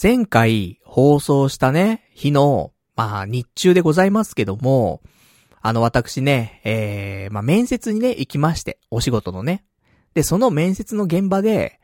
[0.00, 5.02] 前回放送したね、日の、まあ日中でございますけども、
[5.60, 9.64] あの私ね、えー、まあ面接にね、行きまして、お仕事のね。
[10.14, 11.80] で、その面接の現場で、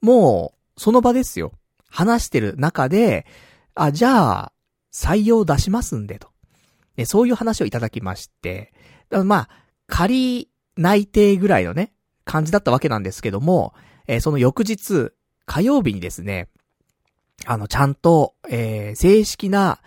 [0.00, 1.52] もう、その場ですよ。
[1.88, 3.26] 話してる中で、
[3.74, 4.52] あ、じゃあ、
[4.92, 6.28] 採用出しますんで、と。
[6.94, 8.72] で、そういう話をいただきまして、
[9.24, 9.48] まあ、
[9.88, 11.92] 仮内定ぐらいのね、
[12.24, 13.74] 感じだったわけなんですけども、
[14.06, 15.10] えー、その翌日、
[15.46, 16.48] 火曜日にですね、
[17.46, 19.80] あの、ちゃんと、えー、正式な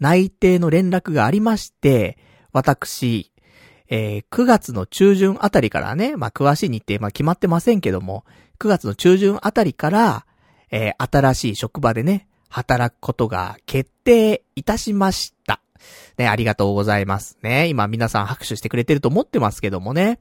[0.00, 2.18] 内定の連絡がありまして、
[2.52, 3.32] 私、
[3.88, 8.24] えー、9月の中旬あたりからね、まあ、詳しい日程、まあ、決まってませんけども、
[8.58, 10.26] 9月の中旬あたりから、
[10.70, 15.60] えー、新しい職場でね、働くことが決定いたしました。
[16.16, 17.38] ね、ありがとうございます。
[17.42, 20.18] ね、今皆さん拍手してくれてると思ってますけどもね。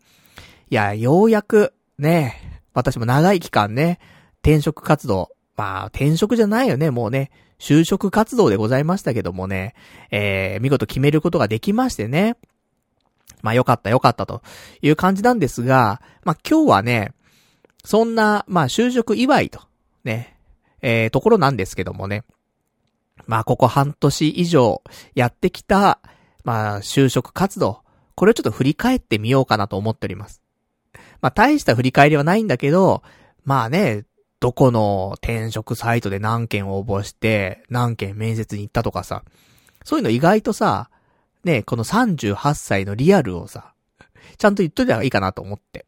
[0.70, 4.00] いや、ようやく、ね、私も長い期間ね、
[4.42, 9.74] 転職活動、まあ、転職じゃないよね、もうね、就職活動でございましたけどもね、
[10.12, 12.36] えー、見事決めることができましてね。
[13.42, 14.42] まあよかったよかったと
[14.82, 17.14] いう感じなんですが、まあ今日はね、
[17.84, 19.62] そんな、まあ就職祝いと、
[20.04, 20.38] ね、
[20.82, 22.24] えー、ところなんですけどもね。
[23.28, 24.82] まあここ半年以上
[25.14, 26.00] やってきた、
[26.44, 27.82] まあ就職活動、
[28.16, 30.42] これをちょっと振り返ってみようかなと思っております。
[31.22, 33.04] まあ大した振り返りはないんだけど、
[33.44, 34.06] まあね、
[34.40, 39.24] どこの転職サイトで何件応募して、何件面接に行ったとかさ、
[39.84, 40.90] そういうの意外とさ、
[41.44, 43.74] ね、この38歳のリアルをさ、
[44.38, 45.86] ちゃんと言っといた方がいいかなと思って。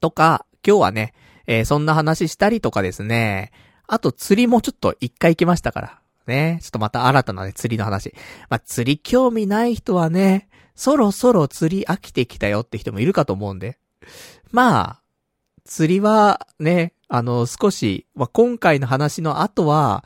[0.00, 1.14] とか、今日はね、
[1.46, 3.50] えー、そんな話したりとかですね、
[3.86, 6.02] あと釣りもちょっと一回行きましたから。
[6.26, 6.60] ね。
[6.62, 8.14] ちょっとまた新たなね、釣りの話。
[8.48, 13.78] まあ、釣り興味ない人はね、そろそろ釣り飽きてきたよって人もいるかと思うんで。
[14.50, 15.02] まあ、
[15.64, 20.02] 釣りはね、あの、少し、まあ、今回の話の後は、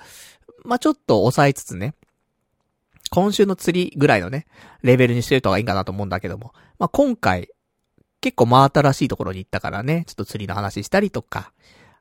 [0.65, 1.95] まあ、ちょっと抑えつつね、
[3.11, 4.49] 今週の釣りぐらいのね、
[4.83, 7.49] レベルにしてるとがいいかなと思うんだけども、まあ、今回、
[8.21, 11.53] 結構真新しいところに行ったからね、ちょっと釣りの話したりとか、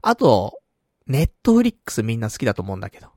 [0.02, 0.58] あと、
[1.06, 3.10] ネットフリックスみんな好きだと思うんだけど、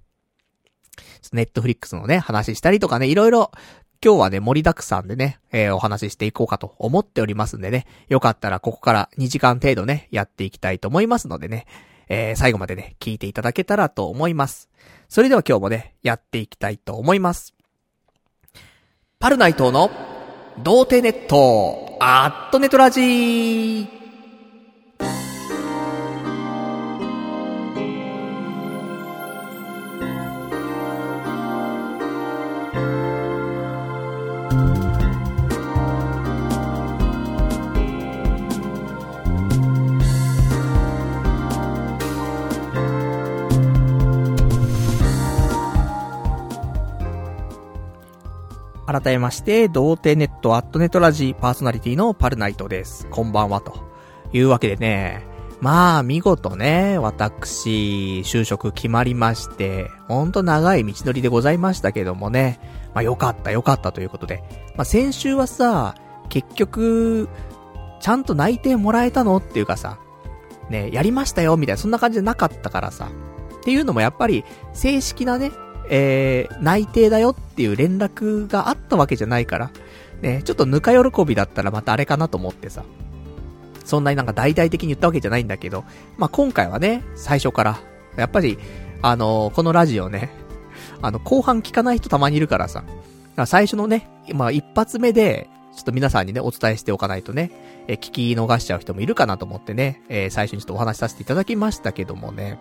[1.32, 3.50] ネットフリックスのね、話したりとかね、いろいろ、
[4.04, 11.66] 今日はね、盛りだくさんでね、えー、お話ししていこうかと思っておりますんでね、よかったらここから2時間程度ね、やっていきたいと思いますのでね、
[12.08, 14.68] えー、最後までね、聞いていただけたらと思います。
[15.08, 17.54] それでは今日もね、やっていきたいと思います。
[19.18, 19.90] パルナイトの、
[20.62, 23.97] 童貞ネット、アットネトラジー
[49.00, 53.06] 改めまして、童貞ネットアットネットラジパーソナリティのパルナイトです。
[53.10, 53.86] こんばんは、と。
[54.32, 55.22] いうわけでね、
[55.60, 62.60] まあ、見事ね、私、就職決まりまして、ほんと長い道のりでございましたけどもね、
[62.92, 64.42] まあよかったよかったということで、
[64.76, 65.94] まあ先週はさ、
[66.28, 67.28] 結局、
[68.00, 69.98] ちゃんと内定もらえたのっていうかさ、
[70.70, 73.08] ね、やりましたよ、みたいな、そんな感じじゃなかったからさ、
[73.60, 75.50] っていうのもやっぱり、正式なね、
[75.90, 79.70] えー、内定だよっていう連絡があったわけじゃないから、
[80.22, 82.84] ね、ちょっとぬか喜びだったらまたあれかなと思ってさ、
[83.84, 85.84] そんなになんか大々的に言ったわけじゃないんだけど、
[86.18, 87.80] まあ、今回はね、最初から、
[88.16, 88.58] やっぱり、
[89.00, 90.30] あのー、このラジオね、
[91.00, 92.84] あの、後半聞かない人たまにいるからさ、
[93.46, 97.50] 最初のね、まあ、一発目で、ちょっと皆さんにね、お伝えしておかないとね、
[97.86, 102.58] え聞き逃しちゃう人もいるかなと思ってね、えー、最初にちょっとお話しさせていただきましたけどもね、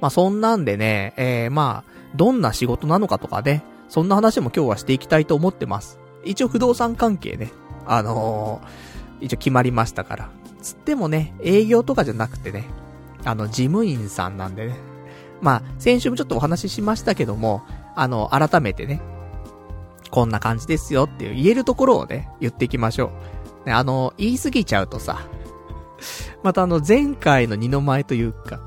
[0.00, 5.98] まあそんなんでね、えー、まあ、どんな仕事なのかとかね、そんな話も今日はしていきたいと思ってます。
[6.24, 7.52] 一応不動産関係ね、
[7.86, 10.30] あのー、一応決まりましたから。
[10.62, 12.64] つってもね、営業とかじゃなくてね、
[13.24, 14.76] あの、事務員さんなんでね。
[15.40, 17.62] まあ、先週もちょっとお話ししましたけども、
[17.94, 19.02] あの、改めてね、
[20.10, 23.10] こんな感じですよっていう言えるところをね、言っていきましょ
[23.64, 23.68] う。
[23.68, 25.26] ね、あの、言い過ぎちゃうとさ、
[26.42, 28.60] またあの、前回の二の前というか、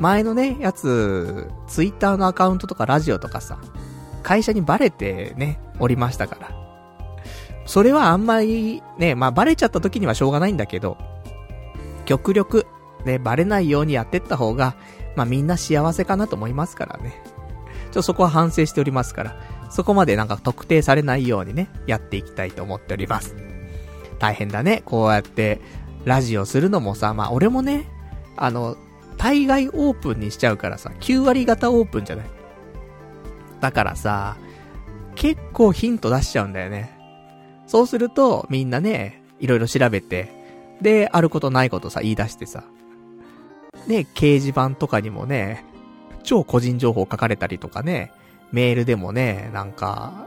[0.00, 3.58] 前のね、やつ、ツイッターのアカウントとかラジオとかさ、
[4.22, 6.64] 会社にバレてね、おりましたから。
[7.66, 10.98] それはあんまり、ね、まあバレちゃった時にはしょうがないんだけど、
[12.04, 12.66] 極力、
[13.04, 14.76] ね、バレないようにやってった方が、
[15.16, 17.22] まあみんな幸せかなと思いますからね。
[17.92, 19.36] ちょそこは反省しておりますから、
[19.70, 23.36] そこまでなんか特定されないようにね、やっていきたいと思っております。
[24.18, 25.60] 大変だね、こうやって、
[26.04, 27.88] ラジオするのもさ、まあ俺もね、
[28.36, 28.76] あの、
[29.16, 32.26] 大概オープンにしちゃうからさ、9割型オープンじゃない？
[33.60, 34.36] だからさ、
[35.14, 36.98] 結構ヒント出しちゃうんだよね。
[37.66, 40.30] そうすると、みんなね、いろいろ調べて、
[40.82, 42.64] で、あることないことさ、言い出してさ。
[43.86, 45.64] ね、掲示板とかにもね、
[46.22, 48.12] 超個人情報書かれたりとかね、
[48.52, 50.26] メールでもね、なんか、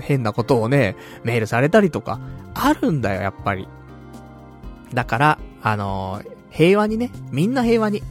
[0.00, 2.20] 変なことをね、メールされたりとか、
[2.54, 3.68] あるんだよ、やっぱり。
[4.92, 8.02] だから、あのー、平和にね、みんな平和に。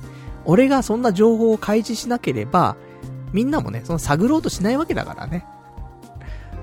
[0.46, 2.76] 俺がそんな情報を開示しなければ、
[3.32, 5.46] みんなもね、その探ろうとしないわけだからね。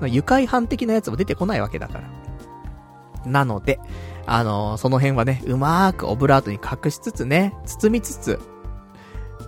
[0.06, 3.30] 愉快犯的なやつも出てこないわけだから。
[3.30, 3.80] なので、
[4.26, 8.38] あのー、その辺はね、うまーくオブラートに隠しつつね、包みつつ、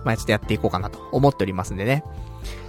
[0.03, 2.03] まあ、ちょっとやっていこうかなと思っておりますんでね。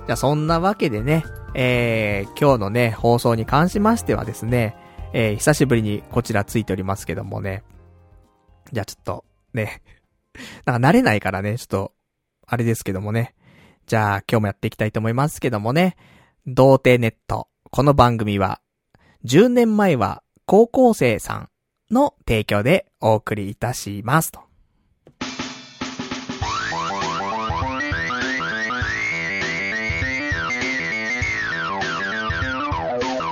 [0.06, 1.24] じゃあそんなわけでね、
[1.54, 4.76] えー、今日のね、放送に関しましてはですね、
[5.14, 7.62] えー、久しぶりにこちらついておりますけどもね。
[8.72, 9.82] じゃあちょっと、ね。
[10.64, 11.92] なんか慣れないからね、ちょっと、
[12.46, 13.34] あれですけどもね。
[13.86, 15.96] じゃあ今日もやっていきたいと思いますけどもね。
[16.46, 17.48] 童貞ネット。
[17.70, 18.60] この番組は、
[19.24, 21.48] 10年前は高校生さん
[21.90, 24.40] の提供でお送りいたしますと。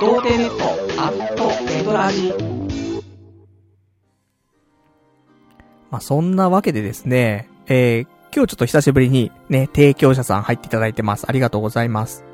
[0.01, 2.52] 童貞ネットアットエドラジ
[5.93, 11.27] まあ、そんなわけでですね、えー、今日ちょっと久しぶりにね、提供者さん入っていただいてます。
[11.29, 12.25] ありがとうございます。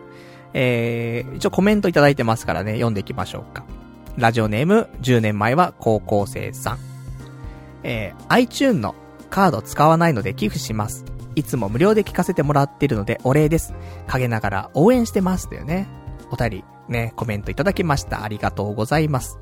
[0.54, 3.64] えー、一応コメントいただいてますからね、読んでいきましょうか。
[4.16, 6.78] ラジオネーム、10年前は高校生さん。
[7.82, 8.94] えー、iTune の
[9.28, 11.04] カード使わないので寄付します。
[11.34, 13.74] いつも無料で聞かせてもらってるのでお礼です。
[14.06, 15.88] 陰ながら応援してますというね。
[16.30, 18.22] お便り、ね、コメントいただきました。
[18.22, 19.40] ありがとうございます。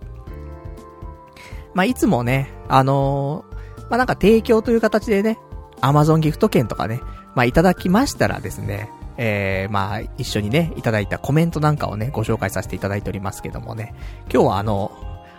[1.75, 3.45] まあ、いつもね、あの、
[3.91, 5.39] まあ、なんか提供という形でね、
[5.81, 7.01] Amazon ギフト券とかね、
[7.35, 13.95] まあ、いただきましたらですね、えー、まあ、一緒にね、いただいたコメントなんかをね、ご紹介させていただいておりますけどもね、
[14.33, 14.93] 今日はあの、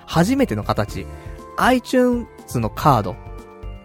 [0.06, 1.06] 初めての形、
[1.58, 2.28] iTunes
[2.60, 3.16] のカード、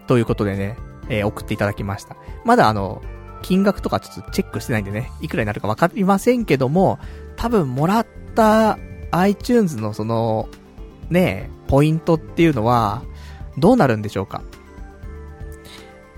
[0.06, 0.76] ということでね、
[1.08, 2.16] えー、送っていただきました。
[2.44, 3.02] まだあの、
[3.42, 6.98] 金額とかちょっとチェックしてないんでね、いくらになるかわかりませんけども、
[7.36, 8.78] 多分もらった
[9.10, 10.48] iTunes のその、
[11.10, 13.02] ね、ポイントっていうのは、
[13.58, 14.42] どうなるんでしょうか？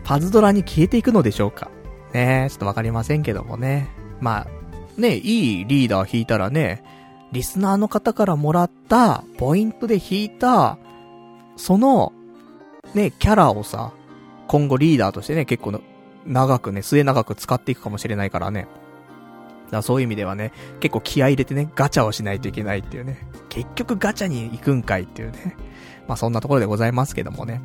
[0.04, 1.70] パズドラに消えていくのでしょうか？
[2.12, 3.88] ねちょっとわかりませんけどもね。
[4.20, 6.84] まあ、ね、いいリーダー引いたらね、
[7.32, 10.78] リスナーの方からもらった、ポイントで引いた、
[11.56, 12.12] その、
[12.94, 13.92] ね、キャラをさ、
[14.46, 15.80] 今後リーダーとしてね、結構の
[16.26, 18.68] 長くね、末長く使っていくかもしれないからね。
[19.70, 23.26] だそういう意味ではね、結構気合入れてね、ガチャをしないといけないっていうね。
[23.48, 25.56] 結局ガチャに行くんかいっていうね。
[26.08, 27.60] まあそんなところでございますけどもね。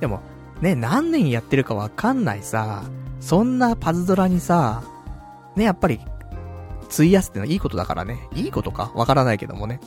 [0.00, 0.20] でも、
[0.60, 2.84] ね、何年やってるかわかんないさ、
[3.20, 4.82] そんなパズドラにさ、
[5.56, 6.00] ね、やっぱり、
[6.92, 8.28] 費やすってのはいいことだからね。
[8.34, 8.92] いいことか？
[8.94, 9.80] わからないけどもね。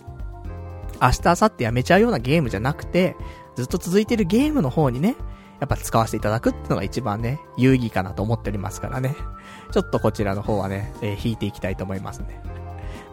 [1.01, 3.15] 明日、明後日やめちゃうようなゲームじゃなくて、
[3.56, 5.15] ずっと続いてるゲームの方にね、
[5.59, 9.15] やっぱ使わせていただくってのが一番ね、有意義かなと思っておりますからね。
[9.71, 12.41] ちょっとこちらの方はね、えー、引いていきたいと思いますね。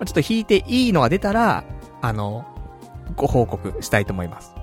[0.05, 1.65] ちょっと引いていいのが出たら、
[2.01, 2.47] あの、
[3.17, 4.55] ご報告したいと思います。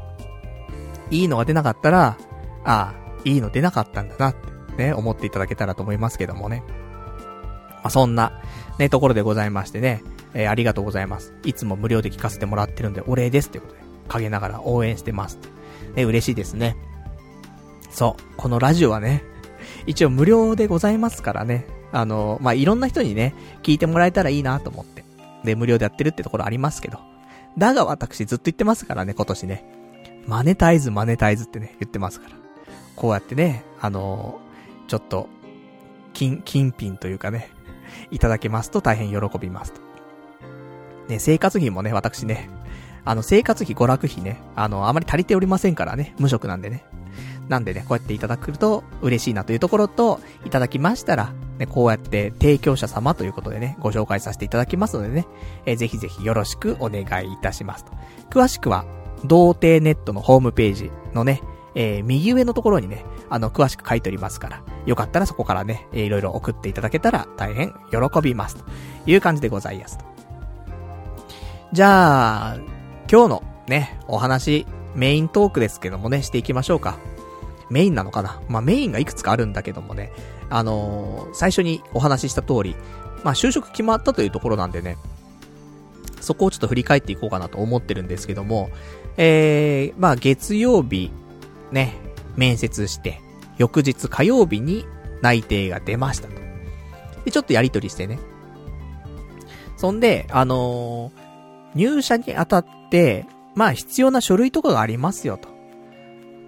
[1.12, 2.18] いいのが出なかったら、
[2.64, 2.94] ああ、
[3.26, 4.50] いいの出なかったんだなって
[4.80, 6.64] ね、思っていただけたらと思いますけどもね。
[6.68, 8.42] まあ、そんな、
[8.78, 10.02] ね、ところでございましてね、
[10.34, 11.34] えー、ありがとうございます。
[11.44, 15.38] いつも無料で聞かせてもらってるんで、お礼ですってことで、陰ながら応援してます。
[15.96, 16.78] ね、嬉しいですね。
[17.90, 19.24] そう、このラジオはね、
[19.86, 21.66] 一応無料でございますからね。
[21.92, 25.04] あの、まあ、いろんな人にね、聞いてもらえたらいいなと思って。
[25.44, 27.00] で、無料でやってるってところありますけど。
[27.58, 29.66] だが私ずっと言ってますからね、今年ね。
[30.28, 32.36] マネタイズ、マネタイズってね、言ってますから。
[32.96, 34.40] こうやってね、あの
[34.88, 35.30] ちょっと、
[36.14, 37.50] 金、金品というかね、
[38.12, 39.82] いただけますと大変喜びますと。
[41.08, 42.50] ね、生活費もね、私ね、
[43.06, 46.84] あの、生活費、娯楽費ね、あの、あまり足りておりませんからね、無職なんでね。
[47.50, 55.28] なんでね、こうやっていただくと嬉しいなというところと、いただきましたら、ね、こうやって提供者様ということでね、ご紹介させていただきますのでね、
[55.66, 57.92] えー、ぜひぜひよろしくお願いいたしますと。
[58.30, 58.86] 詳しくは、
[59.26, 61.42] 童貞ネットのホームページのね、
[61.76, 68.64] えー、右上のところにね、あの、詳しく書いておりますから、よかったらそこからね、えー、いろいろ送っていただけたら大変喜びますと
[69.08, 70.06] いう感じでございますと。
[71.74, 72.56] じゃあ、
[73.12, 76.98] 今日のね、お話、メイントークですけどもね、していきましょうか。
[77.70, 78.42] メインなのかな？
[78.48, 80.12] まあ、メインがいくつかあるんだけどもね、
[80.50, 82.76] あのー、最初にお話しした通り、
[83.24, 84.98] まあ、就職決まったというところなんでね、
[86.22, 88.70] そこをちょっと振り返っていこうかなと思ってるんですけども、
[89.18, 91.12] えー、まあ、月曜日、
[91.72, 91.96] ね、
[92.36, 93.22] 面接して、
[93.58, 94.86] 翌日火曜日に
[95.22, 96.34] 内定が出ましたと。
[97.26, 98.20] で、ちょっとやりとりしてね。
[99.78, 101.12] そんで、あのー、
[101.76, 105.50] 入社にあたって、まあ必要な書類とかがありますよと。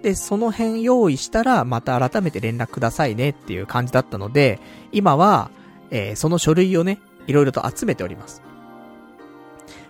[0.02, 4.58] で、その辺用意したら、また改めて連絡くださいねっていう感じだったので、
[4.90, 5.50] 今は、
[5.90, 8.42] えー、その書類をね、いろいろと集めております。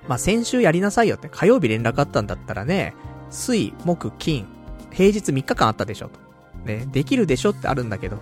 [0.06, 2.94] まあ、先週やりなさいよって、火曜日連絡あったんだったらね、
[3.30, 4.46] 水、木、金、
[4.90, 6.20] 平日3日間あったでしょと。
[6.66, 8.18] ね、できるでしょってあるんだけど、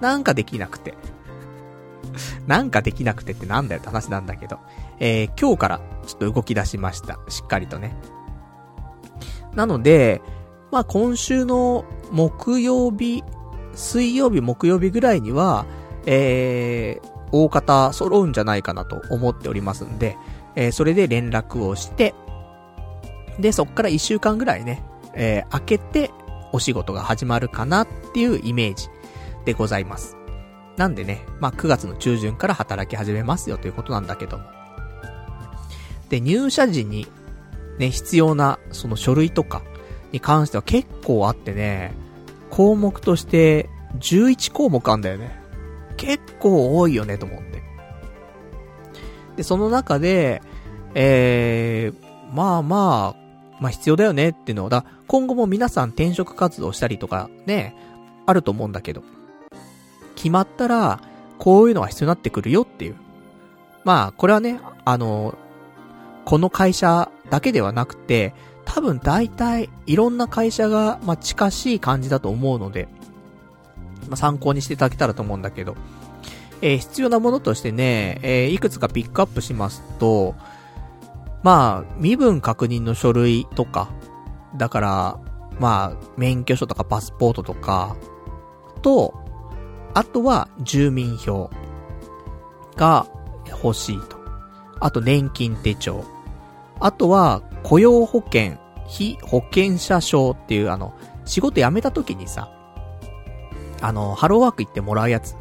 [0.00, 0.94] なんかできなくて。
[2.46, 4.58] なんかできなくてってなんだよって話なんだけど。
[4.98, 7.18] えー、今日からちょっと動き出しました。
[7.28, 7.94] しっかりとね。
[9.54, 10.22] なので、
[10.76, 13.24] まあ今週の木曜日、
[13.72, 15.64] 水曜日、木曜日ぐらいには、
[16.04, 20.18] えー、大方揃うんじゃないかなと思っておりますんで、
[20.54, 22.14] えー、それで連絡をして、
[23.40, 24.82] で、そっから一週間ぐらいね、
[25.14, 26.10] えー、開けて、
[26.52, 28.88] お仕事が始まるかなっていうイメージ
[29.46, 30.18] でございます。
[30.76, 34.44] なんでね、まあ、9月の中旬から働き始めますよということなんだけども。
[36.10, 37.06] で、入社時に、
[37.78, 39.62] ね、必要な、その書類とか
[40.16, 41.92] に関しては結構あってね、
[42.50, 43.68] 項目として
[43.98, 45.38] 11項目あんだよね。
[45.96, 47.62] 結構多いよねと思って。
[49.36, 50.42] で、その中で、
[50.94, 57.76] えー、まあまあ、まあ必要だよねっていうのを、だ今後も皆さん転職活動したりとかね、
[58.24, 59.02] あると思うんだけど、
[60.14, 61.00] 決まったら、
[61.38, 62.96] こういうのが必要になってくるよっていう。
[63.84, 65.36] まあ、これはね、あの、
[66.24, 68.34] この会社だけではなくて、
[68.66, 72.88] 多分大体いろんな会社が、まあ、近しい感じだと思うので、
[74.08, 75.76] まあ、参考にしていただけたらと思うんだけど、
[76.60, 80.34] えー、必要なものとしてね、えー、いくつかピックアップしますと、
[81.42, 83.88] まあ、身分確認の書類とか、
[84.56, 85.20] だから、
[85.58, 87.96] まあ、免許証とかパスポートとか、
[88.82, 89.14] と、
[89.94, 91.50] あとは住民票
[92.76, 93.06] が
[93.62, 94.16] 欲しいと。
[94.80, 96.04] あと年金手帳。
[96.80, 100.94] あとは雇用保険、非保険者証っていうあの、
[101.24, 102.48] 仕事辞めた時にさ、
[103.80, 105.34] あの、ハローワーク行ってもらうやつ。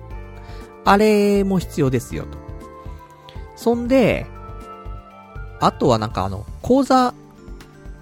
[0.86, 2.40] あれも必要ですよと。
[3.56, 4.26] そんで、
[5.60, 7.14] あとはなんかあの、口座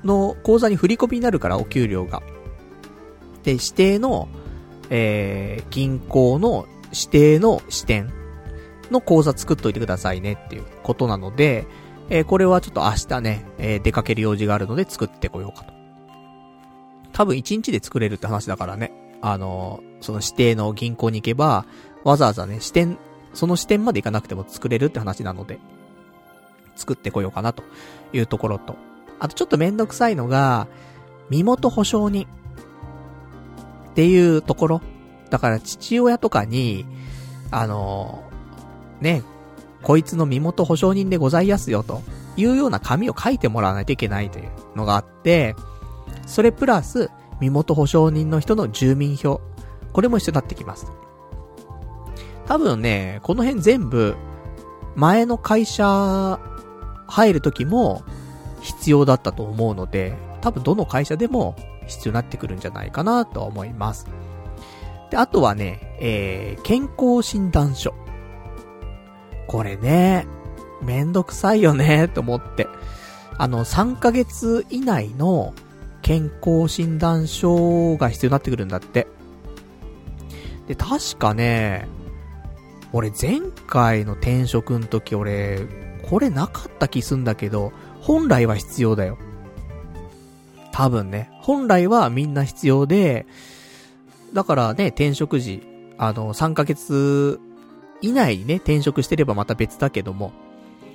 [0.05, 2.23] の、口座に振り込みになるからお給料が。
[3.43, 4.29] で、指定の、
[4.89, 8.09] えー、銀行の指定の支店
[8.89, 11.67] の口座作っといてくださいねっていうことなので、
[12.09, 15.73] えー、これはちょっと明日ね、えー、出かける用事があるので作ってこようかと。
[17.11, 18.91] 多分1日で作れるって話だからね。
[19.21, 21.65] あのー、その指定の銀行に行けば、
[22.03, 22.97] わざわざね、支店、
[23.33, 25.59] その支店まで行かなくても作れるって話なので、
[26.75, 27.63] 作ってこようかなと
[28.11, 28.75] いうところと。
[29.19, 30.67] あとちょっとめんどくさいのが、
[31.29, 32.27] 身元保証人。
[33.91, 34.81] っていうところ。
[35.29, 36.85] だから父親とかに、
[37.51, 39.23] あのー、ね、
[39.83, 42.01] こいつの身元保証人でございますよと
[42.37, 45.55] いうような紙を書いてもらわないといけないというのがあって、
[46.25, 49.41] それプラス身元保証人の人の住民票。
[49.91, 50.87] これも一緒になってきます。
[52.45, 54.15] 多分ね、この辺全部、
[54.95, 56.39] 前の会社
[57.07, 58.03] 入る時も
[58.61, 61.55] 必要だったと思うので、多分どの会社でも
[61.87, 64.07] 必要になってくるんじゃないかなと思います。
[65.11, 67.93] で、あとはね、えー、健康診断書。
[69.47, 70.27] これね、
[70.81, 72.67] めんどくさいよね、と思って。
[73.37, 75.53] あの、3ヶ月以内の
[76.01, 79.07] 健康診断書が必要になってくるんだって。
[80.67, 81.87] で、確かね、
[82.91, 85.61] 俺前回の転職の時俺、
[86.09, 89.17] これなかった気すんだけど、本来は必要だよ。
[90.71, 91.29] 多分ね。
[91.41, 93.25] 本来はみんな必要で、
[94.33, 95.63] だからね、転職時、
[95.97, 97.39] あの、3ヶ月
[98.03, 100.33] 以内にね、転職してればまた別だけども、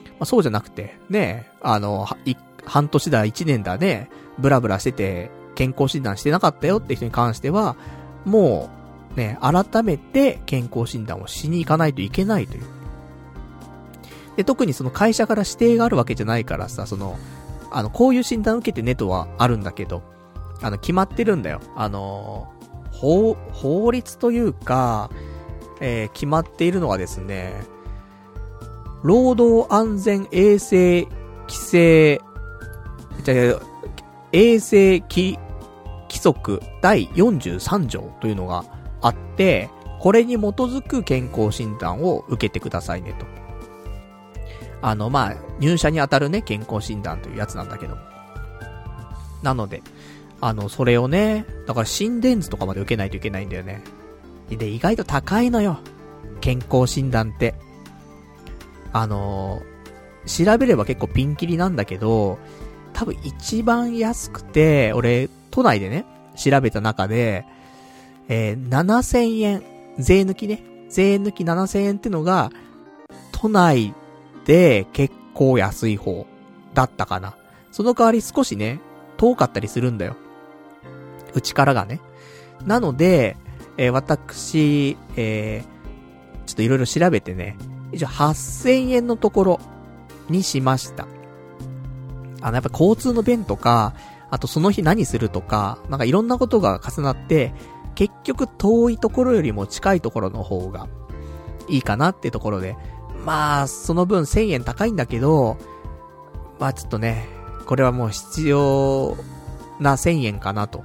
[0.05, 2.07] まあ、そうじゃなくて、ね、あの、
[2.65, 7.77] 半年だ、1年だね、ブラブラしてて、健康診断してなかったよって人に関しては、
[8.27, 8.69] も
[9.17, 12.65] う、ね、改めて健康診断をしに行かないといけないという。
[14.37, 17.19] で、特にその会社から指定があるわけじゃないからさ、その、
[17.73, 20.03] あの、こういう診断受けてねとはあるんだけど、
[20.61, 21.61] あの、決まってるんだよ。
[21.75, 22.53] あの、
[22.93, 25.11] 法、法律というか、
[25.81, 27.55] えー、決まっているのはですね、
[29.03, 31.07] 労働安全衛生
[31.47, 32.21] 規制、
[33.25, 33.61] じゃ
[34.33, 35.39] 衛生規、
[36.09, 38.65] 規則第43条というのが
[39.01, 39.71] あって、
[40.01, 43.27] これに基づく健康診断を受けてくださいねと。
[44.81, 47.97] あの、まあ、入社にあたるね、健康診断というやつなんだけど。
[49.43, 49.83] なので、
[50.41, 53.83] あの、それをね、だから心電図とかまで受けないといけないんだよね。
[54.57, 55.79] で、意外と高いのよ。
[56.41, 57.55] 健康診断って。
[58.93, 62.39] あのー、調べれば結構ピンキリなんだけど、
[62.93, 66.05] 多分一番安くて、俺、都内でね、
[66.37, 67.45] 調べた中で、
[68.29, 69.63] えー、7000円、
[69.99, 72.51] 税抜きね、税抜き7000円ってのが、
[73.33, 73.95] 都内
[74.45, 76.27] で結構安い方
[76.75, 77.37] だったかな。
[77.71, 78.81] その代わり少しね、
[79.17, 80.17] 遠かったりするんだよ。
[81.35, 82.01] うちからがね。
[82.65, 83.37] なので、
[83.79, 87.57] えー、私、えー、ちょっといろいろ調べてね、
[87.93, 89.61] 一応8000円のところ
[90.29, 91.07] にしました。
[92.43, 93.95] あの、やっぱ交通の便とか、
[94.31, 97.55] あとその日何するとか、なんかいろんなことが重なって、
[97.95, 100.89] 結局遠いところよりも近いところの方が
[101.69, 102.77] いいかなってところで、
[103.25, 105.57] まあ、その分1000円高いんだけど、
[106.59, 107.27] まあちょっとね、
[107.67, 109.17] これはもう必要
[109.79, 110.85] な1000円かなと。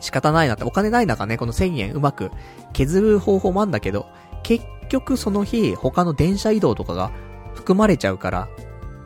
[0.00, 2.30] 仕方ないなって、お金ない中ね、この1000円うまく
[2.72, 4.06] 削る方法もあんだけど、
[4.42, 7.10] 結局その日、他の電車移動とかが
[7.54, 8.48] 含まれちゃうから、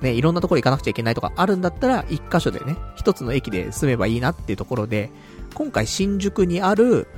[0.00, 5.10] ね、いろんなところ行かなくちゃいけないとかあるんだったら、一箇所でね、一つの駅で住めばいいなっていうところで、
[5.54, 7.08] 今回新宿にある、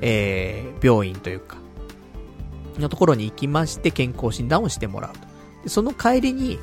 [0.00, 1.56] えー、病院というか、
[2.78, 5.20] のところに行きまして健康診断をしてもらうと。
[5.64, 6.58] でその帰りに、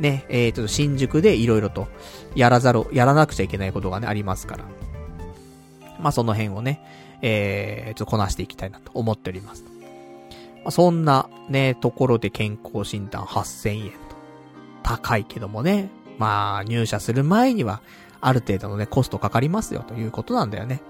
[0.00, 1.88] ね、えー、と、新宿で色々と、
[2.34, 4.64] やらざる、やらなくちゃいけないことがね、ありますから。
[6.00, 6.82] まあ、その辺をね、
[7.22, 9.64] えー、ちょっとこなしていきたいなと思っております。
[9.64, 9.70] ま
[10.66, 13.98] あ、そんな、ね、ところで健康診断8000円と。
[14.82, 15.90] 高いけどもね。
[16.18, 17.80] まあ、入社する前には、
[18.20, 20.82] ある程度のね、コストかかりますよということなんだよね。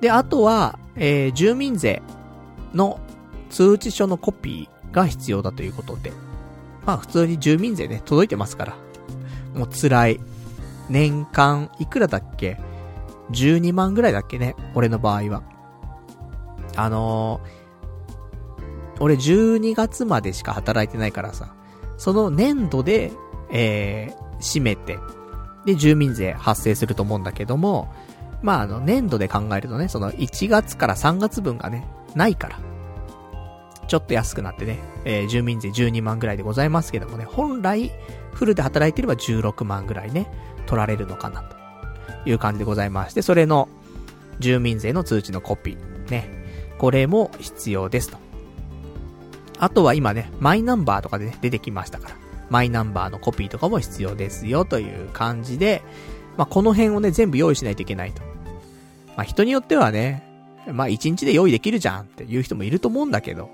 [0.00, 2.02] で、あとは、えー、住民税
[2.74, 3.00] の
[3.50, 6.12] 通知書のコピーが必要だということで。
[6.84, 8.76] まあ普通に住民税ね、届いてますから。
[9.54, 10.20] もう辛い。
[10.90, 12.58] 年間、いくらだっけ？
[13.30, 15.42] ?12 万ぐらいだっけね俺の場合は。
[16.76, 21.54] あのー、俺12月までしか働いてないからさ、
[21.96, 23.12] その年度で、
[23.50, 24.98] えー、締めて、
[25.66, 27.92] で、住民税発生すると思うんだけども、
[28.42, 32.58] まあ、あの、年度で考えるとね、その1月から3月分がね、ないから。
[33.88, 37.90] ちょっと安くなってね、えー、住民税12万ぐらいでございますけどもね、本来、
[38.32, 40.30] フルで働いてれば16万ぐらいね、
[40.66, 41.56] 取られるのかな、と
[42.26, 43.68] いう感じでございまして、それの、
[44.38, 46.28] 住民税の通知のコピー、ね、
[46.78, 48.18] これも必要ですと。
[49.58, 52.16] あとは今ね、マイナンバーとかでね、出てきましたから、
[52.50, 55.82] マイナンバーのコピーとかも必要ですよ、という感じで、
[56.36, 58.22] まあ、この辺をね、全部用意しないといけないと。
[59.16, 60.24] まあ、人によってはね、
[60.72, 63.50] まあ、1日で用意できるじゃんっていう人もいると思うんだけど、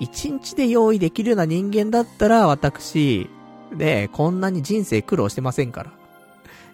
[0.00, 3.28] 一日で用意できるような人間だったら、私、
[3.76, 5.92] で、こんなに人生苦労してませんから。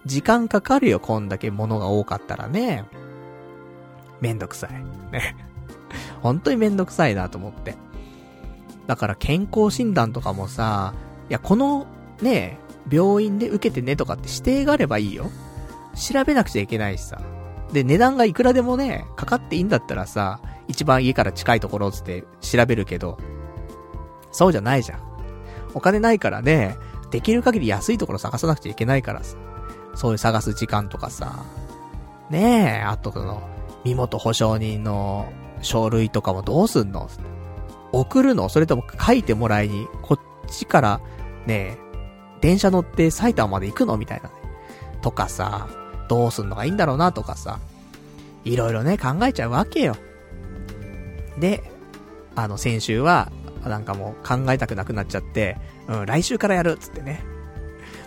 [0.06, 2.84] 時間かかるよ、こんだけ物が多かったらね。
[4.20, 4.70] めんどくさい。
[5.12, 5.36] ね。
[6.22, 7.76] 本当にめんどくさいなと思って。
[8.86, 10.94] だから健康診断とかもさ、
[11.28, 11.86] いや、この、
[12.22, 12.58] ね、
[12.90, 15.30] 病院で受けてねとかって指定があればいいよ。
[15.94, 17.20] 調べなくちゃいけないしさ。
[17.72, 23.18] で、値段がいくらでもね、かかっていいんだったらさ、一番家から近いところつって調べるけど、
[24.32, 25.00] そうじゃないじゃん。
[25.74, 26.76] お金ないからね、
[27.10, 29.36] できる限り安いところ探さなくちゃいけないからさ。
[29.94, 31.44] そういう探す時間とかさ。
[32.30, 33.42] ねえ、あとその、
[33.84, 37.08] 身元保証人の書類とかもどうすんの？
[37.92, 38.48] 送るの？
[38.48, 41.00] それとも書いてもらいに、こっちから、
[41.46, 41.78] ねえ、
[42.40, 43.96] 電車乗って埼玉まで行くの？
[43.96, 44.34] みたいなね。
[45.02, 45.68] とかさ、
[46.08, 47.12] どうすんのがいいんだろうな？
[47.12, 47.58] とかさ。
[48.44, 49.96] いろいろね、考えちゃうわけよ。
[51.38, 51.62] で、
[52.34, 53.30] あの、先週は、
[53.64, 57.22] なんかもう考えたくなくなっちゃって、うん、来週からやるっつってね。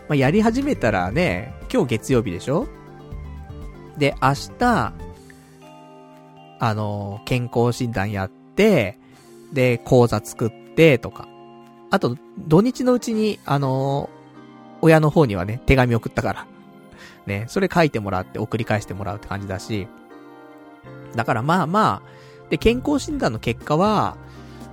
[0.10, 2.68] まあ、やり始めたらね、今日月曜日でしょ？
[3.98, 4.94] で、明日、
[6.60, 9.00] あの、健康診断やって、
[9.52, 11.28] で、講座作って、とか。
[11.90, 12.16] あと、
[12.48, 14.10] 土日のうちに、あの、
[14.82, 16.48] 親の方にはね、手紙送ったから。
[17.26, 19.88] ね、それ書いてもらって送り返してもらうって感じだし。
[21.16, 24.18] だからまあまあ、で、健康診断の結果は、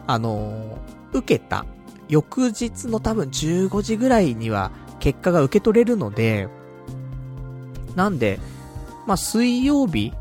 [0.06, 0.78] あの、
[1.12, 1.64] 受けた
[2.08, 6.48] 翌日の多分15時ぐらいには結果が受け取れるので、
[7.94, 8.38] なんで、
[9.06, 10.12] まあ、水曜日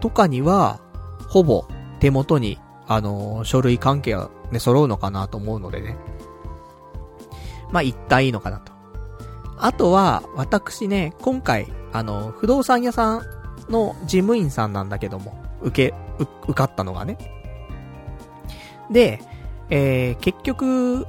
[0.00, 0.80] とかには、
[1.28, 1.66] ほぼ
[2.00, 5.96] 手元に、あのー、書類関係はね、揃うのかなと思うのでね。
[7.70, 8.72] まあ、一体いいのかなと。
[9.58, 13.22] あとは、私ね、今回、あの、不動産屋さん
[13.70, 17.16] の事務員さんなんだけども、受け、受かったのがね。
[18.90, 19.22] で、
[19.70, 21.06] えー、結局、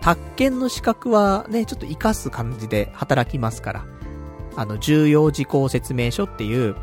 [0.00, 3.84] 宅建の資格はね、ちょっと活かす感じで働きますから、
[4.56, 6.76] あの、重要事項説明書っていう、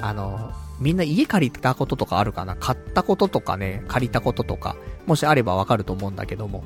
[0.00, 2.56] あの、みんな家借りたこととかあるかな？
[2.56, 6.64] 買ったこととかね、借りたこととか、もしあればわかると思うんだけども、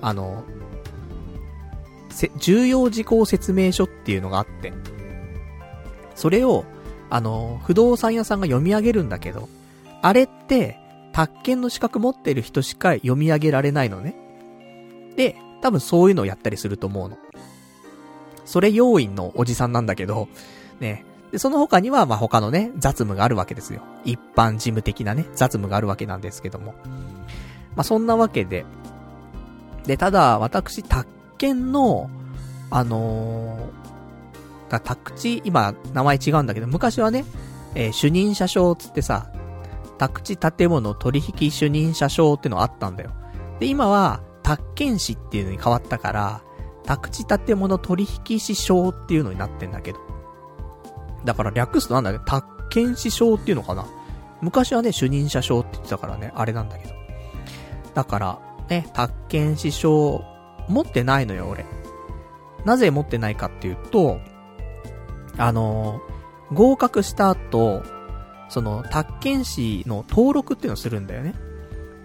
[0.00, 0.44] あの、
[2.38, 4.72] 重要事項説明書っていうのがあって、
[6.14, 6.64] それを、
[7.10, 9.48] あの、不動産屋さんが読み上げるんだけど、
[10.02, 10.78] あれって、
[11.12, 14.14] 宅建の資格持ってる人しか読み上げられないのね。
[15.16, 17.18] で、多分そういうのをやったりすると思うの。
[18.48, 20.26] それ要員のおじさんなんだけど、
[20.80, 21.04] ね。
[21.30, 23.82] で、その他には、まあ、他のね、雑務があるわけですよ。
[24.06, 26.72] 一般事務的なね、雑務があるわけなんですけども。
[27.76, 28.64] まあ、そんなわけで。
[29.84, 31.06] で、ただ、私、宅
[31.36, 32.08] 建の、
[32.70, 37.26] あのー、だ宅地、今、名前違うんだけど、昔はね、
[37.74, 39.30] えー、主任者証つってさ、
[39.98, 43.10] 宅地建物取引主任者証ってのあったんだよ。
[43.60, 46.40] で、今は、宅建士っていうのに変わったから、
[46.88, 49.98] 宅地建物取引士証っていうのになってんだけど。
[51.26, 52.20] だから略すとなんだっけ？
[52.24, 53.84] 宅建士証っていうのかな？
[54.40, 56.94] 昔はね、主任者証って言ってたからね、あれなんだけど。
[57.92, 58.38] だから、
[58.70, 60.24] ね、宅建士証、
[60.68, 61.66] 持ってないのよ、俺。
[62.64, 64.18] なぜ持ってないかっていうと、
[65.36, 67.82] あのー、合格した後、
[68.48, 71.34] その、宅建士の登録っていうのをするんだよね。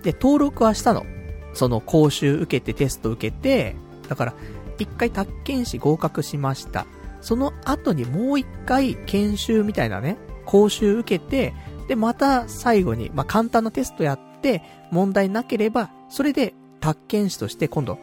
[0.01, 1.05] で、登録はしたの。
[1.53, 3.77] その講習受けてテスト受けて、
[4.09, 4.33] だから、
[4.79, 6.85] 一回宅建士合格しました。
[7.21, 11.53] その後にもう一回研修みたいなね、講習受けて、
[11.87, 17.97] で、また最後に、まあ、簡単なテストやって、問題なければ、それで宅建士として今度、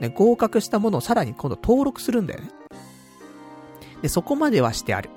[0.00, 2.50] ね、合格したものをさらに今度登録するんだよね。
[4.02, 5.10] で、そこまではしてある。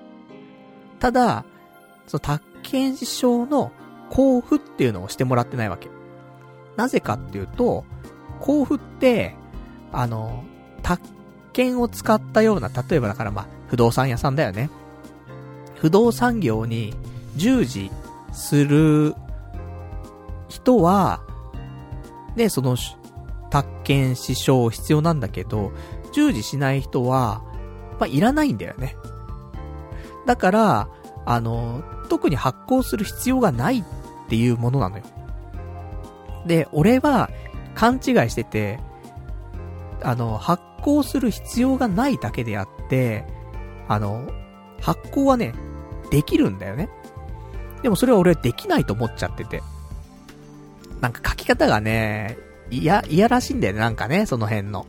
[1.00, 1.46] ただ、
[2.08, 3.72] その宅建士証の
[4.10, 5.90] 交付っていうのをしてもらってないわけ。
[6.76, 7.84] なぜかっていうと、
[8.40, 9.36] 交付って、
[9.92, 10.44] あの、
[10.80, 11.02] 宅
[11.54, 14.70] 建を使ったような、例えばだからまあ、不動産屋さんだよね。
[15.76, 16.94] 不動産業に
[17.36, 17.92] 従事
[18.34, 19.16] する
[20.48, 21.22] 人は、
[22.36, 22.76] ね、その、
[23.50, 25.72] 宅建支障必要なんだけど、
[26.12, 27.42] 従事しない人は、
[28.00, 28.96] まあ、いらないんだよね。
[30.26, 30.90] だから、
[31.26, 33.84] あの、特に発行する必要がないっ
[34.30, 35.04] ていうものなのよ。
[36.46, 37.30] で、俺は
[37.76, 38.80] 勘違いしてて、
[40.02, 43.26] あの、発行する必要がないだけであって、
[43.88, 44.28] あの、
[44.82, 45.54] 発行はね、
[46.12, 46.90] できるんだよね。
[47.82, 49.62] でもそれは俺はできないと思っちゃってて。
[51.02, 52.38] なんか書き方がね、
[52.72, 54.86] いや、いやらしいんだよね、なんかね、その辺の。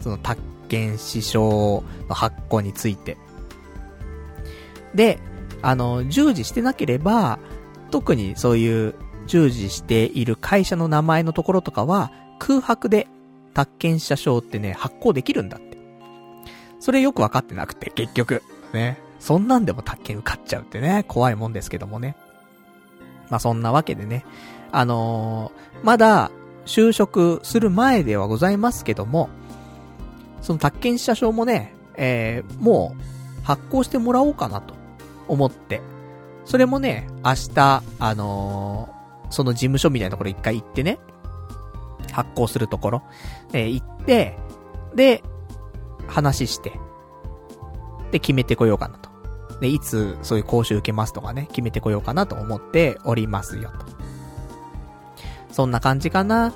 [0.00, 3.16] その、宅建師匠の発行について。
[4.94, 5.20] で、
[5.62, 7.38] あの、従事してなければ、
[7.90, 8.94] 特にそういう
[9.26, 13.06] 従事している会社の名前のところとかは、空白で
[13.56, 15.78] 宅建者証ってね、発行できるんだって。
[16.78, 18.42] それよくわかってなくて、結局。
[18.74, 19.00] ね。
[19.18, 22.16] そんなんでも宅建受かっちゃうってね、怖いもんですけどもね。
[23.30, 24.26] まあ、そんなわけでね。
[24.72, 26.30] あのー、まだ、
[26.66, 29.30] 就職する前ではございますけども、
[30.42, 32.94] その宅建者証もね、えー、も
[33.40, 34.74] う、発行してもらおうかなと、
[35.28, 35.80] 思って。
[36.44, 40.98] それもね、明日、あのー、その事務所みたいなところ一回行ってね、
[42.16, 43.02] 発行するところ、
[43.52, 44.38] えー、行って、
[44.94, 45.22] で、
[46.06, 46.72] 話して、
[48.10, 49.10] で、決めてこようかなと。
[49.60, 53.86] で、いつ、そういう講習受けますとかね、決めてこようかなと思っておりますよ、と。
[55.52, 56.54] そんな感じかな。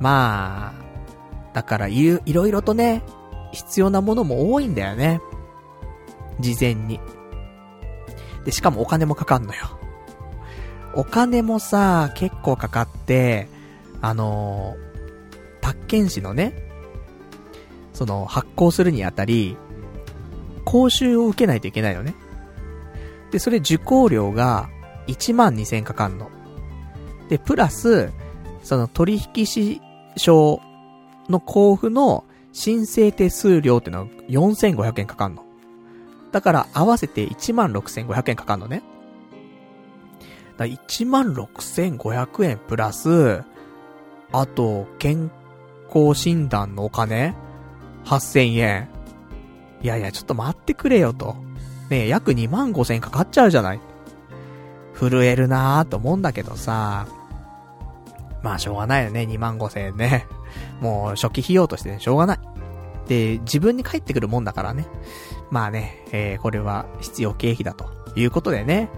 [0.00, 3.04] まあ、だからい、いろいろとね、
[3.52, 5.20] 必要なものも多いんだよね。
[6.40, 6.98] 事前に。
[8.44, 9.78] で、しかもお金もかかんのよ。
[10.94, 13.53] お金もさ、結構かかって、
[14.04, 16.52] あのー、宅建士のね、
[17.94, 19.56] その、発行するにあたり、
[20.66, 22.14] 講習を受けないといけないよね。
[23.30, 24.68] で、それ受講料が
[25.06, 26.30] 1万2000円かかんの。
[27.30, 28.12] で、プラス、
[28.62, 29.80] その取引士
[30.18, 30.60] 証
[31.30, 35.46] の交付の申請手数料ってのは4500円かかんの。
[36.30, 38.82] だから合わせて16500円かかんのね。
[40.58, 43.44] だ16500円プラス、
[44.40, 45.30] あと、健
[45.94, 47.36] 康診断のお金
[48.04, 48.88] ?8000 円。
[49.80, 51.36] いやいや、ちょっと待ってくれよと。
[51.88, 53.80] ねえ、約2万5000円かかっちゃうじゃない。
[54.92, 57.06] 震えるなーと思うんだけどさ。
[58.42, 60.26] まあ、しょうがないよね、2万5000円ね。
[60.80, 62.38] もう、初期費用としてね、しょうがない。
[63.06, 64.84] で、自分に返ってくるもんだからね。
[65.52, 68.90] まあね、えー、これは必要経費だということでね、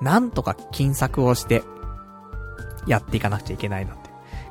[0.00, 1.64] なんとか金策をして、
[2.86, 4.05] やっていかなくちゃいけないなんて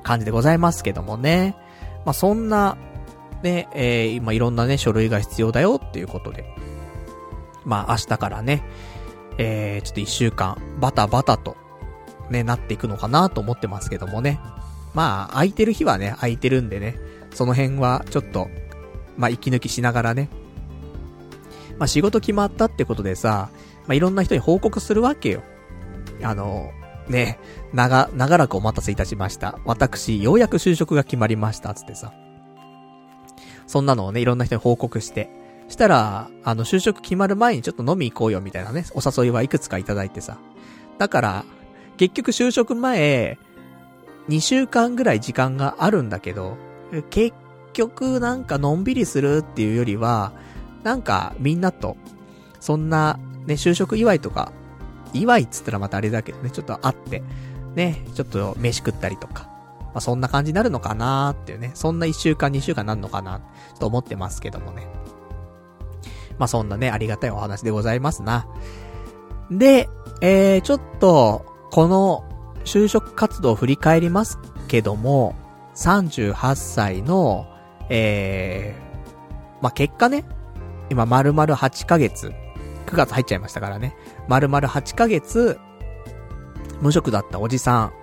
[0.05, 1.57] 感じでございますけどもね。
[2.05, 2.77] まあ、そんな、
[3.41, 6.45] ね、えー、今いろんなね、書類が必要だよっていうことで。
[7.65, 8.63] まあ、明日からね、
[9.39, 11.57] えー、ちょっと一週間、バタバタと、
[12.29, 14.39] ね、なっていくのかなと思ってますけどもね。
[14.93, 16.97] まあ、空いてる日はね、空いてるんでね、
[17.33, 18.47] その辺はちょっと、
[19.17, 20.29] まあ、息抜きしながらね。
[21.79, 23.49] まあ、仕事決まったってことでさ、
[23.87, 25.41] まあ、いろんな人に報告するわけよ。
[26.21, 26.71] あの、
[27.07, 27.39] ね、
[27.73, 29.59] 長、長らくお待たせいたしました。
[29.65, 32.13] 私、ようやく就職が決まりました、つってさ。
[33.67, 35.29] そんなのをね、いろんな人に報告して。
[35.67, 40.37] したら、あの、就職決まる前にちょっと飲み行こうよ、みたいなね、お誘いはいくつかいただいてさ。
[40.97, 41.45] だから、
[41.97, 43.37] 結局就職前、
[44.29, 46.57] 2週間ぐらい時間があるんだけど、
[47.09, 47.35] 結
[47.73, 50.33] 局なんかのんびりするっていうよりは、
[50.83, 51.97] なんかみんなと、
[52.59, 54.51] そんなね、就職祝いとか、
[55.19, 57.23] 祝いっつったらまたあれだけどね、ちょっと会って、
[57.75, 59.49] ね、ちょっと飯食ったりとか、
[59.79, 63.41] まあ、そんな感じになるのかなーっていうね、そんな1週間2週間なんのかな、
[63.79, 64.87] と思ってますけどもね。
[66.37, 68.47] まあ、そんなね、ありがたいお話でございますな。
[69.49, 69.89] で、
[70.21, 72.23] えー、ちょっと、この、
[72.65, 75.35] 就職活動を振り返りますけども、
[75.75, 77.47] 38歳の、
[77.89, 80.25] えー、まあ、結果ね、
[80.89, 82.33] 今丸々8ヶ月、
[82.87, 83.95] 9月入っちゃいましたからね、
[84.27, 85.59] 丸々8ヶ月、
[86.81, 87.93] 無職だったおじさん、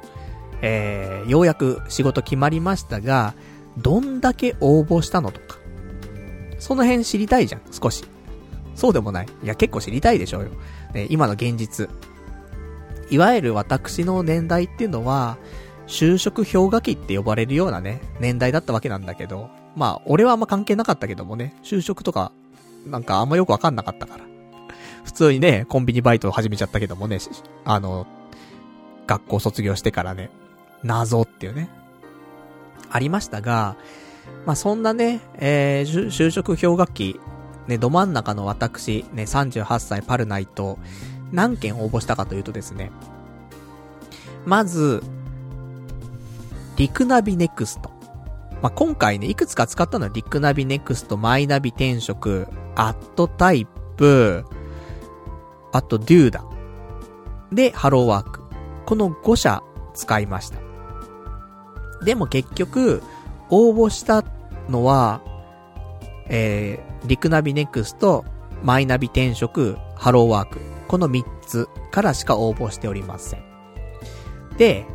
[0.62, 3.34] えー、ようやく仕事決まりましたが、
[3.78, 5.58] どんだけ応募したのとか。
[6.58, 8.04] その辺知りたいじゃん、少し。
[8.74, 9.26] そうでもない。
[9.42, 10.50] いや、結構知りたいでしょうよ。
[10.94, 11.90] ね、今の現実。
[13.10, 15.36] いわゆる私の年代っていうのは、
[15.86, 22.32] 就職氷河期って呼ばれるようなね、年代だったわけなんだけど、まあ、俺はあんま関係なかったけどもね、就職とか、
[22.86, 24.24] なんかあんまよくわかんなかったから。
[25.04, 27.18] 普通にね、コンビニバイトを始めちゃったけどもね、
[27.64, 28.06] あの、
[29.06, 30.30] 学校卒業してからね、
[30.82, 31.68] 謎っていうね、
[32.90, 33.76] ありましたが、
[34.46, 37.20] まあ、そんなね、えー、就職氷河期、
[37.66, 40.78] ね、ど真ん中の私、ね、38歳パルナイト、
[41.32, 42.90] 何件応募したかというとですね、
[44.44, 45.02] まず、
[46.76, 47.90] リクナビネクスト。
[48.60, 54.44] まあ、今回ね、いくつか使ったのはリクナビネクスト、マイナビ転職、アットタイプ、
[55.72, 56.44] あと doda。
[57.50, 58.42] で、ハローワーク。
[58.86, 59.62] この5社
[59.94, 60.58] 使いました。
[62.04, 63.02] でも結局、
[63.50, 64.24] 応募した
[64.68, 65.20] のは、
[66.28, 68.24] えー、リクナビネクスト、
[68.62, 70.60] マイナビ転職、ハローワーク。
[70.88, 73.44] この3つからしか応募しておりません。
[74.58, 74.86] で、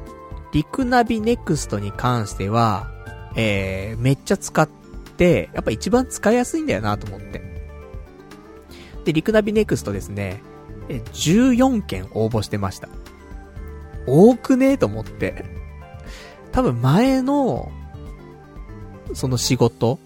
[0.53, 2.89] リクナビネクストに関しては、
[3.35, 4.67] えー、めっちゃ使っ
[5.17, 7.41] て、やっぱ一番使いやすいんだよなと思って。
[9.05, 10.41] で、リクナビネクストですね、
[10.89, 12.89] え、14件応募してました。
[14.05, 14.71] 多くね？
[14.71, 15.45] えと思って。
[16.51, 17.71] 多分前の、
[19.13, 19.99] その仕事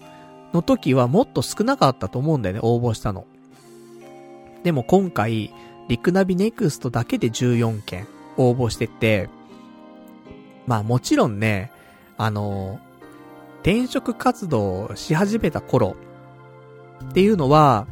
[0.52, 3.26] の時はもっと少なかったと思うんだよね、応募したの。
[4.64, 5.52] でも今回、
[5.88, 9.28] リクナビネクストだけで14件応募してて、
[10.66, 11.70] まあもちろんね、
[12.16, 12.80] あの、
[13.62, 15.96] 転職活動し始めた頃
[17.10, 17.86] っていうのは、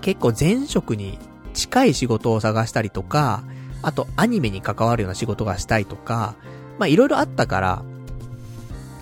[0.00, 1.18] 結構前職に
[1.52, 3.44] 近い仕事を探したりとか、
[3.82, 6.34] あとアニメに関わるような仕事がしたいとか、
[6.78, 7.84] まあいろいろあったから、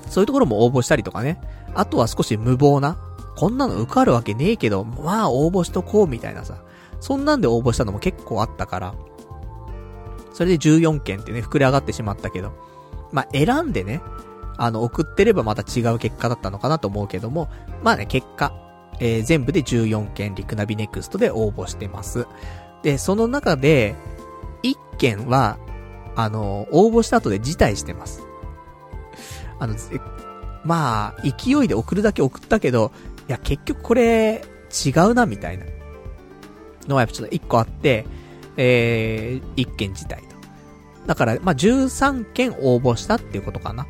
[0.09, 1.41] そういうところも応募したりとかね。
[1.75, 2.99] あとは少し無謀な、
[3.37, 6.57] こんなの受かるわけねえけど、まあ応募しとこうみたいなさ。
[7.01, 8.95] そんなんで応募したのも結構あったから、
[10.33, 12.53] それで14件ってね、膨れ上がってしまったけど、
[13.13, 14.03] まあ、選んでね、
[14.57, 17.49] あの、送ってればまた違う結果だったのかなと思うけども、
[17.83, 18.53] まあね、結果、
[19.01, 22.27] えー、全部で14件リクナビネクストで応募してます。
[22.83, 23.95] で、その中で、
[24.63, 25.59] 1件は、
[26.15, 28.23] あの、応募した後で辞退してます。
[29.59, 29.75] あの、
[30.65, 32.93] まあ、勢いで送るだけ送ったけど、
[33.29, 34.43] いや、結局これ、
[34.87, 35.65] 違うな、みたいな。
[36.89, 38.07] のはやっぱちょっと1個あって、
[38.57, 40.37] えー、1件辞退と。
[41.07, 43.87] だから、まあ、13件応募したっていうことかな。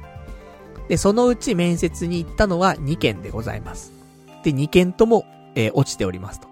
[0.89, 4.00] で、そのうち面接に行ったのは2件でございます。
[4.43, 5.25] で、2件とも、
[5.55, 6.49] えー、落ちておりますと。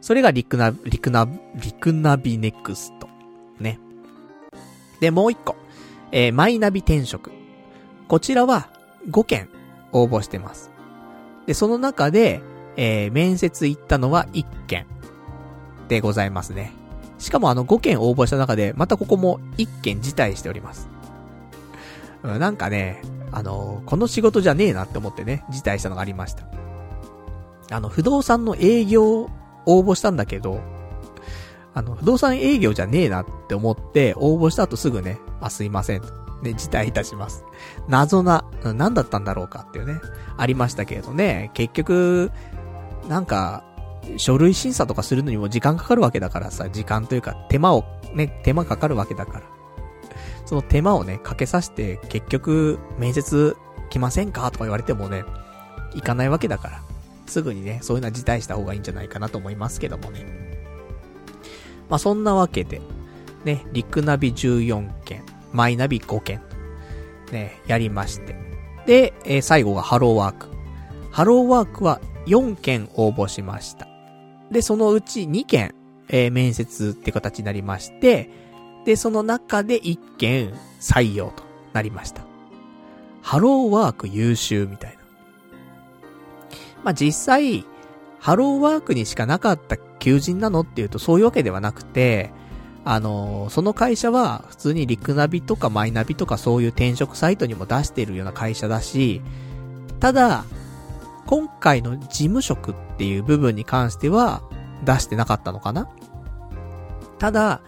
[0.00, 3.08] それがリクナ、リクナ、リクナビネクスト。
[3.58, 3.78] ね。
[5.00, 5.56] で、もう1個。
[6.12, 7.30] えー、マイナビ転職。
[8.08, 8.68] こちらは
[9.10, 9.48] 5件
[9.92, 10.70] 応募してます。
[11.46, 12.40] で、その中で、
[12.76, 14.86] えー、面接行ったのは1件
[15.88, 16.72] でございますね。
[17.18, 20.88] しかもあの5件応募した中で、またここも1件辞退しております。
[22.22, 23.02] うん、なんかね、
[23.32, 26.44] あの、この仕事じゃねえなって思ってね、辞退したのがありました。
[27.70, 29.28] あの、不動産の営業
[29.66, 30.60] 応募したんだけど、
[31.74, 36.02] あの、不動産営業じゃねえなって思って、応募した後すぐね、あ、すいません。
[36.42, 37.44] ね、辞退いたします。
[37.88, 40.00] 謎な、何だったんだろうかっていうね、
[40.36, 42.30] ありましたけれどね、結局、
[43.08, 43.64] なんか、
[44.18, 49.42] 書類審査とかするのにも時間かかるわけだからさ、時間というか手間を、ね、手間かかるわけだから。
[50.44, 53.56] その手間をね、かけさせて、結局、面接
[53.90, 54.50] 来ませんか？
[54.52, 55.24] とか言われてもね、
[55.94, 56.82] 行かないわけだから。
[57.26, 60.24] すぐにね、そういうのは辞退した方がいいんじゃないかなと思いますけどもね。
[61.88, 62.80] まあ、そんなわけで、
[63.44, 66.40] ね、リクナビ14件、マイナビ5件、
[67.32, 68.36] ね、やりまして。
[68.86, 70.48] で、えー、最後がハローワーク。
[71.10, 73.86] ハローワークは4件応募しました。
[74.50, 75.74] で、そのうち2件、
[76.08, 78.30] えー、面接って形になりまして、
[78.84, 82.22] で、その中で1件採用となりました。
[83.22, 84.95] ハローワーク優秀みたいな。
[86.86, 87.64] まあ、実際、
[88.20, 92.30] ハローワークにしかなかった求人なのっていうとそういうわけではなくて、
[92.84, 99.20] あの、その会社は普通にリクナビとかマイナビとかそういう転職サイトにも出しているような会社だし、
[99.98, 100.44] ただ、
[101.26, 104.42] 今回の事務職っていう部分に関しては
[104.84, 105.88] 出してなかったのかな。
[107.18, 107.62] ただ、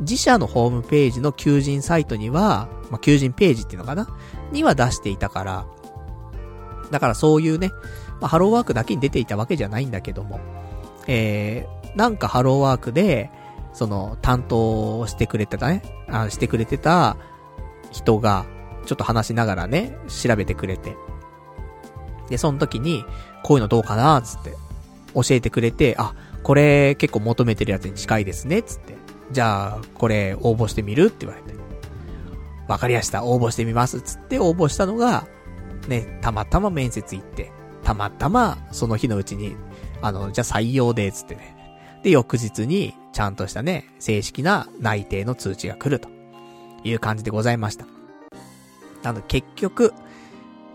[0.00, 4.08] 自社のホームページの求人サイトには、まあ、求人ページっていうのかな？
[4.52, 5.66] には出していたから、
[6.90, 7.70] だからそういうね、
[8.20, 10.40] まあ、ハローワークだけに出ていたわけじゃないんだけども、
[11.06, 13.30] えー、なんかハローワークで、
[13.72, 17.16] その、担当してくれてたね、あしてくれてた
[17.90, 18.46] 人が、
[18.86, 20.96] ちょっと話しながらね、調べてくれて。
[22.28, 23.04] で、その時に、
[23.42, 24.54] こういうのどうかなつって、
[25.14, 28.96] 教えてくれて、あ、これ結構求めてるやつに近いですね、つって。
[29.30, 31.58] じゃあ、これ応募してみるって言われて。
[32.66, 34.00] わかりやした、応募してみます。
[34.00, 35.26] つって応募したのが、
[35.88, 37.50] ね、たまたま面接行って、
[37.82, 39.56] たまたまその日のうちに、
[40.02, 41.56] あの、じゃあ採用で、つってね。
[42.02, 46.08] で、翌日に、ちゃんとしたね、正式な内定の通知が来ると
[46.84, 47.86] いう感じでございました。
[49.02, 49.92] なので、結局、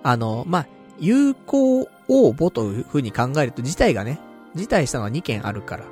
[0.03, 0.67] あの、まあ、
[0.99, 4.19] 有効応募という風に考えると、自体がね、
[4.55, 5.85] 辞退したのは2件あるから、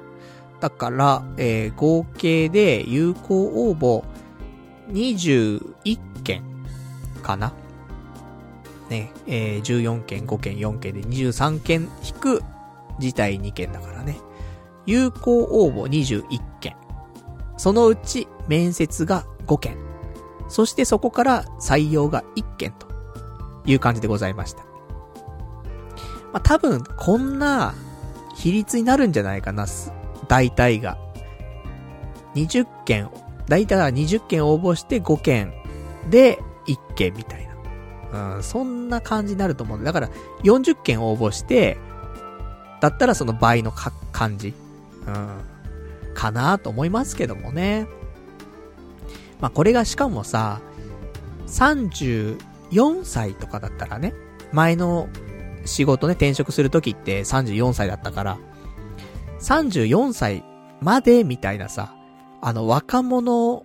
[0.60, 4.04] だから、えー、合計で有効応募
[4.92, 6.44] 21件
[7.24, 7.54] かな。
[8.92, 12.44] ね、えー、14件、5件、4件で23件引く
[13.00, 14.18] 辞退2件だからね。
[14.86, 16.28] 有効応募21
[16.60, 16.76] 件。
[17.58, 19.78] そのうち面接が5件。
[20.50, 22.88] そしてそこから採用が1件と
[23.66, 24.64] いう感じでございました。
[26.34, 27.74] まあ、多分こんな
[28.36, 29.66] 比率になるんじゃないかな。
[30.28, 30.98] 大体が。
[32.36, 33.10] 20件、
[33.48, 35.54] 大体は20件応募して5件
[36.10, 37.51] で1件みたいな。
[38.14, 39.94] うん、そんな感じになると思うんだ。
[39.94, 40.10] から
[40.44, 41.78] 40件応募して、
[42.82, 44.54] だったらその倍のか、感じ。
[45.08, 45.52] うん。
[46.14, 47.88] かなと思いますけどもね。
[49.40, 50.62] まあ、これがしかもさ、
[51.48, 54.14] 34歳とかだったらね、
[54.52, 55.08] 前の
[55.66, 58.38] 仕事ね、転職するときって34歳だったから、
[59.40, 60.44] 34歳
[60.82, 61.96] までみたいなさ、
[62.42, 63.64] あの若者、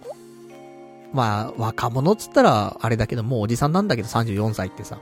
[1.16, 4.98] まあ若者っつったらあれだけどもうおじさんなんだけど34歳ってさ。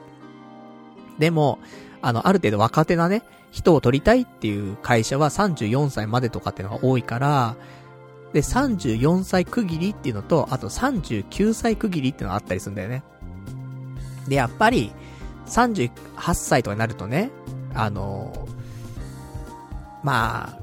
[1.19, 1.59] でも、
[2.01, 7.57] あのある程度若手なね、人を取りたいっていう会社は34歳までとかっていうのが多いから、
[8.33, 13.05] で、34歳区切りっていうのと、あと39歳区切りっていうのがあったりするんだよね。
[14.27, 14.93] で、やっぱり、
[15.47, 15.91] 38
[16.35, 17.31] 歳とかになるとね、
[17.75, 18.33] あの
[20.03, 20.59] まあ、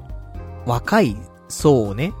[0.66, 1.16] 若い
[1.48, 2.12] 層をね、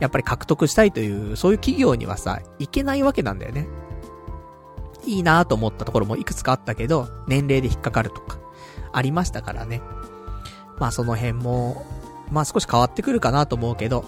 [0.00, 3.68] やっぱり獲得したいという、そういう企業にはさ、いけないわけなんだよね。
[5.04, 8.38] いいなと思ったところもいくつかあったけど、年齢で引っかかるとか、
[8.92, 9.82] ありましたからね。
[10.78, 11.84] まあその辺も、
[12.30, 14.04] まあ少し変わってくるかなと思うけど、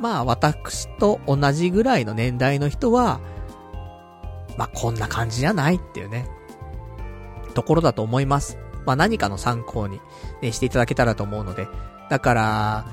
[0.00, 3.20] まあ私と同じぐらいの年代の人は、
[4.56, 6.28] まあこんな感じじゃないっていうね、
[7.54, 8.58] ところだと思います。
[8.84, 10.00] まあ何かの参考に、
[10.42, 11.68] ね、していただけたらと思うので、
[12.10, 12.86] だから、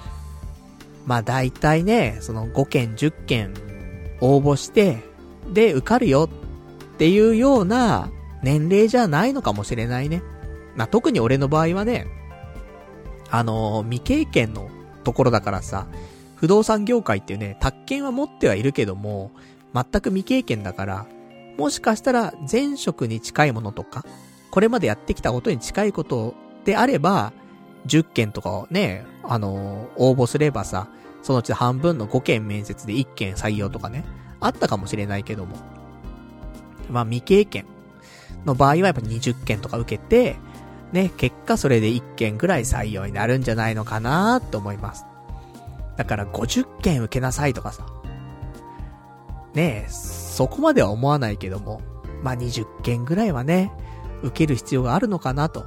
[1.06, 3.54] まあ大体ね、その5件、10件
[4.22, 5.04] 応募して、
[5.52, 6.30] で、受かるよ
[6.94, 8.10] っていうような
[8.42, 10.22] 年齢じゃないのかもしれないね。
[10.76, 12.08] まあ特に俺の場合はね、
[13.30, 14.70] あのー、未経験の
[15.04, 15.88] ところだからさ、
[16.36, 19.32] 不動産業界っていうね、宅建は持ってはいるけども、
[19.74, 21.06] 全く未経験だから、
[21.58, 24.06] もしかしたら前職に近いものとか、
[24.51, 26.36] これまでやってきたことに近いこと
[26.66, 27.34] であれば、
[27.88, 30.88] 10件とかね、あの、応募すればさ、
[31.21, 34.03] そのうち半分の5件面接で1件採用とかね、
[34.39, 35.55] あったかもしれないけども。
[36.89, 37.65] まあ未経験
[38.45, 40.36] の場合はやっぱ20件とか受けて、
[40.91, 45.05] ね、結果それで1件ぐらい採用になるんじゃないのかなと思います。
[45.97, 47.86] だから50件受けなさいとかさ。
[49.53, 51.82] ねえ、そこまでは思わないけども、
[52.21, 53.71] まあ20件ぐらいはね、
[54.24, 55.65] 受ける必要があるのかなと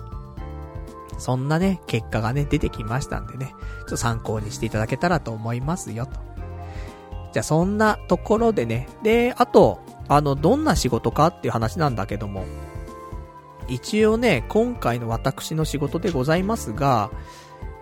[1.19, 6.13] そんなね、結果がね、出てきましたんでね、ちょっと参考にしていただけたらと思いますよ、と。
[7.33, 12.45] じゃあそんなところでね、で、あと、あの、どんな仕事かっていう話なんだけども、
[13.69, 17.11] 一応ね、今回の私の仕事でございますが、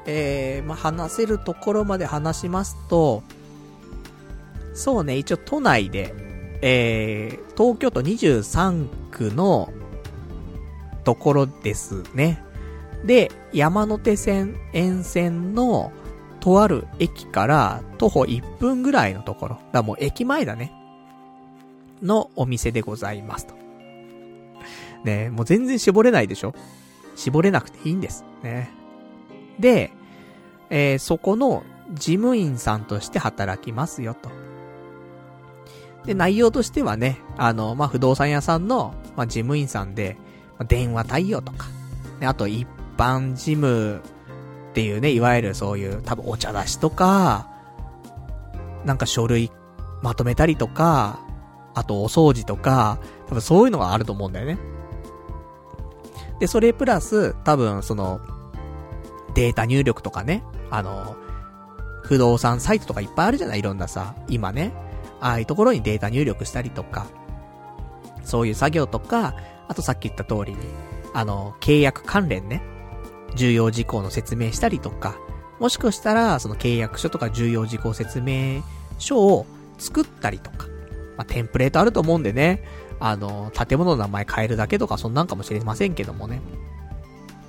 [0.07, 3.23] えー、まあ、話せるところまで話しますと、
[4.75, 6.15] そうね、一応都内で、
[6.63, 9.73] えー、東京都23区の
[11.05, 12.44] ところですね。
[13.05, 15.93] で、山手線沿線の
[16.41, 19.59] とある駅から徒歩1分ぐらいのところ。
[19.73, 20.73] だもう駅前だね。
[22.03, 23.55] のお店でございますと。
[25.05, 26.55] ねもう全然絞れないでしょ？
[27.17, 28.25] 絞れなくていいんです。
[28.43, 28.71] ね。
[29.59, 29.93] で、
[30.71, 34.31] えー、そこの事務員さんとして働きますよと。
[36.07, 40.17] で、内容としてはね、あの、まあ、不動産屋さんの、まあ、事務員さんで、
[40.59, 41.67] まあ、電話対応とか、
[42.21, 42.67] ね、あと一
[42.97, 44.01] 般事務
[44.71, 47.49] っていうね、いわゆるそういう、多分お茶出しとか、
[48.85, 49.51] なんか書類
[50.03, 51.21] まとめたりとか、
[51.75, 54.59] あとお掃除とか、多分そういうのがあると思うんだよね。
[56.41, 58.21] で、それプラス、多分その、
[59.35, 61.17] データ入力とかね、あの、
[62.03, 63.61] 不動産サイトとかいっぱいあるじゃない？
[63.61, 64.73] いろんなさ、今ね。
[65.21, 67.07] ああいうところにデータ入力したりとか、
[68.25, 69.35] そういう作業とか、
[69.69, 70.59] あとさっき言った通りに、
[71.15, 72.63] あの、契約関連ね、
[73.35, 75.17] 重要事項の説明したりとか、
[75.61, 78.63] もしかしたら、その契約書とか重要事項説明
[78.99, 79.47] 書を
[79.79, 80.67] 作ったりとか、
[81.17, 82.65] まあ、テンプレートあると思うんでね、
[83.01, 86.41] あの、建物の名前変えるだけとかそんなんかもしれませんけどもね。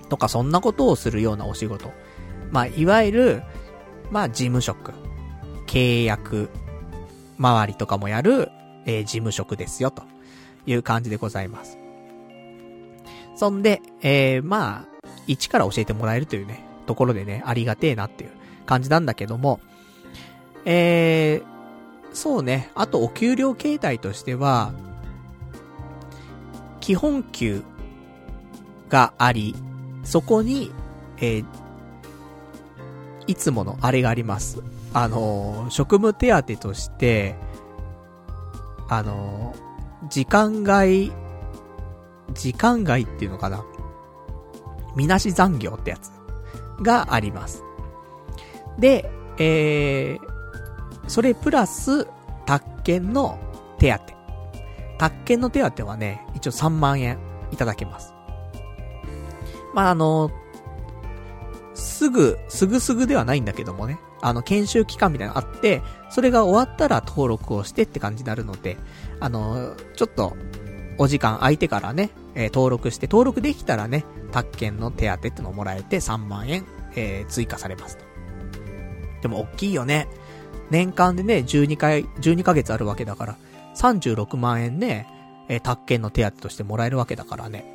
[0.10, 1.92] とかそんなことをするようなお仕事。
[2.52, 3.44] まあ、いわゆる、
[4.12, 4.94] まあ、事務職、
[5.68, 6.50] 契約、
[7.38, 8.50] 周りとかもやる、
[8.86, 10.04] えー、事務職ですよ、と
[10.66, 11.78] いう感じでございます。
[13.36, 14.95] そんで、えー、まあ、
[15.28, 18.32] 一から教えてもらえるというね、ところでね、ありがてえなっていう
[18.66, 19.60] 感じなんだけども、
[20.66, 24.74] えー、そうね、あとお給料形態としては、
[26.80, 27.64] 基本給
[28.90, 29.56] があり、
[30.04, 30.72] そこに、
[31.18, 31.46] えー、
[33.28, 34.62] いつものあれがあります。
[34.94, 37.36] あのー、職務手当として、
[38.88, 41.12] あのー、時間外、
[42.34, 43.66] 時間外っていうのかな
[44.96, 46.12] みなし残業ってやつ
[46.82, 47.64] があります。
[48.80, 52.08] で、えー、それプラス、
[52.46, 53.40] 宅建の
[53.78, 54.16] 手当。
[54.98, 57.18] 宅建の手当はね、一応3万円
[57.52, 58.14] いただけます。
[59.74, 60.32] まあ、あの、
[61.74, 68.78] すぐ、すぐすぐではないんだけどもね、あの、研修期間みたいなのあって、それが終わったら登録をしてって感じになるので、
[69.20, 70.36] あの、ちょっと、
[70.98, 76.66] お時間空いてからね、えー、登録して、登録できたらね、宅建の手当ってのをもらえて3万円、
[76.96, 78.06] えー、追加されますと。
[79.22, 80.08] でも、大きいよね。
[80.70, 83.38] 年間でね、12回、12ヶ月あるわけだから、
[83.76, 85.08] 36万円ね、
[85.48, 87.66] えー、宅建の手当としてもらえるわけだからね。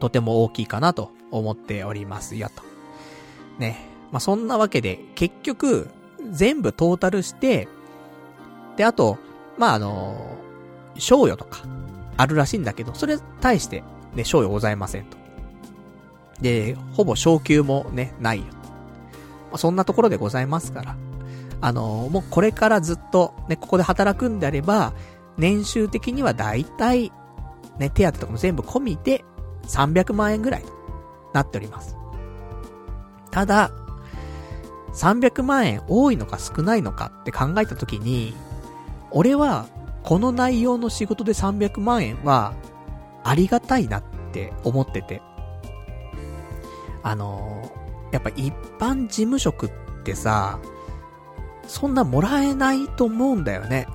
[0.00, 2.62] とても大きいかなと思っておりますよと。
[3.58, 3.78] ね。
[4.12, 5.88] まあ、そんなわけで、結局、
[6.30, 7.68] 全部トータルして、
[8.76, 9.18] で、あと、
[9.58, 10.36] まあ、あの、
[10.98, 11.62] 賞与とか、
[12.16, 13.82] あるらしいんだけど、それ対して、
[14.14, 15.16] ね、賞与ございませんと。
[16.40, 18.44] で、ほぼ昇給もね、ないよ。
[19.52, 20.96] ま、そんなところでございますから。
[21.60, 24.92] あの、もうこれからずっと、ね、ここで働くんであれば、
[25.38, 27.12] 年収的にはだいたい、
[27.78, 29.24] ね、手当とかも全部込みで、
[29.66, 30.64] 300万円ぐらい
[31.32, 31.96] なっております。
[33.30, 33.70] ただ、
[34.94, 38.34] 300万円多いのか少ないのかって考えたときに、
[39.10, 39.66] 俺は
[40.06, 42.54] この内容の仕事で300万円は
[43.24, 44.02] ありがたいなっ
[44.32, 45.20] て思ってて。
[47.02, 49.70] あのー、やっぱ一般事務職っ
[50.04, 50.60] てさ、
[51.66, 53.88] そんなもらえないと思うんだよね。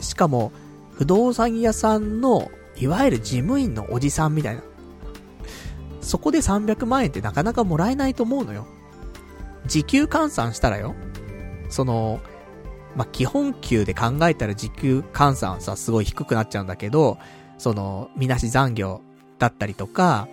[0.00, 0.52] しかも、
[0.92, 4.62] 不動産屋さんの、いわゆる事務員のおじさんみたいな。
[6.00, 8.66] そこで300万円ってなかなかもらえないと思うのよ。
[9.66, 10.94] 時給換算したらよ。
[11.68, 12.20] その、
[12.98, 17.16] まあ、基本給で考えたら時給換算さ、すごい低くなっちゃうんだけど、
[17.56, 19.00] その、みなし残業
[19.38, 20.26] だったりとか、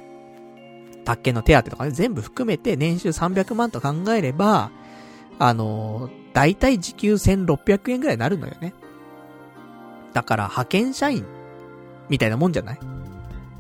[1.06, 4.72] 宅建の手当とかね、全部含めて年収300万と考えれば、
[5.38, 8.74] あのー、だいたい時給1600円ぐらいになるのよね。
[10.14, 11.24] だから派遣社員
[12.10, 12.80] みたいなもんじゃない？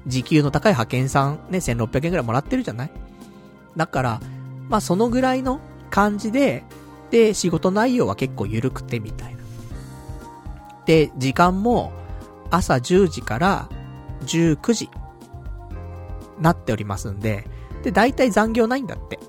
[0.07, 2.91] 時給の高い派遣さんね、1600円ぐらいもらってるじゃない？
[3.77, 4.21] だから、
[4.67, 5.59] まあそのぐらいの
[5.91, 6.63] 感じで、
[7.11, 9.41] で、仕事内容は結構緩くてみたいな。
[10.85, 11.91] で、時間も
[12.51, 13.69] 朝10時から
[14.21, 14.89] 19時
[16.39, 17.47] なっておりますんで、
[17.83, 19.19] で、大体残業ないんだって。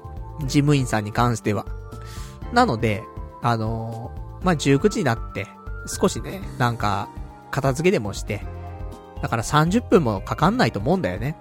[0.40, 1.66] 事務員さんに関しては。
[2.52, 3.02] なので、
[3.42, 5.46] あのー、まあ、19時になって、
[5.86, 7.08] 少しね、なんか、
[7.50, 8.42] 片付けでもして、
[9.22, 11.36] だから30分もかかんないと思うんだよね。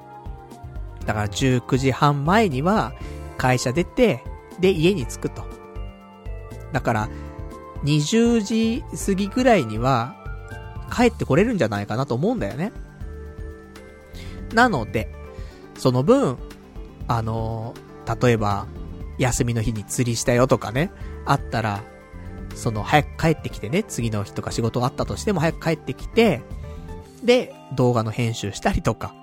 [1.05, 2.93] だから19時半前には、
[3.37, 4.23] 会社出て、
[4.59, 5.43] で、家に着くと。
[6.75, 7.09] だから、
[7.85, 10.13] 20時過ぎぐらいには、
[10.93, 12.73] 帰ってこれるんじゃないかなと思うんだよね。
[14.53, 15.09] なので、
[15.77, 16.37] その分、
[17.07, 17.73] あの、
[18.21, 18.67] 例えば、
[19.17, 20.91] 休みの日に釣りしたよとかね、
[21.25, 21.81] あったら、
[22.55, 26.41] その、早く帰ってきてね、次の日とか仕事があったとしても早く帰ってきて、
[27.23, 29.15] で、動画の編集したりとか、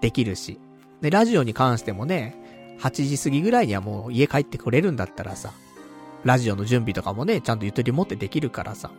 [0.00, 0.60] できるし。
[1.00, 5.52] で、ラジオに関してもね、8時過ぎぐらいにはもう家帰ってこれるんだったらさ、
[6.24, 8.90] ラジオの準備とかもね、ちゃんとゆとり持ってできるからさ、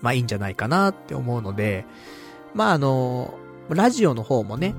[0.00, 1.84] まあいいんじゃないかなって思うので、
[2.54, 3.34] まああの、
[3.68, 4.74] ラジオの方もね、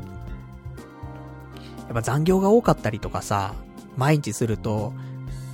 [1.85, 3.53] やっぱ残業が多かったりとかさ、
[3.97, 4.93] 毎日すると、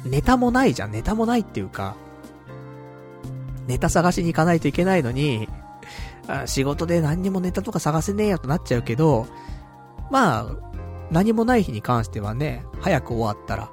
[0.05, 1.95] ネタもないじゃん、ネタもないっていうか、
[3.67, 5.47] ネタ探しに行かないといけないのに、
[6.45, 9.27] 仕事で何にもネタとか探せねえよとなっちゃうけど、
[10.11, 10.47] まあ、
[11.11, 13.71] 何もない日に関してはね、早く終わったら、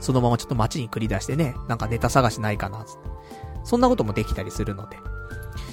[0.00, 3.08] そのままちょっと街に繰り出してね、なんかネタ探しないかな、つって。
[3.64, 4.96] そんなこともできたりするので、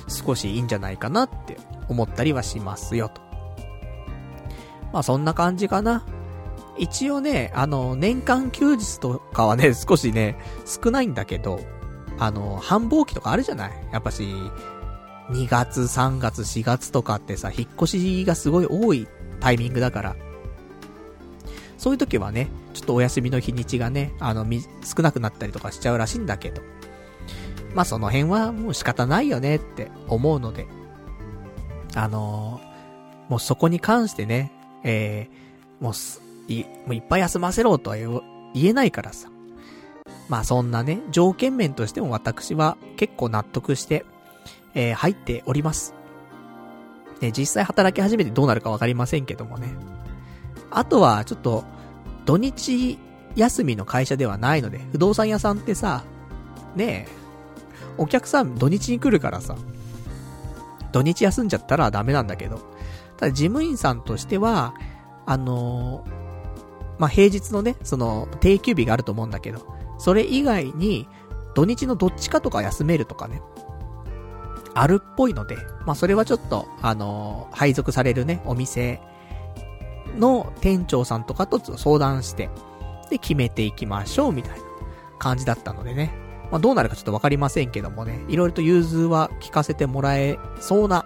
[0.07, 1.57] 少しいいんじゃないかなって
[1.88, 3.21] 思ったりはしますよ、と。
[4.91, 6.03] まあそんな感じかな。
[6.78, 11.59] 一応ね、あの、年間休日とかはね、 少しね、少ないんだけど、
[12.17, 13.71] あの、繁忙期とかあるじゃない？
[13.91, 14.24] やっぱし、
[15.30, 19.07] 2月、3月、4月とかってさ、引っ越しがすごい多い
[19.39, 20.15] タイミングだから、
[21.84, 24.45] そういう時はね、ちょっとお休みの日にちがね、あの、
[24.86, 26.61] 少なくなったりとかしちゃうらしいんだけど、
[27.75, 30.65] まあその辺はもう仕方ないよねって思うので、
[31.93, 34.53] あのー、もうそこに関してね、
[34.86, 38.21] えー、もうす、い、もういっぱい休ませろとは言
[38.55, 39.27] えないからさ。
[40.29, 44.05] まあそんなね、条件面としても私は結構納得して、
[44.73, 45.95] えー、入っております。
[47.19, 49.75] ね、実際働き始めてどうなるかわかりませんけどもね。
[50.71, 51.72] あとは、ちょっと、
[52.26, 52.99] 土日
[53.36, 56.03] 休みの会社ではないので、不動産屋さんってさ、
[56.76, 57.24] ねえ、
[57.97, 59.55] お客さん土日に来るからさ、
[60.91, 62.59] 土日休んじゃったらダメなんだけど、
[63.17, 64.74] ただ事務員さんとしては、
[65.26, 66.11] あのー、
[66.99, 69.65] まあ、平日のね、その、定休日があると思うんだけど、
[69.97, 71.07] それ以外に、
[71.55, 73.41] 土日のどっちかとか休めるとかね、
[74.76, 79.01] あるっぽいので、まあ、それはちょっと、あのー、配属されるね、お店
[80.18, 82.49] の店長さんとかと相談して、
[83.09, 84.64] で、決めていきましょう、みたいな
[85.20, 86.14] 感じだったのでね。
[86.51, 91.05] まあ、どうなるかちょっとわかりませんけどもね、いろいろと融通は聞かせてもらえそうな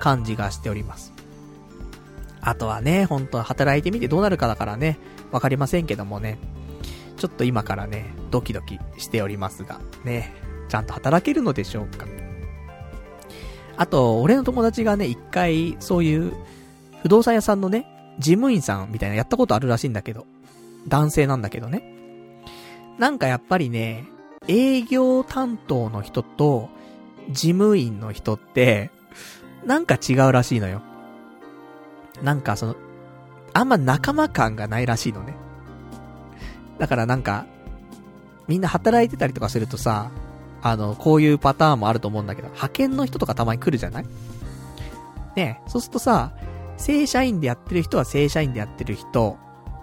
[0.00, 1.12] 感じがしております。
[2.40, 4.98] あとはね、本当は働いてみてどうなるかだからね、
[5.30, 6.38] わかりませんけどもね、
[7.16, 10.32] ちょっと今からね、ドキドキしておりますが、ね、
[10.68, 12.06] ちゃんと働けるのでしょうか。
[13.76, 16.32] あと、俺の友達がね、一回、そういう、
[17.02, 17.86] 不動産屋さんのね、
[18.20, 20.26] 事務員さんみたいなやったことあるらしいんだけど、
[20.86, 21.82] 男性なんだけどね。
[22.98, 24.06] なんかやっぱりね、
[24.46, 26.68] 営業担当の人と、
[27.30, 28.90] 事務員の人って、
[29.64, 30.82] なんか違うらしいのよ。
[32.22, 32.76] なんかその、
[33.52, 35.34] あんま仲間感がないらしいのね。
[36.78, 37.46] だからなんか、
[38.48, 40.10] みんな働いてたりとかするとさ、
[40.62, 44.04] あの、こういうパターンもあると思うんだけど、派遣の人とかたまに来るじゃない？
[45.36, 46.32] ねそうするとさ、
[46.80, 49.36] 正社員でやってる人は正社員でやってる人、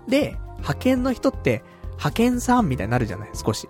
[0.07, 3.29] で、派遣の人って、派遣さんみたいになるじゃない？
[3.33, 3.69] 少し。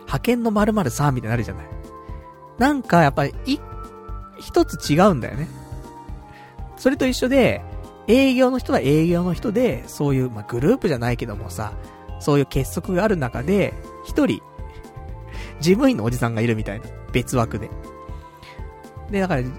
[0.00, 1.66] 派遣の〇〇さんみたいになるじゃない？
[2.58, 3.58] なんかやっぱり、い、
[4.38, 5.48] 一つ違うんだよね。
[6.76, 7.62] それと一緒で、
[8.08, 11.72] 営業の人は営業の人で、そういう、まあ、グループじゃないけどもさ、
[12.20, 13.72] そういう結束がある中で、
[14.04, 14.42] 一人、
[15.60, 16.86] 事務員のおじさんがいるみたいな。
[17.12, 17.70] 別枠で。
[19.10, 19.50] で、だから、ね、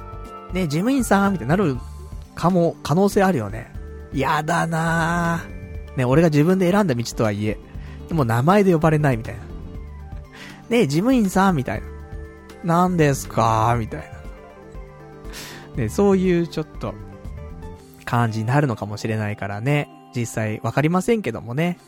[0.63, 1.77] 事務員さんみたいになる
[2.35, 3.71] かも、可能性あるよね。
[4.13, 5.97] やだなぁ。
[5.97, 7.57] ね、俺が自分で選んだ道とはいえ、
[8.07, 9.41] でも名前で呼ばれないみたいな。
[10.69, 11.87] ねえ、事務員さんみたいな。
[12.63, 13.75] 何ですか？
[13.77, 14.01] みたい
[15.75, 15.83] な。
[15.83, 16.93] ね、そういうちょっと、
[18.05, 19.89] 感じになるのかもしれないからね。
[20.15, 21.79] 実際わかりませんけどもね。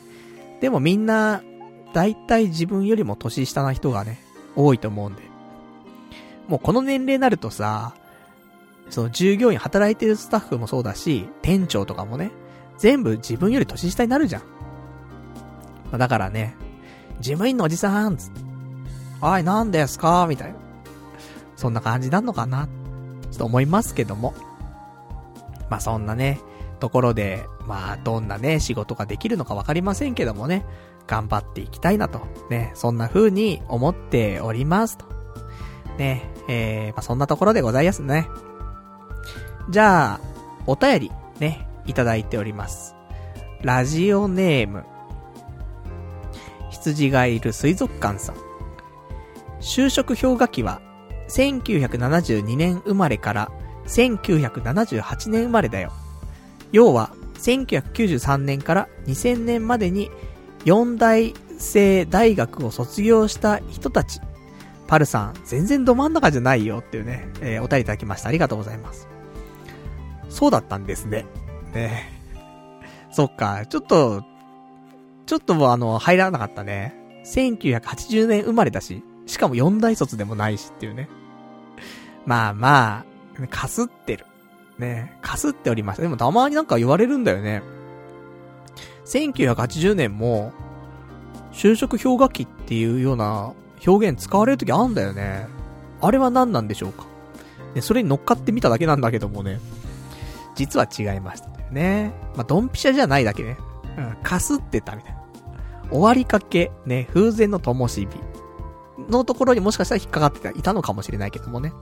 [0.61, 1.41] でもみんな、
[1.93, 4.19] だいたい自分よりも年下な人がね、
[4.55, 5.21] 多いと思うんで。
[6.47, 7.93] もうこの年齢になるとさ、
[8.89, 12.31] その従業員働いてるスタッフもそうだし、店長とかもね、
[12.77, 14.41] 全部自分より年下になるじゃん。
[14.41, 14.47] ま
[15.93, 16.55] あ、だからね、
[17.19, 18.41] 事務員のおじさんつって、
[19.21, 20.27] はい、何ですか？
[20.27, 20.59] みたいな。
[21.55, 22.67] そんな感じなのかな？
[22.67, 24.33] ちょっと思いますけども。
[25.69, 26.39] まあそんなね、
[26.79, 30.65] ところで、まあ、どんなね、仕事ができるのかわかりませんけどもね、
[31.07, 35.05] 頑張っていきたいなと、ね、そんな風に思っておりますと。
[35.97, 38.27] ね、えー、まあ、そんなところでございますね。
[39.69, 40.19] じゃあ、
[40.67, 42.95] お便り、ね、いただいております。
[43.61, 44.85] ラジオネーム、
[46.69, 48.35] 羊がいる水族館さん。
[49.59, 50.81] 就職氷河期は、
[51.29, 53.51] 1972年生まれから
[53.87, 55.91] 1978年生まれだよ。
[56.71, 60.11] 要は、1993年から2000年までに
[60.65, 64.19] 4大生大学を卒業した人たち。
[64.87, 68.29] パルさん、全然ど真ん中じゃないよっていうね、えー、お便りいただきました。
[68.29, 69.07] ありがとうございます。
[70.35, 71.25] そうだったんですね。
[71.73, 72.11] ね
[73.09, 74.21] そっか、ちょっと、
[75.25, 76.93] ちょっともうあの、入らなかったね。
[77.23, 81.07] 1980年生まれだし、しかも4大卒でもないしっていうね。
[82.25, 83.05] まあま
[83.39, 84.25] あ、かすってる。
[84.77, 86.01] ね、かすっておりました。
[86.01, 87.63] でもたまになんか言われるんだよね。
[89.05, 90.51] 1980年も、
[91.53, 93.53] 就職氷河期っていうような
[93.87, 95.47] 表現使われるときあんだよね。
[96.01, 97.05] あれは何なんでしょうか。
[97.73, 99.61] ね、それに乗っかってみただけなんだけどもね。
[100.55, 102.13] 実は違いましたね。
[102.35, 103.57] まあ、ドンピシャじゃないだけね。
[103.97, 105.21] うん、かすってたみたいな。
[105.89, 108.07] 終わりかけ、ね、風前の灯火
[109.09, 111.73] のところにもしかしたら引っかかってた、いたのかもしれないけどもね。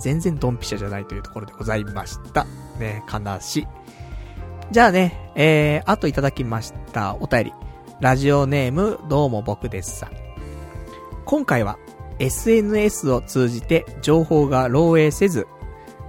[0.00, 2.46] 全然ドンピシャじゃないというところでございました。
[2.78, 3.66] ね、悲しい。
[4.70, 7.52] じゃあね、えー、あといただきましたお便り。
[8.00, 10.10] ラジオネーム、どうも僕ですさ。
[11.24, 11.78] 今回は、
[12.20, 15.48] SNS を通じて情報が漏洩せず、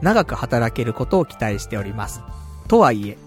[0.01, 2.21] 長く働けることを期待しております。
[2.67, 3.17] とはいえ、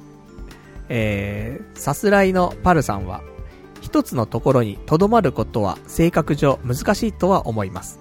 [0.89, 3.23] えー、さすらいのパルさんは、
[3.81, 7.99] 一つのところに留まることは性格上難しいとは思います。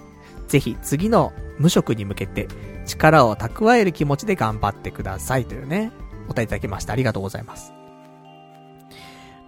[0.48, 2.48] ぜひ次の無職に向けて
[2.86, 5.92] 力を蓄える気持ちで頑張ってくださいというね、
[6.28, 6.94] お答えいただきました。
[6.94, 7.74] ありがとうございます。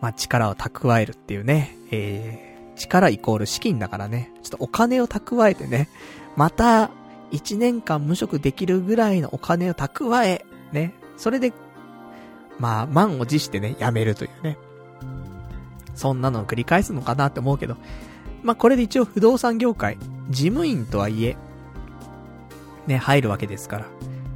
[0.02, 5.88] まあ、力を蓄えるっていうね、えー、力イコール資金だからね、ちょっとお金を蓄えてね、
[6.36, 6.92] また
[7.34, 11.52] 1年間無職できるぐらいのお金を蓄え、ね、それで、
[12.60, 14.58] まあ、満を持してね、辞めるというね。
[15.96, 17.76] そんなのを繰り返すのかなって思うけど、
[18.44, 19.98] まあ、これで一応不動産業界、
[20.30, 21.36] 事務員とはいえ、
[22.88, 23.86] ね、入るわけですから。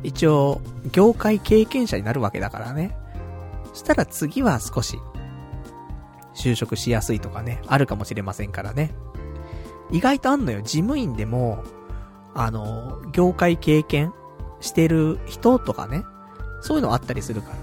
[0.04, 2.98] 一応、業界経験者になるわけだからね。
[3.74, 4.98] そしたら次は少し、
[6.36, 8.96] 就職しやすいとかね、あるかもしれませんからね。
[9.92, 11.64] 意外とあんのよ、事務員でも、
[12.38, 14.14] あの、業界経験
[14.62, 16.04] してる人とかね、
[16.62, 17.58] そういうのあったりするから。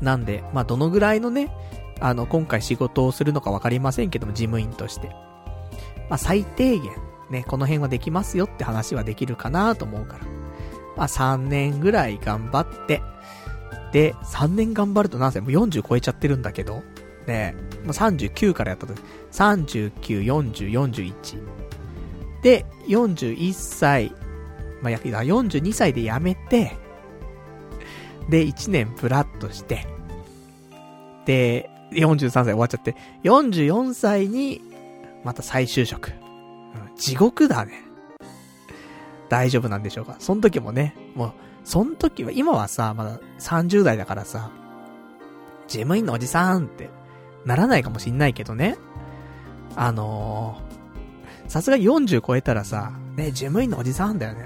[0.00, 1.54] なんで、まあ、どのぐらいのね、
[2.00, 5.08] あの、今回仕事をするのかわかりませんけども、事務員として。
[6.08, 6.90] まあ、最低限、
[7.28, 10.24] ね、この辺はできますよって話はできるかなと思うから。
[10.96, 13.02] まあ、3年ぐらい頑張って、
[13.92, 16.82] で、3年頑張ると何歳もう40超えちゃってるんだけど、
[17.26, 18.94] ね、まあ、39からやったと
[19.32, 21.53] 39、40、41。
[22.44, 24.12] で、41歳、
[24.82, 26.76] まあ、や、42歳で辞めて、
[28.28, 29.86] で、1年プラッとして、
[31.24, 34.60] で、43歳終わっちゃって、44歳に、
[35.24, 36.12] また再就職。
[36.96, 37.82] 地獄だね。
[39.30, 40.16] 大丈夫なんでしょうか。
[40.18, 41.32] その時もね、もう、
[41.64, 44.50] その時は、今はさ、まだ30代だからさ、
[45.66, 46.90] 事務員のおじさんって、
[47.46, 48.76] ならないかもしんないけどね。
[49.76, 50.60] あの
[51.54, 54.44] さすがに40超えたらさ、ね、事務員のおじさんだよね。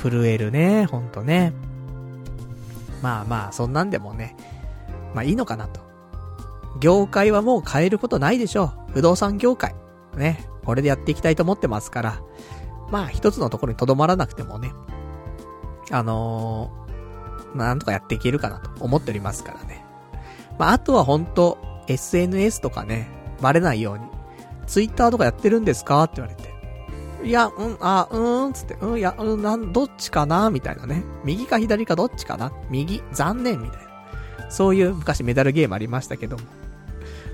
[0.00, 1.52] 震えるね、ほんとね。
[3.02, 4.36] まあまあ、そんなんでもね、
[5.16, 5.80] まあいいのかなと。
[6.78, 8.92] 業界はもう変えることないでしょう。
[8.92, 9.74] 不動産業界。
[10.16, 12.22] ね、これでやっていきたいと思ってますから。
[12.92, 14.72] まあ一つのところに留まらなくてもね、
[15.90, 19.84] あのー、なんとかやっていけるかなと思っておりますからね。
[20.56, 21.58] まああとはほんと、
[21.88, 23.08] SNS とかね、
[23.40, 24.11] バレないように。
[24.66, 26.02] ツイッターとかやってるんですか？
[26.04, 26.52] って言われて。
[27.24, 30.50] いや、うん、あ、うーん、つって、うん、いや、うん、なん、どっちかな？
[30.50, 31.04] みたいなね。
[31.24, 32.52] 右か左かどっちかな？
[32.68, 33.80] 右、残念みたい
[34.38, 34.50] な。
[34.50, 36.42] そういう昔メダルゲームありましたけども。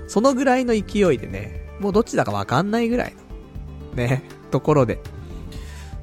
[0.07, 4.99] そのぐらいの勢いでね、もうどっちだかわかんないぐらいの、ね、ところで。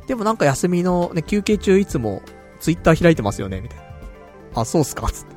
[0.06, 2.22] でもなんか休みのね、休憩中いつも
[2.60, 4.62] ツイッター開いてますよね、みたいな。
[4.62, 5.08] あ、そうっすか？
[5.10, 5.36] つって。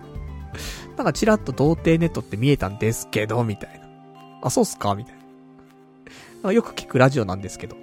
[0.97, 3.87] なんかチラッと童貞ネットって見えたんですけど、みたいな。
[4.43, 4.95] あ、そうっすか？
[4.95, 5.18] みたいな。
[6.43, 7.75] よく聞くラジオなんですけど。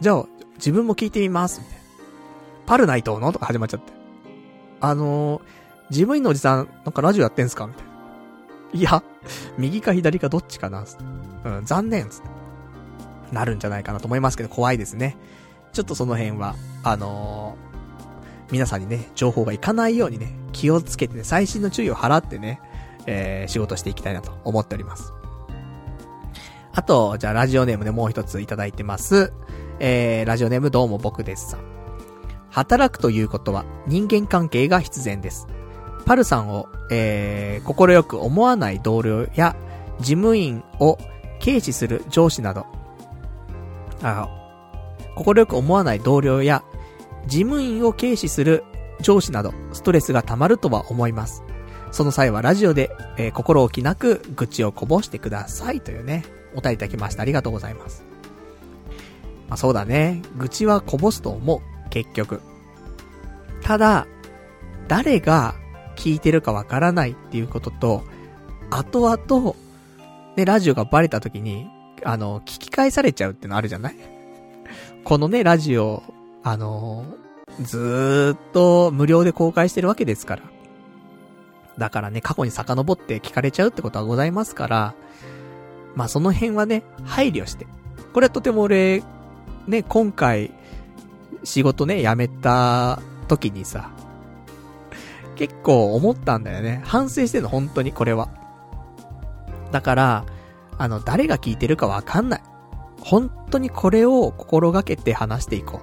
[0.00, 1.82] じゃあ、自分も聞いてみます、みたいな。
[2.66, 3.32] パルナイトの？
[3.32, 3.92] とか始まっちゃって。
[4.80, 5.42] あのー、
[5.90, 7.66] 事務員のおじさん、なんかラジオやってんすか？
[7.66, 7.90] みたいな。
[8.72, 9.02] いや、
[9.58, 10.84] 右か左かどっちかな
[11.44, 12.28] うん、残念つって。
[13.32, 15.16] なるんじゃないかなと思いますけど、怖いですね。
[15.72, 17.74] ちょっとその辺は、あのー
[18.50, 22.60] 皆さんにね、情報がいかないようにね、気をつけてね、最新の注意を払ってね、
[23.06, 25.13] えー、仕事していきたいなと思っております。
[26.76, 29.32] あと、じゃあラジオネームでもう一ついただいてます。
[29.78, 31.60] えー、ラジオネームどうも僕ですさん。
[32.50, 35.46] 働くということは人間関係が必然です。
[36.04, 39.54] パルさんを、えー、心よく思わない同僚や
[40.00, 40.98] 事務員を
[41.40, 42.66] 軽視する上司など、
[44.02, 44.28] あ、
[45.14, 46.64] 心よく思わない同僚や
[47.28, 48.64] 事務員を軽視する
[49.00, 51.44] 上司など、ストレスが溜まるとは思います。
[51.92, 56.24] その際はラジオで、えー、心置きなく愚痴をこぼしてくださいというね、
[56.54, 57.22] お便りいただきました。
[57.22, 58.04] ありがとうございます。
[59.48, 60.22] まあそうだね。
[60.36, 61.60] 愚痴はこぼすと思う。
[61.90, 62.40] 結局。
[63.62, 64.06] ただ、
[64.88, 65.54] 誰が
[65.96, 68.04] 聞いてるかわからないっていうことと、
[68.70, 69.54] 後々、
[70.36, 71.68] ね、ラジオがバレた時に、
[72.02, 73.96] あの、聞き返されちゃうってのあるじゃない？
[75.04, 76.02] このね、ラジオ、
[76.42, 77.04] あの、
[77.60, 80.42] ずーっと無料で公開してるわけですから。
[81.78, 84.94] だからね、過去に遡って聞かれちゃうってことはございますから、
[85.94, 87.66] まあその辺はね、配慮して。
[88.12, 89.02] これはとても俺、
[89.66, 90.50] ね、今回、
[91.42, 93.90] 仕事ね、辞めた時にさ、
[95.36, 96.82] 結構思ったんだよね。
[96.84, 98.28] 反省してんの、本当に、これは。
[99.72, 100.24] だから、
[100.78, 102.42] あの、誰が聞いてるかわかんない。
[103.00, 105.80] 本当にこれを心がけて話していこ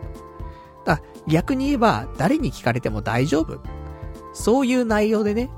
[0.83, 0.87] う。
[0.87, 3.59] だ逆に言えば、誰に聞かれても大丈夫。
[4.33, 5.49] そういう内容でね、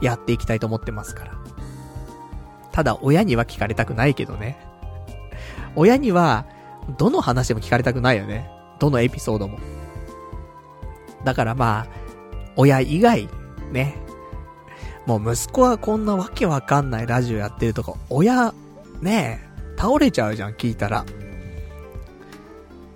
[0.00, 1.33] やっていきたいと思ってますから。
[2.74, 4.58] ただ、親には聞かれたくないけどね。
[5.76, 6.44] 親には、
[6.98, 8.50] どの話も聞かれたくないよね。
[8.80, 9.60] どのエピソードも。
[11.22, 11.86] だからまあ、
[12.56, 13.28] 親以外、
[13.70, 13.94] ね。
[15.06, 18.52] もう息子はこんなわけわかんないラジオやってるとか、親、
[19.00, 21.04] ねえ倒れちゃうじゃん、聞いたら。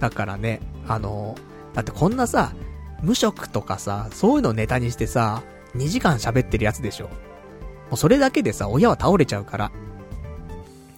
[0.00, 1.36] だからね、あの、
[1.72, 2.52] だってこんなさ、
[3.00, 5.44] 無職とかさ、そういうのをネタにしてさ、
[5.76, 7.10] 2時間喋ってるやつでしょ。
[7.90, 9.70] もうそれだけでさ、親は倒れちゃうから。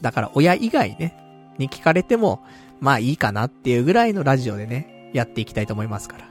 [0.01, 1.17] だから親以外ね、
[1.59, 2.43] に聞かれても、
[2.81, 6.25] まあいいかなっていうぐらいのラジオでね、やっていきたいと思いますから。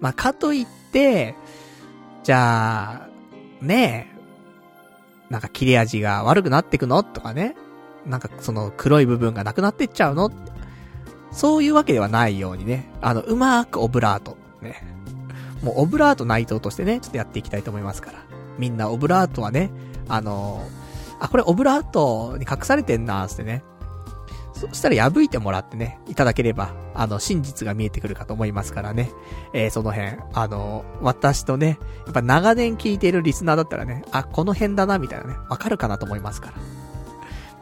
[0.00, 1.34] まあかといって、
[2.22, 3.08] じゃあ、
[3.60, 4.14] ねえ、
[5.30, 7.56] なんか切れ味が悪くなってくのとかね。
[8.06, 10.30] なんかその黒い部分がなくなってっちゃうの
[11.32, 12.90] そういうわけではないようにね。
[13.00, 14.36] あの、うまーくオブラート。
[14.62, 14.86] ね。
[15.62, 18.23] もうオブラート内藤としてね、ちょっとやっていきたいと思いますから。
[18.58, 19.70] みんなオブラートはね、
[20.08, 23.64] あのー、あ、これオブラートに隠されてんなーってね。
[24.52, 29.10] そしたら破いてもらってね、いただければ、あの、真実が見えてくるかと思いますからね。
[29.52, 36.52] えー、その辺、あのー、私とね、やっぱ長年聞いているリスナーだったらね、あ、この辺だな、みたいなね、わかるかなと思いますから。
[36.56, 36.60] ま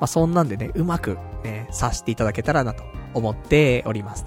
[0.02, 2.82] あ、そんなんでね、うまくね、さしていただけたらなと
[3.14, 4.26] 思っております。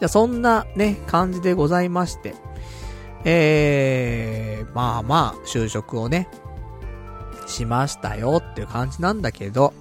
[0.00, 2.34] じゃ、そんなね、感じでございまして、
[3.24, 6.28] えー、まあまあ、就職をね、
[7.46, 9.74] しましたよっていう感じなんだけど、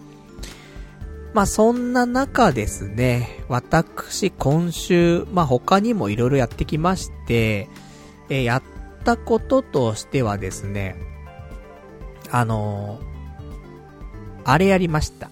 [1.33, 7.69] まあそんな中ですね、私今週、まあ他にも色々やってきまして、
[8.29, 8.63] えー、やっ
[9.05, 10.95] たこととしてはですね、
[12.31, 15.29] あのー、あれやりました。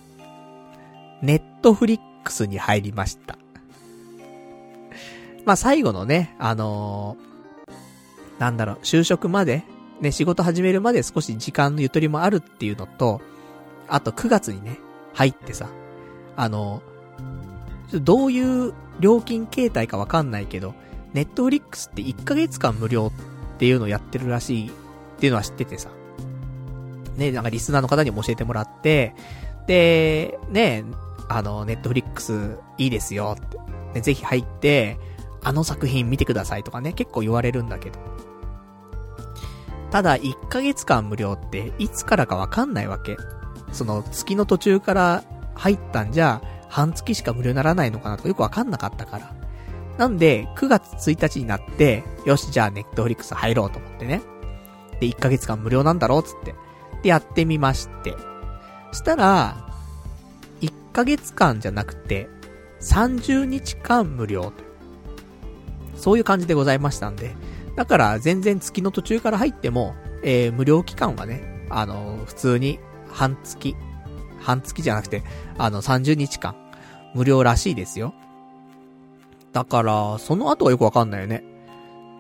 [1.21, 3.37] ネットフリックスに入りました。
[5.45, 7.17] まあ最後のね、あの、
[8.39, 9.63] なんだろう、就職まで、
[10.01, 13.21] ね、仕事始めるまで少し時間のゆとりもあるっていうのと、
[13.87, 14.79] あと9月にね、
[15.13, 15.69] 入ってさ、
[16.35, 16.81] あの、
[17.93, 20.75] どういう料金形態かわかんないけど、
[21.13, 23.11] ネットフリックスって1ヶ月間無料
[23.55, 24.71] っていうのをやってるらしいっ
[25.19, 25.89] ていうのは知っててさ。
[27.15, 29.15] ね、なんかリスナーの方にも教えてもらって、
[29.65, 30.85] で、ね、
[31.27, 33.57] あの、ネットフリックスいいですよって、
[33.95, 34.99] ね、ぜひ入って、
[35.43, 38.16] あの作品見てくださいとかね、結構言われるんだけど。
[39.91, 43.17] ただ、1ヶ月間無料って、いつからかわかんないわけ。
[43.71, 45.23] その、月の途中から
[45.55, 49.33] 入ったんじゃ、半月しか無料にならないのかなとかよくわかんなかったから。
[49.97, 54.21] なんで、9月1日になって、よし、じゃあネットフリックス入ろうと思ってね。
[54.99, 56.53] で、1ヶ月間無料なんだろうつって。
[57.01, 58.15] で、やってみまして。
[58.91, 59.67] したら、
[60.61, 62.29] 1ヶ月間じゃなくて、
[62.81, 64.53] 30日間無料。
[65.95, 67.35] そういう感じでございましたんで。
[67.77, 73.75] だから全然月の途中から入っても、えー、無料期間はね、あのー、普通に半月
[74.39, 75.23] 半月じゃなくて、
[75.59, 76.55] あの、30日間、
[77.13, 78.15] 無料らしいですよ。
[79.53, 81.43] だから、その後はよくわかんないよね。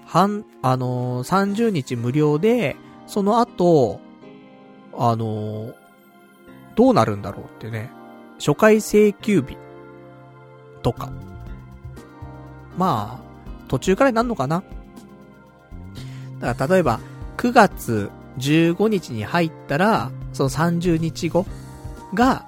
[0.05, 2.75] 半、あのー、30日無料で、
[3.07, 3.99] その後、
[4.95, 5.73] あのー、
[6.75, 7.89] どうなるんだろうってね。
[8.37, 9.57] 初回請求日
[10.83, 11.11] とか。
[12.77, 14.63] まあ、途中からになるのかな
[16.39, 16.99] だから例えば、
[17.37, 21.45] 9月15日に入ったら、その30日後
[22.13, 22.45] が、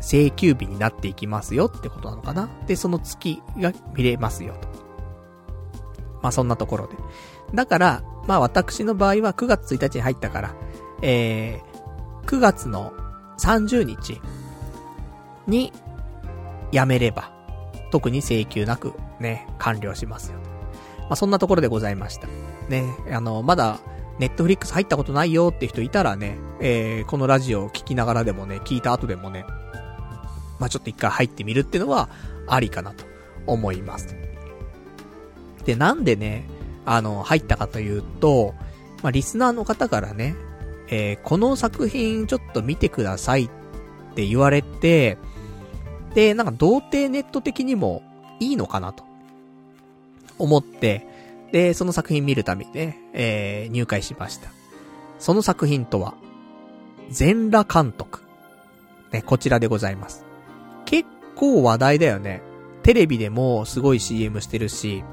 [0.00, 4.68] 請求日になっていきますよってことなのかなで、その月が見れますよと。
[6.22, 6.94] まあそんなところで。
[7.54, 10.54] だから、まあ私の場合は9月1日に入ったから、
[11.00, 12.92] えー、9月の
[13.38, 14.20] 30日
[15.46, 15.72] に
[16.70, 17.32] 辞めれば、
[17.90, 20.38] 特に請求なくね、完了しますよ。
[21.02, 22.28] まあそんなところでございました。
[22.68, 23.80] ね、あの、まだ、
[24.18, 29.44] ネットフリックス入ったことないよって人いたらね、えー、このラジオを聞きながらでもね、聞いた後でもね、
[30.60, 32.08] まあ、ちょっと一回入ってみるっていうのは、
[32.46, 33.04] ありかなと
[33.46, 34.14] 思います。
[35.64, 36.46] で、なんでね、
[36.86, 38.54] あの、入ったかというと、
[39.02, 40.36] まあ、リスナーの方からね、
[40.88, 43.48] えー、この作品ちょっと見てくださいっ
[44.14, 45.18] て言われて、
[46.14, 48.02] で、なんか童貞ネット的にも
[48.38, 49.04] いいのかなと
[50.38, 51.06] 思って、
[51.54, 54.50] で、その作品見るためにね、えー、入会しました。
[55.20, 56.14] その作品とは、
[57.10, 58.22] 全裸監督。
[59.12, 60.24] ね、こちらでございます。
[60.84, 62.42] 結構話題だよね。
[62.82, 65.04] テレビでもすごい CM してるし、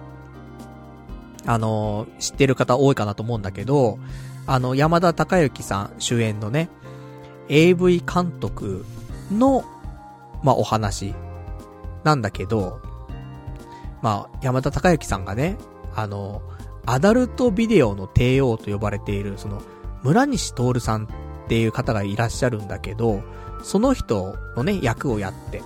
[1.45, 3.99] あの、知ってる方多いかなと思うんだけど、
[4.47, 6.69] あの、山田孝之さん主演のね、
[7.49, 8.83] AV 監督
[9.31, 9.63] の、
[10.41, 11.13] まあ、お話
[12.03, 12.81] なんだけど、
[14.01, 15.59] まあ、山田孝之さんがね、
[15.95, 16.41] あの、
[16.85, 19.61] アダルトビデオの帝王と呼ばれている、その、
[20.03, 21.07] 村西徹さんっ
[21.47, 23.21] ていう方がいらっしゃるんだけど、
[23.63, 25.61] その人のね、役をやって、っ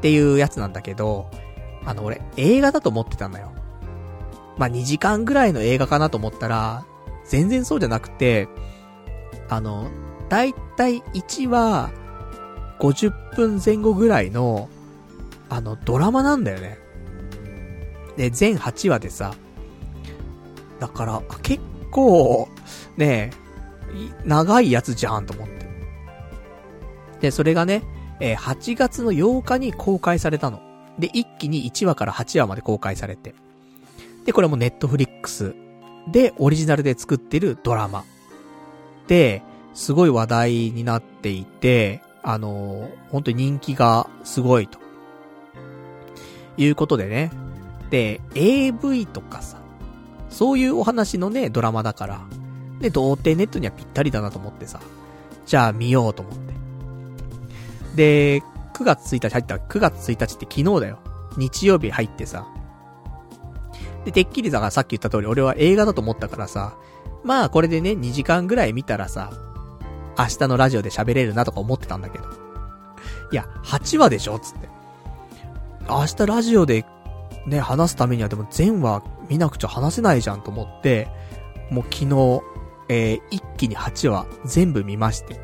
[0.00, 1.30] ていうやつなんだけど、
[1.84, 3.52] あの、俺、映画だと思ってたのよ。
[4.56, 6.84] まあ、2時間ぐらいの映画かなと思ったら、
[7.26, 8.48] 全然そうじゃなくて、
[9.48, 9.90] あの、
[10.28, 11.90] だいたい1話、
[12.80, 14.68] 50分前後ぐらいの、
[15.48, 16.78] あの、ドラマなんだよね。
[18.16, 19.34] で、全8話でさ、
[20.80, 22.48] だから、結構、
[22.96, 23.30] ね
[24.24, 25.66] 長いやつじゃんと思って。
[27.20, 27.82] で、それがね、
[28.20, 30.60] えー、8月の8日に公開されたの。
[30.98, 33.34] で、一気に1話から8話まで公開されて。
[34.24, 35.54] で、これもネットフリックス
[36.10, 38.04] でオリジナルで作ってるドラマ。
[39.06, 39.42] で、
[39.74, 44.78] すごい話題になっていて、あのー、本当に人気がすごいと。
[46.56, 47.30] いうことでね、
[48.34, 49.58] AV とかさ、
[50.30, 52.20] そういうお話のね、ドラマだから、
[52.80, 54.80] で、童貞ネットにはぴったりだなと思ってさ、
[55.46, 56.54] じゃあ見ようと思って。
[57.94, 58.40] で、
[58.74, 60.98] 9月1日入った、9月1日って昨日だよ。
[61.36, 62.46] 日曜日入ってさ。
[64.04, 66.74] で、てっきりだからさっき言った通り、俺は映画だと思ったからさ、
[67.22, 69.30] まあこれでね、2時間ぐらい見たらさ、
[70.18, 72.24] 明日のラジオで喋れるなとか思ってたんだけど。
[73.32, 74.68] いや、8話でしょつって。
[75.88, 76.84] 明日ラジオで
[77.46, 81.08] ね、話すためにはでも全話見なくちゃ話せないじゃんと思って、
[81.70, 82.42] もう昨日、
[82.88, 85.40] えー、一気に8話全部見まして。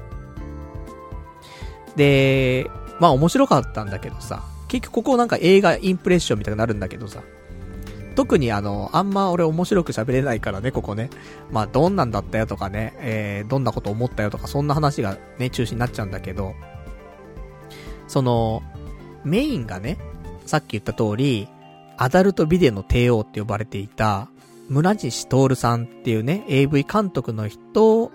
[1.96, 7.22] で、まあ面白かったんだけどさ、結局ここなんか映画インプレッションみたいになるんだけどさ、
[8.14, 11.10] 特にあの、あんま俺面白く喋れないからね、ここね。
[11.50, 16.54] まあどんなんだったよとかね、えー、どんなこと思ったよとか、そんな話がね、中心になっちゃうんだけど、
[18.08, 18.62] その、
[19.24, 19.98] メインがね、
[20.46, 21.48] さっき言った通り、
[22.00, 24.28] アダルトビデオの帝王って呼ばれていた、
[24.70, 28.10] 村西徹さんっていうね、AV 監督の人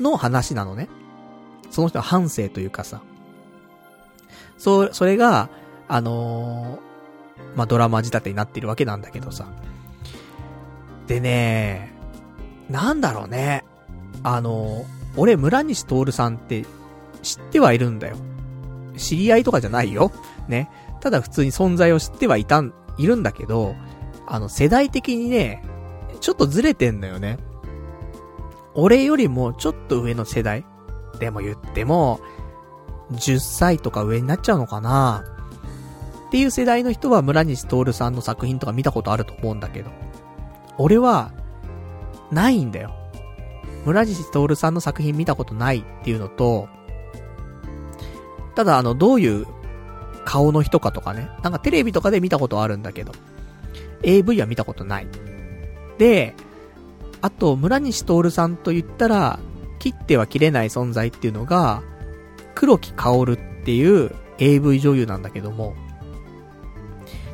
[0.00, 0.88] の話なのね。
[1.70, 3.02] その人の反省というかさ。
[4.56, 5.50] そう、それが、
[5.88, 9.44] あのー、まあ、ドラマ仕立てになっているわけなんだけどさ。
[11.06, 11.92] でね、
[12.70, 13.62] なんだろうね。
[14.22, 14.84] あのー、
[15.18, 16.64] 俺村西徹さんって
[17.22, 18.16] 知ってはいるんだよ。
[18.96, 20.12] 知り合いとかじゃないよ。
[20.48, 20.70] ね。
[21.02, 23.74] ただ普通に存在を知ってはいたんいるんだけど、
[24.26, 25.62] あの、世代的にね、
[26.20, 27.38] ちょっとずれてんのよね。
[28.74, 30.64] 俺よりもちょっと上の世代。
[31.18, 32.20] でも言っても、
[33.12, 35.24] 10歳とか上になっちゃうのかな
[36.28, 39.90] っていう世代の人は村西徹さんの作品とか見たことあると思うんだけど。
[40.76, 41.32] 俺は、
[42.30, 42.92] ないんだよ。
[43.84, 46.68] 村西徹さんの作品見たことないっていうのと、
[48.54, 49.46] ただあの、どういう
[50.28, 51.30] 顔の人かとかね。
[51.42, 53.12] なんかテレビとかで見たことあるんだけど、
[54.02, 55.06] AV は見たことない。
[55.96, 56.34] で、
[57.22, 59.40] あと、村西徹さんと言ったら、
[59.78, 61.82] 切っては切れない存在っていうのが、
[62.54, 65.74] 黒木薫っていう AV 女優なんだけども、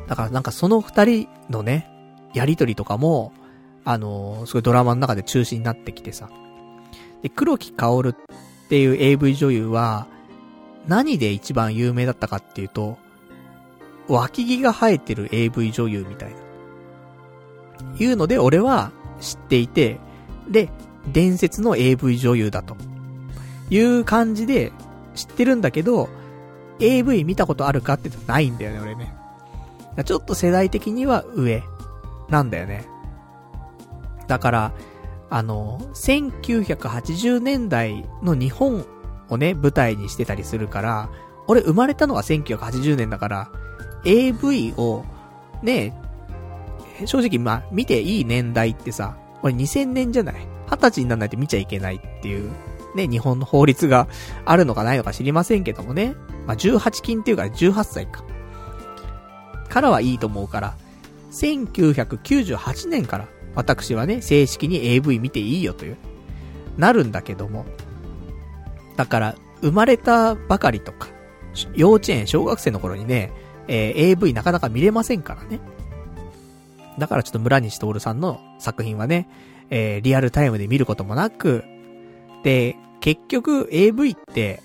[0.07, 1.89] だからなんかその二人のね、
[2.33, 3.33] やりとりとかも、
[3.83, 6.29] あのー、すごいドラマの中で中心になってきてさ。
[7.23, 8.15] で、黒木薫っ
[8.69, 10.07] ていう AV 女優は、
[10.87, 12.97] 何で一番有名だったかっていうと、
[14.07, 16.37] 脇毛が生えてる AV 女優みたいな。
[17.97, 19.99] いうので俺は知っていて、
[20.49, 20.69] で、
[21.11, 22.75] 伝説の AV 女優だと。
[23.69, 24.71] いう感じで
[25.15, 26.09] 知ってるんだけど、
[26.79, 29.15] AV 見たことあるかってないんだよね、俺ね。
[30.03, 31.63] ちょっと世代的には上
[32.29, 32.85] なんだよね。
[34.27, 34.71] だから、
[35.29, 38.85] あの、1980年代の日本
[39.29, 41.09] をね、舞台にしてたりするから、
[41.47, 43.49] 俺生まれたのは1980年だから、
[44.05, 45.03] AV を、
[45.61, 45.93] ね、
[47.05, 52.51] 正直まあ、見ていい年代ってさ、俺2000年じゃない二十歳にならないと見ちゃいけないっていう、
[52.95, 54.07] ね、日本の法律が
[54.45, 56.15] あるのかないのか知りませんけどもね。
[56.47, 58.23] まあ、18金っていうか18歳か。
[59.69, 60.75] からはいいと思うから、
[61.31, 65.97] 1998年から私はね、正式に AV 見ていいよという、
[66.77, 67.65] なるんだけども。
[68.95, 71.07] だから、生まれたばかりとか、
[71.75, 73.31] 幼稚園、小学生の頃にね、
[73.67, 75.59] えー、AV なかなか見れませんからね。
[76.99, 79.27] だからちょっと村西徹さんの作品はね、
[79.69, 81.63] えー、リアルタイムで見ることもなく、
[82.43, 84.61] で、結局 AV って、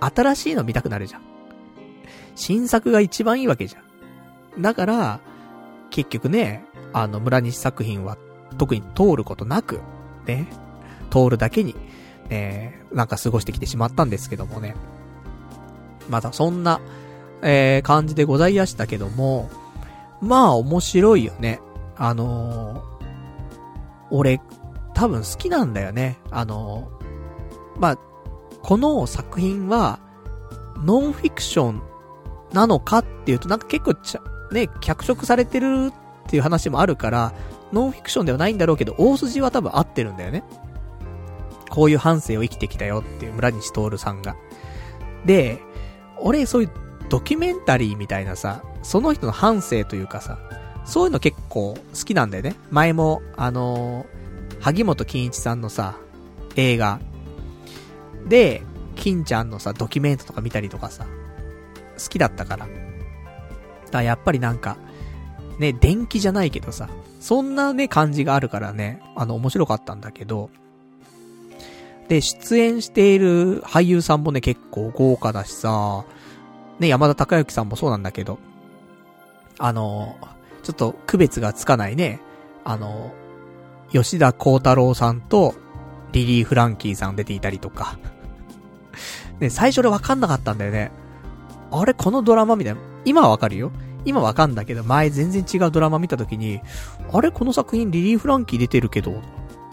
[0.00, 1.22] 新しいの見たくなるじゃん。
[2.36, 4.62] 新作が一番いいわけじゃん。
[4.62, 5.20] だから、
[5.90, 8.16] 結局ね、あの、村西作品は
[8.56, 9.80] 特に通ることなく、
[10.26, 10.46] ね、
[11.10, 11.74] 通るだけに、
[12.28, 14.74] ね、なんか過ごしてきてしまったんですけどもね。
[16.08, 16.80] まだそんな、
[17.42, 19.50] えー、感じでございやしたけども、
[20.20, 21.60] まあ面白いよね。
[21.96, 22.82] あのー、
[24.10, 24.40] 俺、
[24.94, 26.18] 多分好きなんだよね。
[26.30, 27.98] あのー、まあ、
[28.62, 30.00] この作品は、
[30.84, 31.82] ノンフィクション
[32.52, 34.22] なのかっていうと、なんか結構ちゃ、
[34.52, 35.92] ね、脚色されてる
[36.26, 37.32] っていう話もあるから、
[37.72, 40.44] ノンフィクションではないんだろうけど、大筋は多分合ってるんだよね。
[41.70, 44.36] こういう反省を生きてきたよっていう村西徹さんが。
[45.24, 45.60] で、
[46.20, 46.70] 俺そういう
[47.08, 50.38] ドキュメンタリーみたいなさ、その人の反省というかさ、
[50.84, 52.54] そういうの結構好きなんだよね。
[52.70, 55.96] 前も、あのー、萩本欽一さんのさ、
[56.56, 57.00] 映画、
[58.26, 58.62] で、
[58.96, 61.06] 金ちゃんのさ、ドキュメントとか見たりとかさ、
[61.98, 62.66] 好きだったから。
[62.66, 62.78] だか
[63.92, 64.76] らやっぱりなんか、
[65.58, 66.88] ね、電気じゃないけどさ、
[67.20, 70.50] そんなね、感じがあるからね、あの、面白かったんだけど、
[72.08, 76.04] で、出演している俳優さんもね、結構豪華だしさ、
[76.78, 78.38] ね、山田孝之さんもそうなんだけど、
[79.58, 80.16] あの、
[80.62, 82.20] ちょっと区別がつかないね、
[82.64, 83.12] あの、
[83.92, 85.54] 吉田幸太郎さんと
[86.12, 87.98] リリー・フランキーさん出ていたりとか。
[89.40, 90.90] ね、最初でわかんなかったんだよね。
[91.70, 92.80] あれ、このドラマみたいな。
[93.04, 93.70] 今はわかるよ。
[94.04, 96.60] 今わかんだけど、前全然違うドラマ見た時に、
[97.12, 99.20] あれ、この作品リリー・フランキー出てるけど、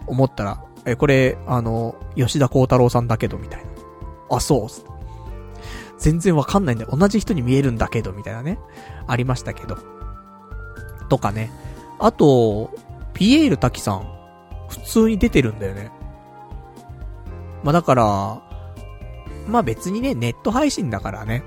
[0.08, 3.68] 思ったら、え、これ、あの、吉田幸太郎さんだけど、みたいな。
[4.38, 4.68] あ、そう。
[5.98, 6.92] 全然わかんないんだよ。
[6.96, 8.60] 同じ人に見えるんだけど、みたいなね。
[9.08, 9.78] ありましたけど。
[11.10, 11.52] とかね。
[12.00, 12.72] あと、
[13.14, 14.08] ピエール滝さん、
[14.70, 15.92] 普通に出てるんだよね。
[17.64, 18.42] まあ、だから、
[19.48, 21.44] まあ別にね、ネット配信だからね。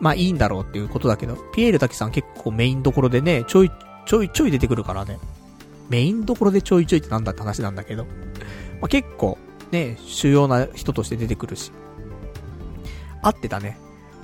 [0.00, 3.70] まあいいんだろうっていうことだけど、ピエール滝さん結構メインどころでね、ちょい、
[4.06, 5.18] ちょいちょい出てくるからね。
[5.88, 8.04] メインどころでちょいちょいってなんだって話なんだけど。
[8.80, 9.38] まあ結構、
[9.70, 11.72] ね、主要な人として出てくるし。
[13.22, 13.78] 合ってたね。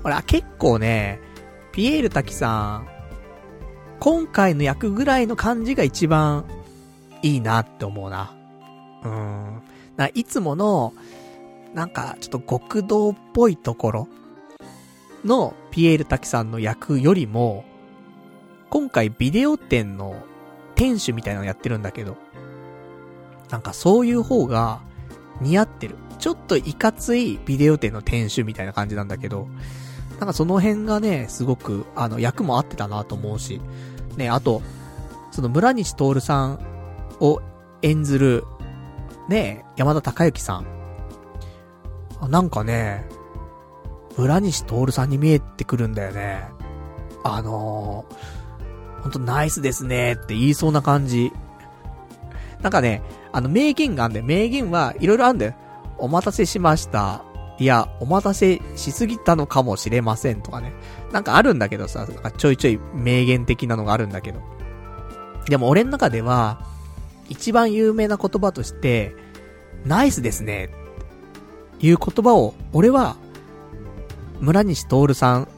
[0.05, 1.21] 俺、あ、結構ね、
[1.73, 2.89] ピエール滝さん、
[3.99, 6.47] 今回の役ぐらいの感じが一番
[7.23, 8.35] いいなって思うな。
[9.05, 9.63] うん。
[9.97, 10.95] ないつもの、
[11.75, 14.09] なんか、ちょっと極道っぽいところ
[15.25, 17.65] のピエール滝さんの役よりも、
[18.71, 20.23] 今回ビデオ店の
[20.81, 22.17] 店主みたいなのやってるんだけど、
[23.51, 24.81] なんかそういう方が
[25.43, 25.97] 似合ってる。
[26.19, 29.47] ちょっといかついビデオ店の店主みたいな感じなんだけど、
[30.19, 33.61] なんかその辺がね、すごく、あの、役も合ってたなと思うし、
[34.17, 34.63] ね、あと、
[35.33, 36.59] その村西徹さん
[37.21, 37.43] を
[37.83, 38.45] 演ずる、
[39.29, 40.67] ね、山田孝之さん。
[42.31, 43.05] なんかね、
[44.17, 46.49] 村西徹さんに見えてくるんだよね。
[47.23, 48.40] あのー、
[49.03, 51.33] ほんとナイスですねって言いそうな感じ。
[52.63, 54.25] なんかね、あの名言があんだよ。
[54.25, 55.55] 名言はいろいろあんだよ。
[55.99, 57.25] お待たせしました。
[57.59, 60.73] いや、お待たせしすぎたのかもしれませんとかね。
[61.13, 64.41] なんかあるんだけどさ、ちょいちょい名言的なのがあるんだけど。
[65.47, 66.67] でも俺の中では、
[67.29, 69.15] 一番有名な言葉として、
[69.85, 70.71] ナイスですね。
[71.81, 73.17] いう言葉を、俺は、
[74.41, 75.49] 村西徹さん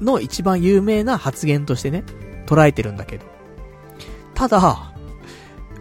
[0.00, 2.04] の一番有名な発言としてね、
[2.48, 3.26] 捉えてるんだけど。
[4.34, 4.92] ただ、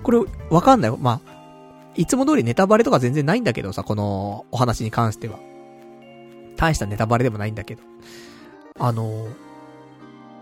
[0.03, 0.91] これ、わかんない。
[0.97, 1.37] まあ、
[1.95, 5.39] いつも通りネタバレとか全然ないんだけどさ、このお話に関しては。
[6.57, 7.83] 大したネタバレでもないんだけど。
[8.79, 9.27] あの、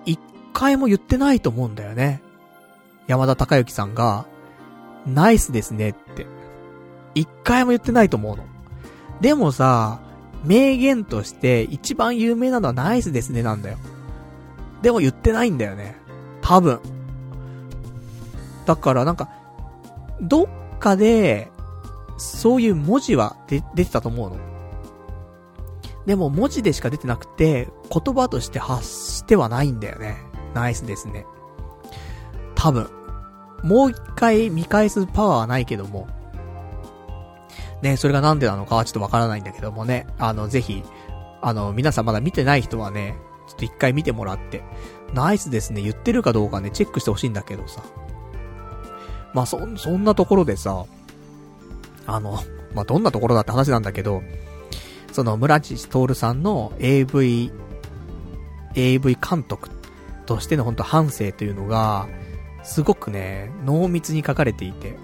[0.06, 0.20] 一
[0.54, 2.22] 回も言ってないと思うんだよね。
[3.06, 4.26] 山田孝之さんが、
[5.06, 6.26] ナイスですねって、
[7.14, 8.46] 一回も言ってないと思うの。
[9.22, 10.00] でもさ、
[10.44, 13.78] 名言として一番有名なのはナイスですねなんだよ。
[14.82, 16.05] でも言ってないんだよね。
[16.46, 16.80] 多分。
[18.68, 19.30] だからなんか、
[20.22, 20.48] どっ
[20.80, 21.50] かで、
[22.18, 24.38] そういう文字は出てたと思うの。
[26.06, 30.18] でも文字でしか出てなくて、言葉として発してはないんだよね。
[30.54, 31.26] ナイスですね。
[32.54, 32.90] 多分。
[33.64, 36.08] もう一回見返すパワーはないけども。
[37.82, 40.06] ね、それがなんでなのかはちょっとわからないんだけどもね。
[40.20, 40.84] あの、ぜひ、
[41.42, 43.16] あの、皆さんまだ見てない人はね、
[43.48, 44.64] ちょっと一回見てもらって、
[45.16, 47.82] ナイスですね、言ってるかどうかね、チェックしてほしいんだけどさ。
[49.34, 50.86] まあ、そ、そんなところでさ、
[52.06, 52.40] あの、
[52.74, 54.22] まあ、どんなところだって話なんだけど、
[55.14, 57.52] その村地徹さんの AV、
[58.76, 59.70] AV 監督
[60.26, 62.08] としての本当反省というのが、
[62.64, 64.98] すごくね、濃密に書かれていて、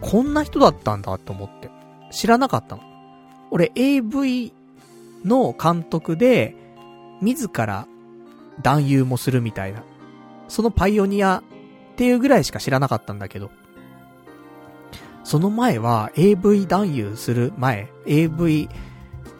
[0.00, 1.70] こんな人だったんだと思って。
[2.12, 2.82] 知らなかったの。
[3.50, 4.52] 俺 AV
[5.24, 6.54] の監督で、
[7.20, 7.88] 自ら
[8.62, 9.82] 男優もするみたいな。
[10.48, 11.42] そのパイオニア
[11.92, 13.50] っていうぐらいしか知らなかったんだけど。
[15.24, 18.68] その前は AV 男優する前、AV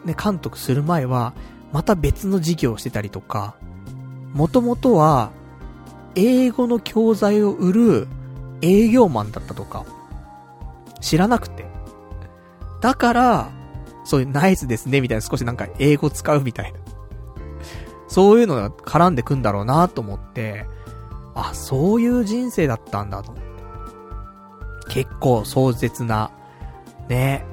[0.05, 1.33] ね、監督する前は、
[1.71, 3.55] また別の事業をしてたりとか、
[4.33, 5.31] もともとは、
[6.15, 8.07] 英語の教材を売る
[8.61, 9.85] 営業マンだったとか、
[11.01, 11.65] 知らなくて。
[12.81, 13.49] だから、
[14.03, 16.79] そういうナイスですね、みたいな少しなんか英語使うみたいな。
[18.09, 20.65] そういうのが絡んでくんだろうなと思って、
[21.35, 23.49] あ、そういう人生だったんだと思って。
[24.89, 26.31] 結構壮絶な、
[27.07, 27.45] ね、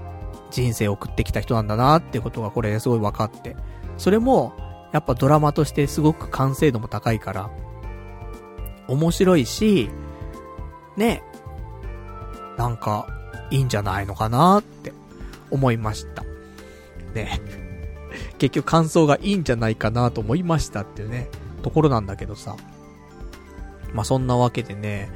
[0.51, 3.55] 人生を送ってきた人なんだなってことがこれすごい分かって。
[3.99, 4.55] それも、
[4.93, 7.51] やっぱドラマとしてすごく完成度も高いから、
[8.89, 9.91] 面白いし、
[10.97, 11.23] ね、
[12.57, 13.07] なんか、
[13.51, 14.93] いいんじゃないのかなって
[15.51, 16.25] 思いました。
[17.15, 17.66] ね。
[18.39, 21.28] 結局感想がいいんじゃないかなと思いましたっていうね、
[21.62, 22.57] ところなんだけどさ。
[23.93, 25.11] まあ、そんなわけでね、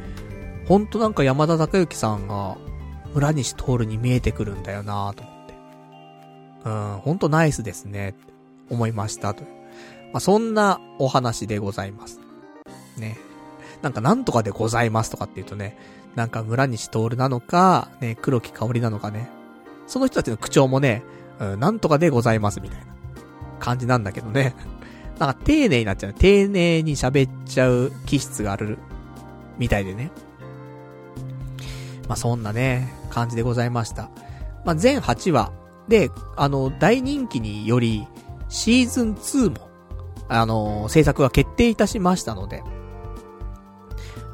[0.66, 2.56] ほんとなんか山田孝之さんが、
[3.14, 5.54] 村西徹に見えてくるんだよなと思って。
[6.64, 8.14] うん、ほんとナイスですね、
[8.70, 9.42] 思いましたと。
[10.12, 12.20] まあ、そんなお話でございます。
[12.96, 13.18] ね。
[13.82, 15.76] なんかなんとかでございますとかって言うとね、
[16.14, 19.28] なんか村西徹なのか、ね、黒木香織なのかね。
[19.86, 21.02] その人たちの口調もね、
[21.40, 22.86] うん、なんとかでございますみたいな
[23.60, 24.54] 感じなんだけどね。
[25.18, 26.12] なんか丁寧になっちゃう。
[26.12, 28.78] 丁寧に喋っちゃう気質がある、
[29.58, 30.10] みたいでね。
[32.08, 34.10] まあ、そんなね、感じでございました。
[34.64, 35.52] まあ、全8話。
[35.88, 38.06] で、あの、大人気により、
[38.48, 39.68] シーズン2も、
[40.28, 42.62] あの、制作が決定いたしましたので、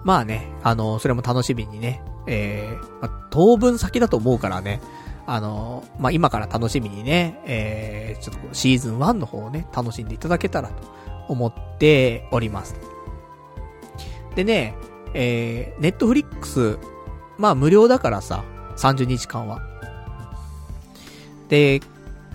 [0.05, 4.81] まあね、あの、それも楽しみにね、えー、まあ、当分先だと思うからね、
[5.27, 10.75] あの、まあ、今から楽しみにね、えー、ちょっとシーズン1の方をね、楽しんでいただけたらと
[11.29, 12.77] 思っております。
[14.35, 14.75] でね、
[15.15, 16.79] えー、ネットフリックス
[17.39, 18.45] まあ無料だからさ、
[18.77, 19.61] 30日間は。
[21.49, 21.81] で、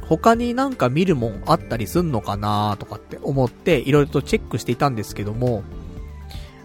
[0.02, 5.64] 他になんか見るもんあったりすんのかなとかって思って、いろいろとチェックしていたんですけども、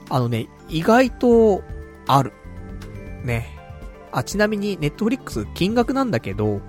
[0.09, 1.63] あのね、意外と、
[2.07, 2.33] ある。
[3.25, 3.56] ね。
[4.17, 6.63] あ、ちなみに、ネットフリックス金額なんだけど、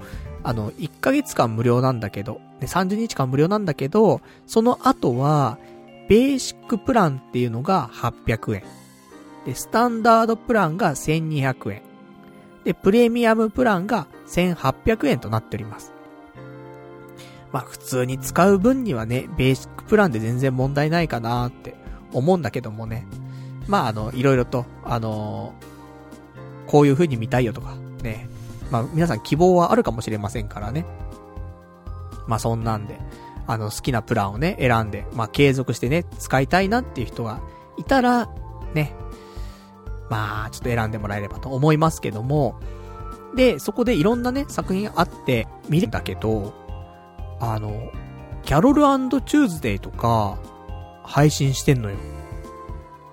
[0.44, 5.58] あの、1ヶ月間無料なんだけど、ね、30日間無料なんだけど、その後は、
[6.10, 8.64] ベーシックプランっていうのが800円。
[9.46, 11.82] で、スタンダードプランが1200円。
[12.66, 15.94] で、プレミアムプランが1800円となっております。
[17.54, 21.76] まあ普通に使う分にはね、ベーシックプランで全然問題ないかなって
[22.12, 23.08] 思うんだけどもね。
[23.68, 25.67] まああの、いろいろと、あのー、
[26.68, 28.30] こういう風に見たいよとか、ね。
[28.70, 30.86] まあ皆さん希望はあるかもしれませんからね。
[32.28, 33.00] まあそんなんで、
[33.48, 37.42] あの好きなプランをね、選んで、まあ継続してね、使いたいなっていう人が
[37.78, 38.30] いたら、
[38.74, 38.94] ね、
[40.10, 42.60] まあ、ちょっと選んでもらえればと思いますけども、
[43.36, 46.54] で、そこでいろんなね、作品あって見るんだけど、
[47.40, 47.92] あの、
[48.44, 48.82] キャロル
[49.22, 50.38] チューズデイとか、
[51.04, 51.98] 配信してんのよ。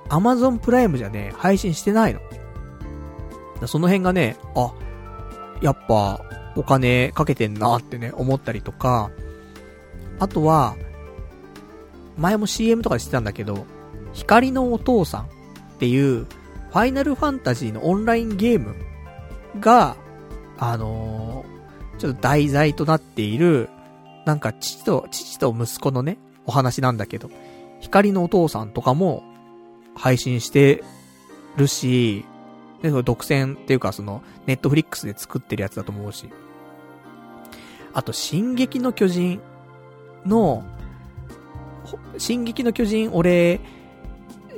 [0.08, 2.20] アマゾンプライムじゃね、配信してないの。
[3.66, 4.72] その辺がね、あ、
[5.62, 6.20] やっぱ、
[6.56, 9.10] お金かけてんなってね、思ったりとか、
[10.18, 10.76] あとは、
[12.16, 13.66] 前も CM とかしてたんだけど、
[14.12, 15.26] 光のお父さんっ
[15.78, 18.74] ていう、ファイナルファンタジーのオンラインゲーム
[19.60, 19.96] が、
[20.58, 23.68] あのー、ちょっと題材となっている、
[24.24, 27.30] なんか父と、父と息子のね、お話なんだけど、
[27.80, 29.22] 光のお父さんとかも
[29.94, 30.82] 配信して
[31.56, 32.24] るし、
[32.84, 36.28] で、独占っていうかその、ネットフリックスで作ってるやつだと思うし。
[37.94, 39.40] あと、進撃の巨人
[40.26, 40.62] の、
[42.18, 43.60] 進撃の巨人、俺、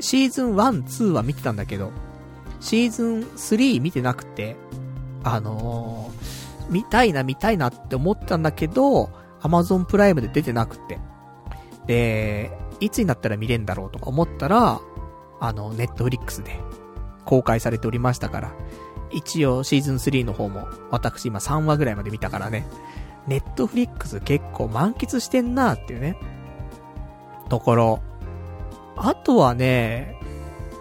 [0.01, 1.93] シーズン1、2は見てたんだけど、
[2.59, 4.57] シーズン3見てなくて、
[5.23, 10.99] あのー、見たいな見たいなって思ったんだけど、アマゾンプライムで出てなくて。
[11.87, 12.51] で、
[12.81, 14.81] いつになったら見れんだろうとか思ったら、
[15.39, 16.61] あの、ネットフリックスで
[17.27, 18.53] 公開されておりましたから、
[19.11, 22.67] 一応シーズン3の方も、私今3話ぐらいまで見たからね、
[23.27, 26.17] ネットフリックス結構満喫してんなーっていうね、
[27.49, 28.01] ところ。
[28.97, 30.17] あとはね、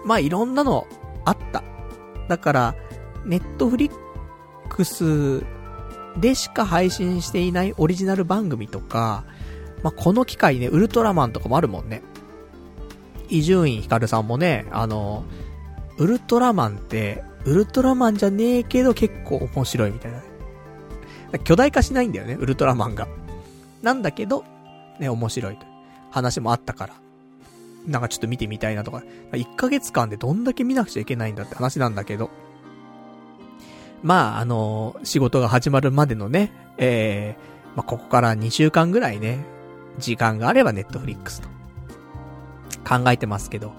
[0.05, 0.87] まあ、いろんなの
[1.25, 1.63] あった。
[2.27, 2.75] だから、
[3.25, 3.91] ネットフリッ
[4.69, 5.43] クス
[6.19, 9.25] でしか配信していないオリジナル番組とか、
[9.83, 12.01] まあ、この機会ね、ウルトラマンとかもあるもんね。
[13.29, 15.25] 伊集院光さんもね、あの、
[15.97, 20.21] ウルトラマンって、ウルトラマンじゃねえけど結構面白いみたいな。
[21.39, 23.07] 巨大化しないんだよね、ウルトラマンが。
[23.81, 24.43] なんだけど、
[24.99, 25.65] ね、面白いと。
[26.11, 26.93] 話もあったから。
[27.85, 29.03] なんかちょっと見てみたいなとか。
[29.31, 32.29] 1ヶ月間でどんだけ見なくちゃいけないんだって話なんだけど。
[34.01, 39.45] まあ、あのー、仕事が始まるまでのね、えー、まあ、ここから2週間ぐらいね、
[39.97, 41.49] 時間があればネットフリックスと。
[42.87, 43.73] 考えてますけど。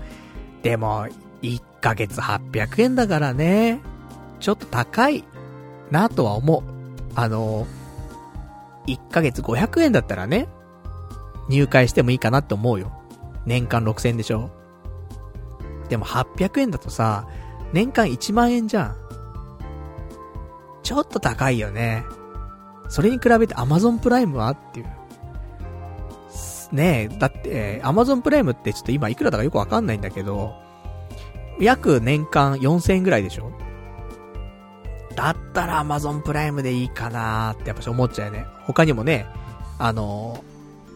[0.63, 1.07] でも、
[1.43, 3.81] 1ヶ月800円だからね、
[4.41, 5.23] ちょっと高い
[5.93, 6.63] なとは思う。
[7.15, 7.65] あの、
[8.89, 10.49] 1ヶ月500円だったらね、
[11.49, 12.91] 入会してもいいかなって思うよ。
[13.45, 14.51] 年間6000円でしょ
[15.89, 17.29] でも800円だとさ、
[17.73, 18.97] 年間1万円じゃん。
[20.83, 22.05] ちょっと高いよね。
[22.89, 24.87] それに比べて Amazon プライムはっていう。
[26.73, 30.66] ねえ、だって、Amazon プライムってちょっと今いくらだかよくわかんないんだけど、
[31.61, 33.53] 約年間4000円ぐらいでしょ？
[35.15, 38.47] だったら Amazon プライムでいいかなーってやっぱし思っちゃうよね。
[38.65, 39.27] 他にもね、
[39.79, 40.45] あの、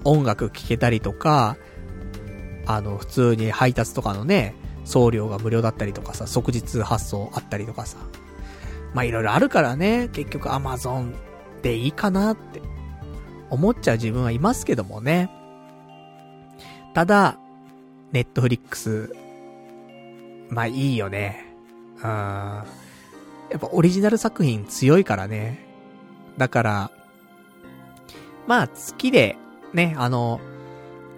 [0.04, 1.56] 音楽聴けたりとか、
[2.66, 4.54] あの、普通に配達とかのね、
[4.84, 7.96] 送料が無料だったりとかさ、即日発送あったりとかさ。
[8.92, 11.14] まあ、いろいろあるからね、結局 Amazon
[11.62, 12.60] でいいかなって
[13.48, 15.30] 思っちゃう自分はいますけどもね。
[16.92, 17.38] ただ、
[18.12, 19.14] ネットフリックス、
[20.50, 21.46] まあいいよね。
[21.98, 22.04] うん。
[22.04, 22.64] や
[23.56, 25.64] っぱオリジナル作品強いからね。
[26.36, 26.90] だから、
[28.46, 29.36] まあ月で、
[29.72, 30.40] ね、あの、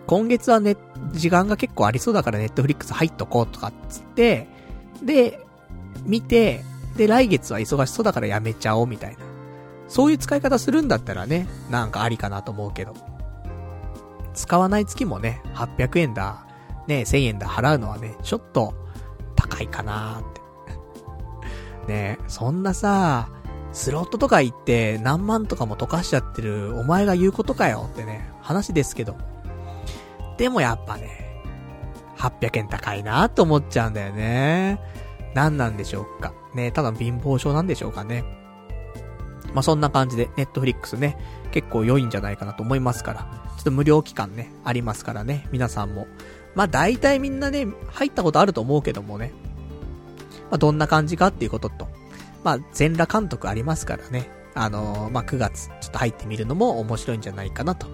[0.06, 0.76] 今月はね、
[1.12, 4.46] 時間が結構ありそうだからネットフリックス入っとこうとかっつって、
[5.02, 5.40] で、
[6.04, 6.64] 見て、
[6.96, 9.18] で、来月は忙しそうだからやめちゃおうみたいな。
[9.88, 12.94] そういう使い方するんだったらね、なんかありかなと思うけど。
[14.34, 16.46] 使わない月もね、800円だ、
[16.86, 18.74] ね、1000円だ払うのはね、ちょっと
[19.48, 20.40] 高いかなーって。
[21.93, 23.28] ねえそんなさ、
[23.73, 29.16] スロットとか行って何万とかも溶かしちゃってるお前が言うことかよってね、話ですけど。
[30.36, 31.43] でもやっぱね、
[32.19, 34.81] 800円高いなと思っちゃうんだよね。
[35.35, 36.32] 何なんでしょうか。
[36.55, 38.24] ねただ貧乏症なんでしょうかね。
[39.55, 41.19] まあ、そんな感じで、ネットフリックスね、
[41.51, 43.20] 結構良いんじゃないかなと思いますから、
[43.56, 46.06] ちょっと無料期間ね、ありますからね、皆さんも。
[46.54, 49.32] まあ、大体みんなね、入ったことあると思うけどもね、
[50.50, 51.88] まあ、どんな感じかっていうことと、
[52.44, 57.86] まあ、全裸監督ありますからね、あのー、まあ、9月、ちょっと入ってみるのも面白いんじゃないかなと、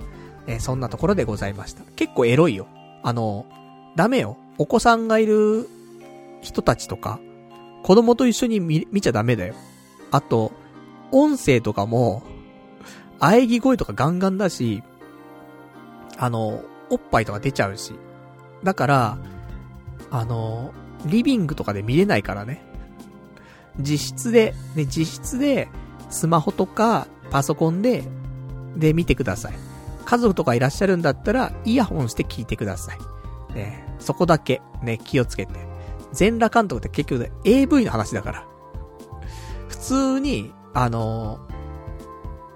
[0.47, 1.85] えー、そんなところでございました。
[1.97, 2.67] 結構エロいよ。
[3.03, 4.37] あのー、ダメよ。
[4.59, 5.69] お子さんがいる
[6.41, 7.21] 人たちとか、
[7.85, 9.55] 子供と一緒に見、見ちゃダメだよ。
[10.11, 10.53] あと、
[11.13, 12.23] 音声とかも、
[13.21, 14.83] 喘ぎ声とかガンガンだし、
[16.17, 17.93] あの、おっぱいとか出ちゃうし。
[18.63, 19.19] だから、
[20.11, 20.73] あの、
[21.07, 22.63] リビングとかで見れないからね。
[23.79, 25.69] 実質で、ね、実質で、
[26.11, 28.05] スマホとかパソコンで、
[28.77, 29.55] で見てください。
[30.05, 33.55] 家族とかいらっしゃるんだったら、イヤホンして聞いてください。
[33.55, 35.53] ね、そこだけ、ね、気をつけて。
[36.13, 38.47] 全裸監督って結局 AV の話だから。
[39.69, 41.41] 普通に、あの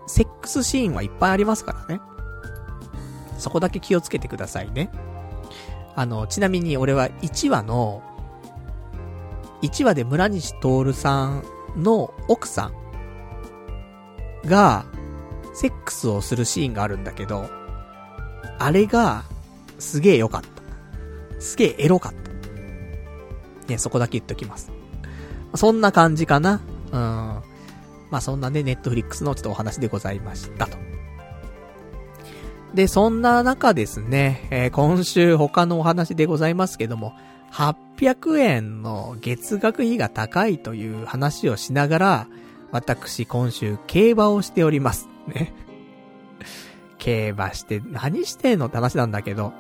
[0.07, 2.01] セックスシーンはいっぱいありますからね。
[3.39, 4.91] そこだけ気をつけてくださいね。
[5.95, 8.03] あの、ちなみに俺は1話の、
[9.63, 11.45] 1話で村西徹さん
[11.77, 12.73] の奥さ
[14.45, 14.87] んが、
[15.55, 17.49] セックスをするシーンがあるんだけど、
[18.59, 19.25] あれが、
[19.79, 21.41] すげえ良かった。
[21.41, 23.69] すげえエロかった。
[23.69, 24.71] ね、そこだけ言っときます。
[25.55, 26.61] そんな感じかな。
[26.93, 27.43] うん。
[28.11, 30.77] まあそんなね、ネットフリックスのちょっとお話でございましたと。
[32.75, 37.15] で、そんな中ですね、えー、今週他のお話でございますけども、
[37.51, 42.27] 発600円の月額費が高いという話をしながら、
[42.73, 45.09] 私今週競馬をしております。
[45.29, 45.55] ね。
[46.99, 49.53] 競馬して何してんのって話なんだけど、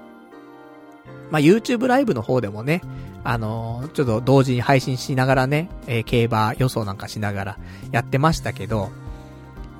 [1.30, 2.82] まあ、YouTube ライブの方でもね、
[3.24, 7.58] あのー、ちょっと同時に配信しながらね、えー、競馬予想なんかしながら
[7.92, 8.90] やってましたけど、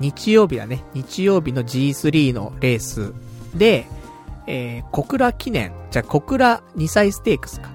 [0.03, 3.13] 日曜日だね、日曜日の G3 のレース
[3.55, 3.87] で、
[4.47, 7.69] えー、小倉記念、じゃ小倉2歳ステークスか。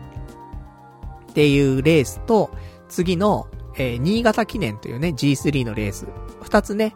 [1.30, 2.50] っていうレースと、
[2.90, 6.06] 次の、えー、新潟記念というね、G3 のレース、
[6.42, 6.94] 二つね、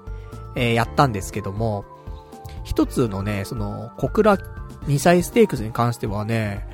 [0.54, 1.86] えー、やったんですけども、
[2.62, 6.66] 一つのね、その、小倉2歳ステークスに関してはね、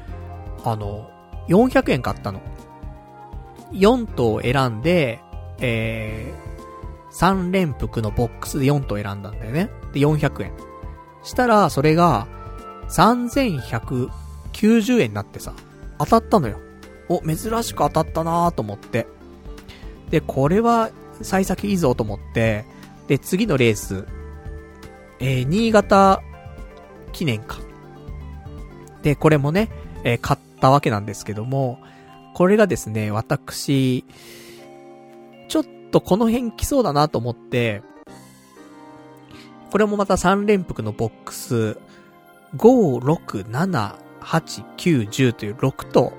[0.65, 1.09] あの、
[1.49, 2.41] 400円買ったの。
[3.71, 5.21] 4頭選んで、
[5.61, 6.48] えー、
[7.13, 9.71] 3連複のボックスで4頭選んだんだよね。
[9.93, 10.53] で、400円。
[11.23, 12.27] したら、それが、
[12.89, 15.55] 3190円になってさ、
[15.99, 16.59] 当たったのよ。
[17.09, 19.07] お、珍しく当たったなーと思って。
[20.11, 20.91] で、これは、
[21.23, 22.65] 幸先いいぞと思って、
[23.09, 24.07] で、次のレース、
[25.21, 26.23] えー、新潟
[27.13, 27.59] 記念か。
[29.03, 29.71] で、これもね、
[30.05, 31.81] えー、買ったわけなんですけども、
[32.35, 34.05] これがですね、私、
[35.49, 37.83] ちょっとこの辺来そうだなと思って、
[39.71, 41.79] これもまた3連複のボックス、
[42.57, 46.13] 5、6、7、8、9、10という6と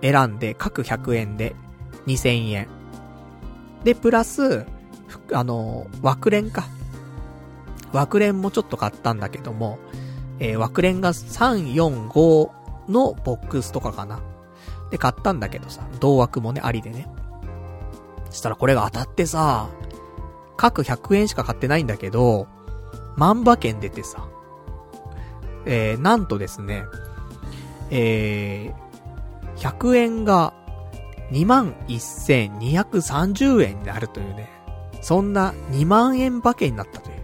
[0.00, 1.54] 選んで、各100円で
[2.06, 2.68] 2000円。
[3.84, 4.66] で、プラス、
[5.32, 6.64] あの、枠連か。
[7.92, 9.78] 枠連もちょっと買ったんだけども、
[10.38, 12.50] えー、枠連が3、4、5
[12.88, 14.20] のボックスとかかな。
[14.90, 17.06] で、買ったんだけどさ、同枠もね、ありでね。
[18.34, 19.68] したらこれが当たってさ、
[20.56, 22.48] 各100円しか買ってないんだけど、
[23.16, 24.28] 万馬券出てさ、
[25.66, 26.84] えー、なんとですね、
[27.90, 30.52] えー、100円が
[31.30, 34.50] 21,230円になるというね、
[35.00, 37.16] そんな2万円馬券になったという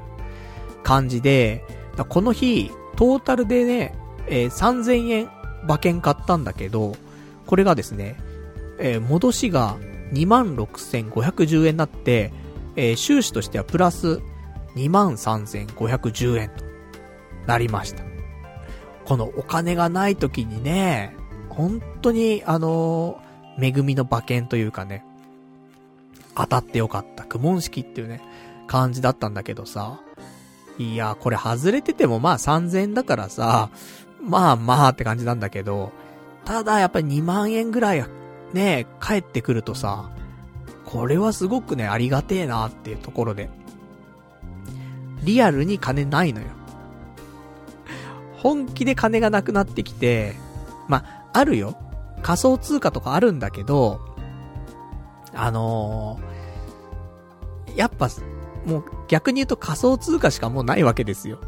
[0.83, 1.63] 感じで、
[2.09, 3.95] この日、トータルでね、
[4.27, 5.31] えー、3000円
[5.65, 6.97] 馬券買ったんだけど、
[7.47, 8.17] これがですね、
[8.79, 9.77] えー、戻しが
[10.13, 12.33] 26,510円になって、
[12.77, 14.21] えー、収支としてはプラス
[14.77, 16.65] 23,510円と
[17.47, 18.05] なりました。
[19.05, 21.17] このお金がない時にね、
[21.49, 25.05] 本当にあのー、恵みの馬券というかね、
[26.37, 27.25] 当たってよかった。
[27.25, 28.21] 苦問式っていうね、
[28.67, 30.01] 感じだったんだけどさ、
[30.79, 33.71] いや、これ外れててもまあ3000円だからさ、
[34.23, 35.93] まあまあって感じなんだけど、
[36.45, 38.09] ただやっぱり2万円ぐらいは
[38.53, 40.11] ね、帰ってくるとさ、
[40.85, 43.49] これはすごくね、ありがてえなっていうところで。
[45.23, 46.47] リアルに金ないのよ。
[48.39, 50.35] 本気で金がなくなってきて、
[50.89, 51.77] まあ、るよ。
[52.23, 54.01] 仮想通貨とかあるんだけど、
[55.35, 58.09] あのー、やっぱ、
[58.67, 61.39] もう逆に言うと仮想通貨しかもうないわけですよ。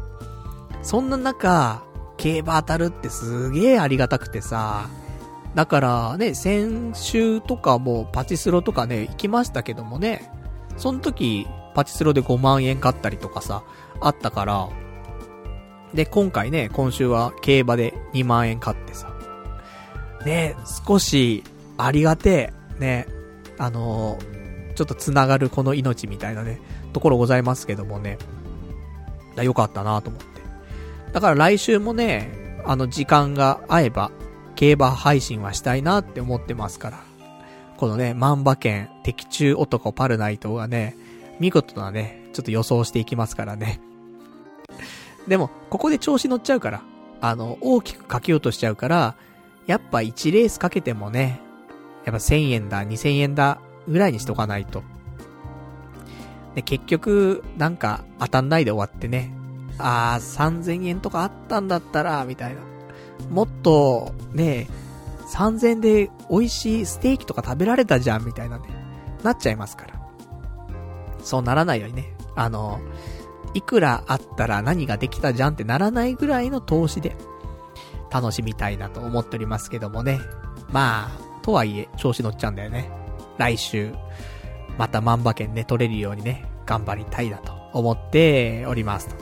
[0.81, 1.83] そんな中、
[2.17, 4.87] 競馬当たるってすげえありがたくてさ、
[5.55, 10.31] だからね、先週とかもパチスロとかね、行きましたけどもね、
[10.77, 13.63] その時、パチスロで5万円買ったりとかさ、
[13.99, 14.69] あったから、
[15.93, 19.13] で、今回ね、今週は競馬で2万円買ってさ、
[20.25, 20.55] ね、
[20.87, 21.43] 少し、
[21.77, 23.07] ありがてえ、ね、
[23.57, 26.59] あのー、ちょっと繋がるこの命みたいなね、
[26.93, 28.17] ところございますけどもね。
[29.35, 30.41] だ、よかったなと思って。
[31.11, 34.11] だから来週もね、あの時間が合えば、
[34.55, 37.03] 競馬配信はしたいなって思ってますから。
[37.77, 40.95] このね、万馬券、的中男パルナイトがね、
[41.39, 43.79] 見事なね、ちょっと予想していきますからね。
[45.27, 46.81] でも、ここで調子乗っちゃうから、
[47.21, 49.15] あの、大きくかけようとしちゃうから、
[49.65, 51.41] やっぱ1レースかけてもね、
[52.05, 54.83] やっぱ1000円だ、2000円だ、ぐらいにしとかないと。
[56.55, 59.33] で、結局、なんか、当たんないで終わってね。
[59.77, 62.72] あー、3000円とかあったんだったら、みたいな。
[63.29, 64.67] もっと、ね、
[65.33, 68.65] 3000で美味しいステーキとか食べられたじゃん、みたいなね。
[69.23, 69.93] なっちゃいますから。
[71.19, 72.13] そうならないようにね。
[72.35, 72.79] あの、
[73.53, 77.15] いくらあったら何ができたじゃんってならないぐらいの投資で、
[78.11, 80.19] 楽しみたいなと思っておりますけどもね。
[80.71, 82.91] まあ、とはいえ、調子乗っちゃうんだよね。
[83.37, 83.93] 来週、
[84.77, 89.15] また万馬券ね、取れるようにね、頑張りたいなと思っておりますと。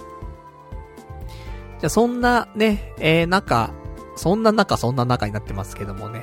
[1.79, 3.71] じゃそんなね、えー、中、
[4.21, 6.21] そんな中そんな中になってますけどもね。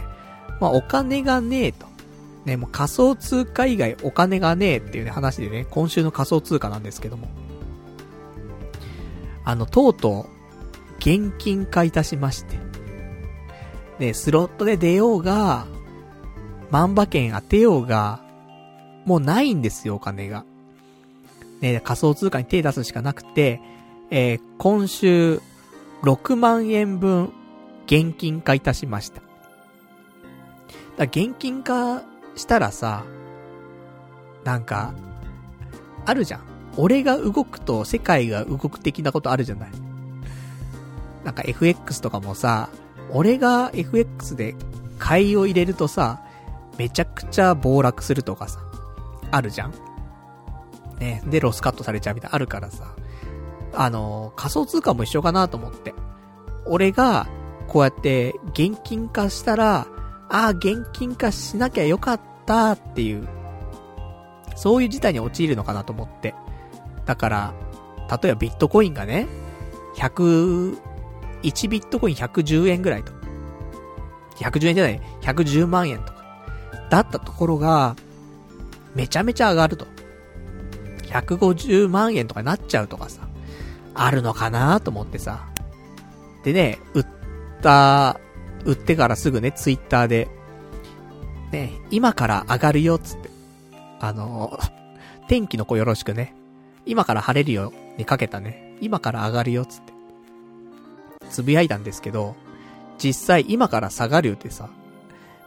[0.61, 1.87] まあお金がねえと。
[2.45, 7.27] ね、もう仮想通貨以外お金がねえっていうね話でね、今週の仮想通貨なんですけども。
[9.45, 12.57] あの、とうとう、現金化いたしまして。
[13.99, 15.67] ね、スロットで出ようが、
[16.71, 18.23] 万馬券当てようが、
[19.07, 20.45] もうないんですよ、お金が。
[21.61, 23.61] ね、仮想通貨に手出すしかなくて、
[24.13, 25.41] えー、今週、
[26.05, 27.33] 6万円分、
[27.89, 29.23] 現金化いたしました。
[30.99, 32.03] だ現金化
[32.37, 33.05] したらさ、
[34.45, 34.93] なんか、
[36.05, 36.41] あるじゃん。
[36.77, 39.71] 俺が動くと世界が動く的なことあるじゃない。
[41.25, 42.69] なんか FX とかもさ、
[43.11, 44.55] 俺が FX で
[44.99, 46.21] 買いを入れるとさ、
[46.77, 48.61] めちゃくちゃ暴落するとかさ、
[49.31, 49.73] あるじゃん。
[51.01, 51.23] ね。
[51.27, 52.95] で、ロスカットされちゃうみたいなあるからさ。
[53.75, 55.95] あの、仮想通貨も一緒かなと思って。
[56.67, 57.27] 俺が、
[57.69, 59.87] こうやって現金化したら、
[60.31, 63.29] ああ、現金化しなきゃよかったっていう、
[64.57, 66.35] そういう事態に陥るのかなと思って。
[67.05, 67.55] だから、
[68.23, 69.29] 例えばビットコインがね、
[69.97, 70.79] 100、
[71.43, 73.13] 1ビットコイン110円ぐらいと。
[74.37, 76.25] 110円じゃない、110万円とか。
[76.91, 77.97] だったところが、
[78.95, 79.87] めちゃめちゃ上がると。
[81.03, 83.29] 150万円とかになっちゃうとかさ、
[83.95, 85.49] あるのかなと思ってさ。
[86.45, 87.07] でね、売っ
[87.61, 88.21] た、
[88.65, 90.29] 売ってからすぐね、ツイッターで、
[91.53, 93.31] ね、今から上がるよ、つって。
[94.01, 94.59] あの、
[95.29, 96.35] 天気の子よろしくね。
[96.87, 98.77] 今から晴れるよ、にかけたね。
[98.81, 99.93] 今から上がるよ、つって。
[101.31, 102.35] つぶやいたんですけど、
[102.99, 104.69] 実際今から下がるってさ、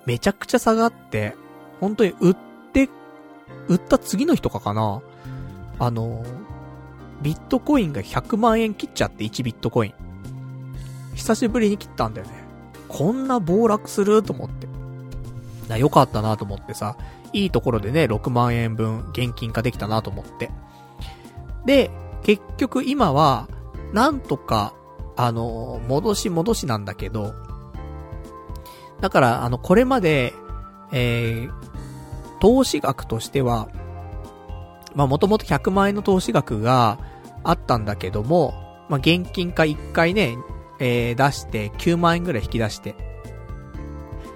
[0.06, 1.36] めちゃくちゃ下がって、
[1.80, 2.38] 本当に売っ
[2.74, 2.90] て、
[3.68, 5.02] 売った次の日とかかな
[5.80, 6.24] あの、
[7.22, 9.94] ビットコインが100万円切っちゃって、1ビットコイン。
[11.16, 12.34] 久しぶりに切ったんだよね。
[12.88, 14.24] こんな暴落する？
[14.24, 14.68] と思って。
[15.68, 16.98] な、よかったなと思ってさ、
[17.34, 20.52] いいところでね、6万円分現金化できたなと思って。
[21.66, 21.92] で、
[22.24, 23.48] 結局今は、
[23.94, 24.74] なんとか、
[25.16, 27.34] あの、戻し戻しなんだけど、
[29.00, 30.34] だから、あの、これまで、
[30.92, 31.52] えー、
[32.40, 33.70] 投資額としては、
[34.94, 37.00] まあもともと100万円の投資額が
[37.44, 38.54] あったんだけども、
[38.90, 40.38] まあ現金化1回ね、
[40.82, 42.96] えー、出して9万円ぐらい引き出して、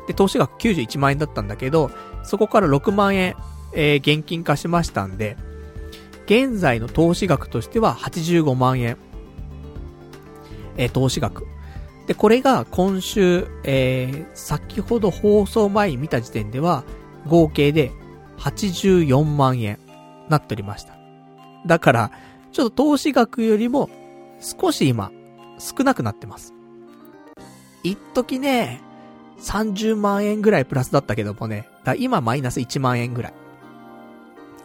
[0.08, 1.92] で、投資額91万円だったんだけど、
[2.24, 3.36] そこから6万円、
[3.74, 5.36] えー、現金化しましたんで、
[6.28, 8.98] 現在の投資額としては85万円、
[10.78, 11.48] えー、投資額。
[12.08, 16.84] で、これが今週、えー、先ほど放送前に見た時点では、
[17.26, 17.92] 合計で
[18.38, 19.80] 84万円。
[20.30, 20.96] なっておりました。
[21.66, 22.12] だから、
[22.52, 23.90] ちょっと投資額よりも
[24.40, 25.12] 少し今、
[25.58, 26.54] 少なくなってます。
[27.84, 28.82] 一時ね、
[29.40, 33.34] 30万円ぐらいプラスだったけどもね、だ今マイナス1万円ぐらい。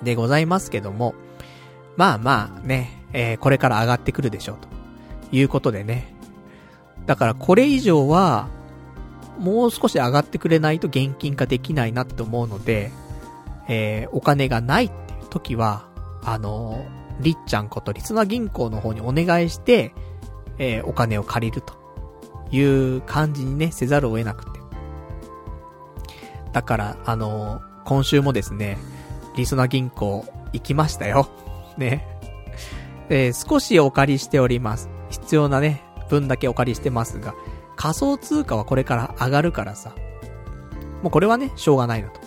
[0.03, 1.15] でございますけども、
[1.97, 4.69] まあまあね、えー、これから上がってくるでしょうと。
[5.33, 6.13] いうことでね。
[7.07, 8.49] だからこれ以上は、
[9.39, 12.91] もう少し上がってくれないと現金化できないなって思うので、
[13.69, 15.89] えー、お金がないっていう時は、
[16.23, 16.85] あの、
[17.21, 19.95] りっちゃんことリスナ銀行の方にお願いして、
[20.61, 21.75] えー、お金を借りると
[22.53, 24.61] いう感じにね、せざるを得なくて。
[26.53, 28.79] だから、あの、今週もですね、
[29.37, 31.29] リスナ銀行行きましたよ。
[31.79, 32.07] ね。
[33.09, 34.91] えー、少しお借りしております。
[35.09, 37.35] 必要なね、分だけお借りしてますが、
[37.75, 39.95] 仮想通貨はこれから上がるからさ。
[41.03, 42.21] もうこれはね、しょうがないなと。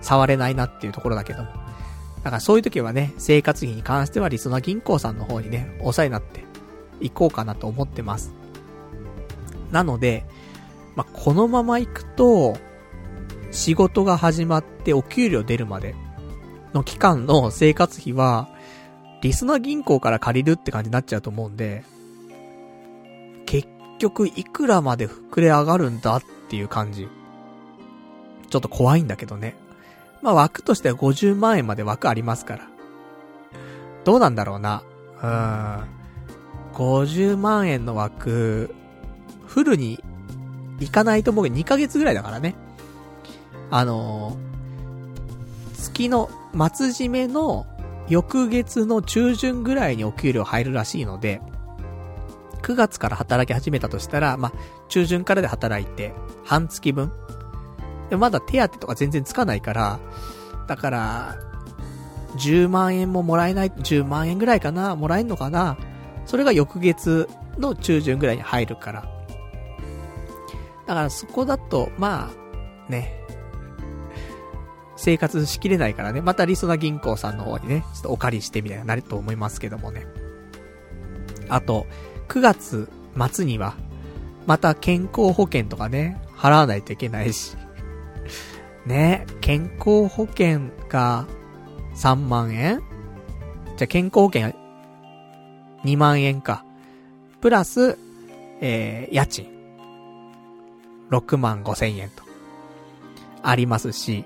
[0.00, 1.48] 触れないなっていうところだけども。
[2.24, 6.47] だからそういう時はね、生活費に関してはリソナ銀行さんの方にね、お世話になって
[7.00, 8.32] いこうかなと思ってます。
[9.70, 10.24] なので、
[10.96, 12.56] まあ、このまま行くと、
[13.50, 15.94] 仕事が始まってお給料出るまで
[16.74, 18.48] の期間の生活費は、
[19.22, 21.84] リスナ銀行から借りるって感じになっちゃうと思うんで、
[23.46, 23.68] 結
[23.98, 27.08] 局いくらまで膨れ上がるんだっていう感じ。
[28.48, 29.56] ちょっと怖いんだけどね。
[30.22, 32.68] まあ枠としては50万円まで枠ありますから。
[34.04, 34.82] どうなんだろうな。
[35.20, 35.97] うーん。
[36.78, 38.72] 50万円の枠、
[39.46, 40.02] フルに
[40.78, 42.54] 行かないと思う2ヶ月ぐらいだからね。
[43.70, 47.66] あのー、月の末締めの
[48.08, 51.42] 翌月の中旬ぐらいにお給料入るらしいので、
[52.62, 54.52] 9月から働き始めたとしたら、まあ、
[54.88, 56.14] 中旬からで働いて、
[56.44, 57.10] 半月分
[58.08, 59.98] でまだ手当とか全然つかないから、
[60.68, 61.36] だから、
[62.36, 65.76] 10万円ももらえない、10万円ぐらいかなもらえんのかな
[66.28, 67.28] それが翌月
[67.58, 69.02] の中旬ぐらいに入るから。
[70.86, 72.30] だからそこだと、ま
[72.88, 73.14] あ、ね、
[74.96, 80.06] 生活しきれないからね、またリソナ銀行さんの方にね、ちょっとお借りしてみたいになると思いますけどもね。
[81.48, 81.86] あと、
[82.28, 82.90] 9月
[83.32, 83.74] 末には、
[84.46, 87.56] また健康保険とかね、払わないといけないし、
[88.86, 91.26] ね、健康保険が
[91.94, 92.82] 3万円？
[93.76, 94.52] じゃあ健康保険
[95.84, 96.64] 2万円か。
[97.40, 97.98] プラス、
[98.60, 99.46] えー、家賃。
[101.10, 102.22] 6万5千円と。
[103.42, 104.24] ありますし、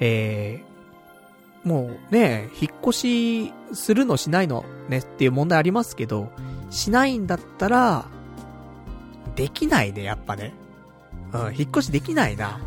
[0.00, 6.30] えー、もうね、引っ越しするのしないのねっていう問題ありますけど、
[6.70, 8.06] しないんだったら、
[9.36, 10.54] できないね、やっぱね。
[11.32, 12.58] うん、引っ越しできないな。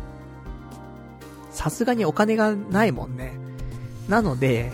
[1.50, 3.34] さすがにお金がないもんね。
[4.08, 4.72] なので、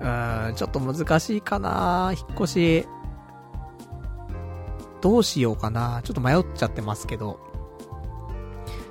[0.00, 2.88] うん、ちょっと難しいかな引っ越し。
[5.00, 7.40] どうしようかなちょっと迷っちゃってますけど。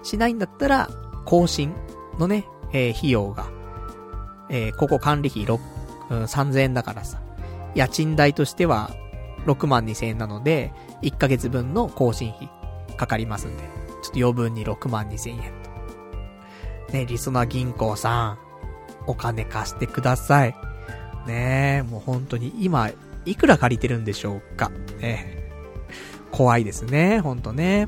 [0.03, 0.89] しないんだったら、
[1.25, 1.73] 更新
[2.17, 3.51] のね、えー、費用が、
[4.49, 5.59] えー、ここ管理費6、
[6.09, 7.21] うん、3000円だからさ。
[7.75, 8.91] 家賃代としては、
[9.45, 12.49] 6万2000円なので、1ヶ月分の更新費、
[12.97, 13.63] かかりますんで。
[14.01, 15.53] ちょっと余分に6万2000円
[16.87, 16.93] と。
[16.93, 18.39] ね、リソナ銀行さん、
[19.05, 20.68] お金貸してください。
[21.29, 22.89] ねえ、もう本当に今、
[23.25, 24.71] いくら借りてるんでしょうか。
[24.99, 25.37] ね
[26.31, 27.87] 怖いですね、ほんとね。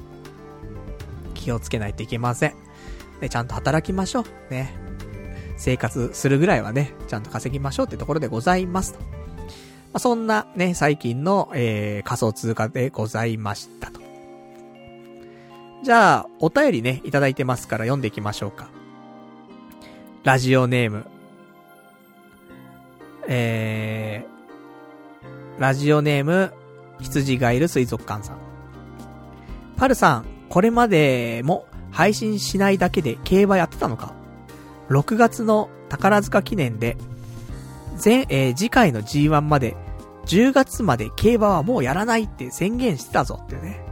[1.34, 2.54] 気をつけないといけません。
[3.20, 4.26] ね、ちゃんと働きましょう。
[4.52, 4.76] ね。
[5.58, 9.00] 生活するぐらいはね、ちゃんと稼ぎましょうってところでございますと。
[9.00, 9.06] ま
[9.94, 14.00] あ、そんなね、最近の、えー、仮想通貨でございましたと。
[15.84, 18.70] じゃあ、お便りね、いただいてますから読んでいきましょうか。
[20.24, 21.21] ラジオネーム。
[23.28, 26.54] えー、ラジオネーム、
[27.00, 28.38] 羊がいる水族館さん。
[29.78, 34.14] パルさん、これまでも配信しないだけで競馬やってたのか
[34.90, 36.98] ?6 月の宝塚記念で、
[38.04, 39.76] 前、えー、次回の G1 まで、
[40.26, 43.84] 10月まで競馬はもうやらないって宣言してたぞってね、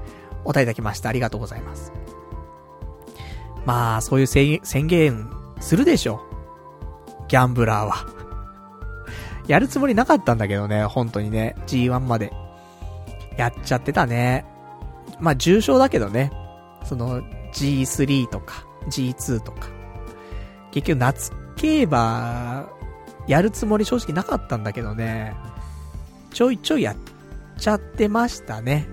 [0.44, 1.10] お答えいただきました。
[1.10, 1.92] ありがとうございます。
[3.66, 5.30] まあ、そういう宣言
[5.60, 6.22] するでしょ。
[7.28, 8.19] ギャンブラーは。
[9.50, 12.32] やるつもりなかったんだけどね、本当にね、G1 まで。
[13.36, 14.46] やっちゃってたね。
[15.20, 16.32] まあ、重症だけどね。
[16.86, 19.70] その、G3 とか、G2 とか。
[20.72, 22.70] 結局、夏競馬、
[23.28, 25.36] やるつもり正直なかったんだけどね。
[26.32, 26.96] ちょいちょいやっ
[27.58, 28.88] ちゃってましたね。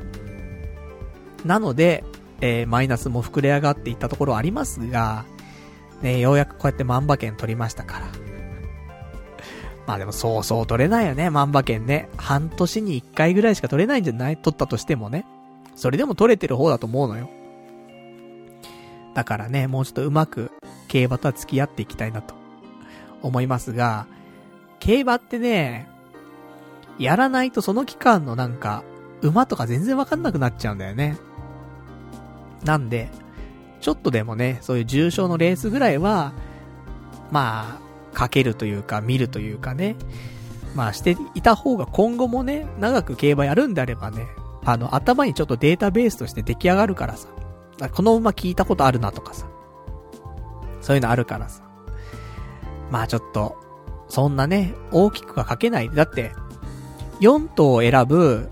[1.45, 2.03] なので、
[2.41, 5.27] えー、マイナスも膨れ上がっていったところありますが、
[6.01, 8.26] ね、ようやくこうやって万馬券取りましたから。
[9.87, 12.09] まあでもそうそう取れないよね、万馬券ね。
[12.17, 14.37] 半年に一回ぐらいしか取れないんじゃない？
[14.37, 15.25] 取ったとしてもね。
[15.77, 17.31] それでも取れてる方だと思うのよ。
[19.15, 20.51] だからね、もうちょっとうまく
[20.89, 22.35] 競馬とは付き合っていきたいなと
[23.23, 24.07] 思いますが、
[24.81, 25.89] 競馬ってね、
[26.99, 28.83] やらないとその期間のなんか、
[29.23, 31.17] 馬とか全然わかんなくなっちゃうんだよね。
[32.65, 33.09] なんで、
[33.81, 36.33] ちょっとでもね、そういう重症のレースぐらいは、
[37.31, 37.86] まあ、
[38.17, 39.95] かけるというか、見るというかね。
[40.75, 44.27] まあしていた方が今後もね、長く競馬やるんであればね、
[44.65, 47.29] あの、頭にちょっとデータベースとして出来上がるからさ。
[47.93, 49.47] この馬聞いたことあるなとかさ。
[50.81, 51.63] そういうのあるからさ。
[52.91, 53.57] まあちょっと、
[54.09, 55.91] そんなね、大きくはかけない。
[55.91, 56.33] だって、
[57.21, 58.49] 4頭を選ぶ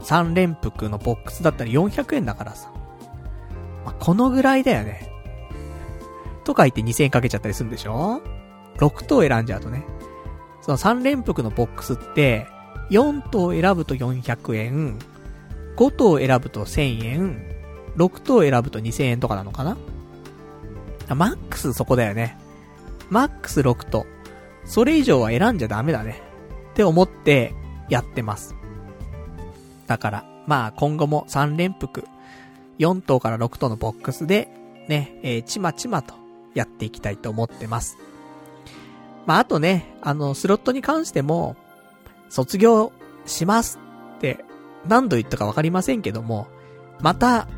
[0.00, 2.72] 3連複のボックスだったら400円だからさ。
[3.84, 5.10] まあ、このぐらいだよね。
[6.44, 8.22] とか言って2000円かけちゃったりするんでしょ？
[8.78, 9.84] 6頭選んじゃうとね。
[10.60, 12.46] その3連複のボックスって、
[12.90, 14.98] 4頭選ぶと400円、
[15.76, 17.46] 5頭選ぶと1000円、
[17.96, 19.76] 6頭選ぶと2000円とかなのかな？
[21.14, 22.38] マックスそこだよね。
[23.10, 24.06] マックス6頭。
[24.64, 26.22] それ以上は選んじゃダメだね。
[26.72, 27.54] って思って
[27.88, 28.54] やってます。
[29.86, 32.04] だから、まあ今後も3連複、
[32.78, 34.48] 4頭から6頭のボックスで、
[34.88, 36.14] ね、えー、ちまちまと
[36.54, 37.98] やっていきたいと思ってます。
[39.26, 41.56] まあ、あとね、あの、スロットに関しても、
[42.28, 42.92] 卒業
[43.26, 43.78] します
[44.16, 44.44] って、
[44.86, 46.46] 何度言ったかわかりませんけども、
[47.00, 47.48] また、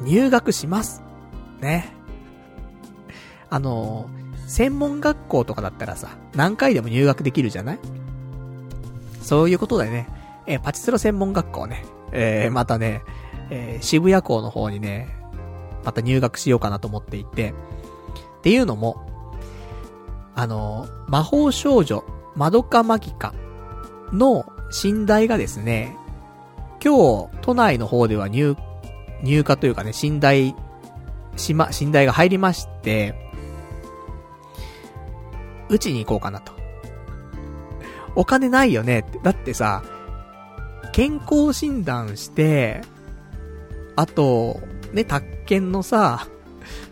[0.00, 1.02] 入学します。
[1.60, 1.92] ね。
[3.50, 4.08] あの、
[4.46, 7.78] 専門学校とかだったらさ、何回でも入学できるじゃない？
[9.22, 10.08] そういうことだよね。
[10.46, 11.84] えパチスロ専門学校ね。
[12.12, 13.02] えー、またね、
[13.50, 15.08] えー、渋谷校の方にね、
[15.84, 17.54] また入学しようかなと思っていて、
[18.38, 19.07] っていうのも、
[20.38, 22.04] あの、魔法少女、
[22.36, 23.34] マドカマギカ
[24.12, 24.46] の
[24.84, 25.96] 寝台がですね、
[26.80, 28.54] 今日、都内の方では入、
[29.24, 30.54] 入荷というかね、寝台、
[31.36, 33.16] しま、寝台が入りまして、
[35.68, 36.52] うちに行こうかなと。
[38.14, 39.18] お金ないよねって。
[39.20, 39.82] だってさ、
[40.92, 42.82] 健康診断して、
[43.96, 44.60] あと、
[44.92, 46.28] ね、宅建のさ、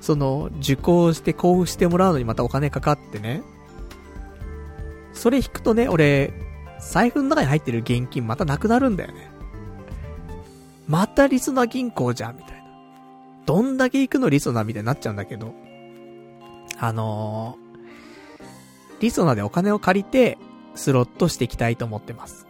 [0.00, 3.42] その、受講して交付してもらうのにまたお金かかってね。
[5.12, 6.32] それ引くとね、俺、
[6.80, 9.30] 財布の中に入ってる現金またなくなるんだよね。
[10.86, 12.64] またリスナー銀行じゃん、みたいな。
[13.46, 15.54] どんだけ行くのリソナみたいになっちゃうんだけど。
[16.78, 20.38] あのー、リソナでお金を借りて、
[20.74, 22.46] スロットしていきたいと思ってます。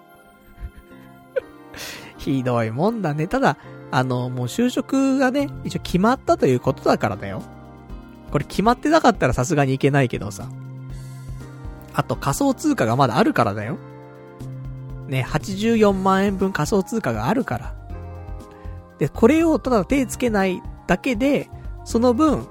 [2.19, 3.29] ひどいもんだね。
[3.29, 3.57] ただ、
[3.97, 7.41] あの、もう就職がね、一応決まったということだからだよ。
[8.31, 10.51] これ決まってなかったらさすがにいけないけどさ。
[11.95, 13.79] あと仮想通貨がまだあるからだよ。
[15.07, 17.75] ね、84万円分仮想通貨があるから。
[18.99, 21.49] で、これをただ手つけないだけで、
[21.87, 22.47] その分、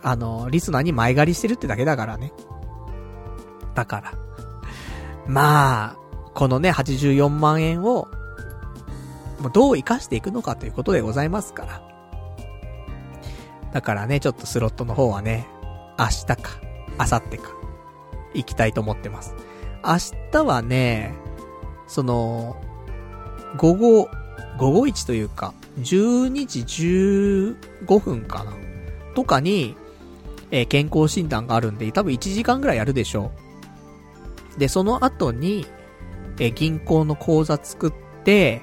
[0.00, 2.32] あの、リスナーに前借りしてるってだけだからね。
[3.74, 4.12] だから。
[5.26, 5.96] まあ、
[6.34, 8.06] このね、84万円を、
[9.40, 11.94] もうどう活かしていくのかということでございますから。
[13.72, 15.46] だからね、ちょっとスロットの方はね、
[15.98, 16.36] 明日か、
[16.98, 17.50] 明後日か、
[18.34, 19.34] 行きたいと思ってます。
[19.84, 19.96] 明
[20.32, 21.14] 日はね、
[21.86, 22.56] その、
[23.56, 24.08] 午後、
[24.58, 26.60] 午後1というか、12時
[27.88, 28.52] 15分かな
[29.14, 29.76] とかに、
[30.50, 33.32] えー、健康診断があるんで、多分1時間ぐらいやるでしょ
[34.56, 34.60] う。
[34.60, 35.66] で、その後に、
[36.38, 37.92] えー、銀行の口座作っ
[38.24, 38.62] て、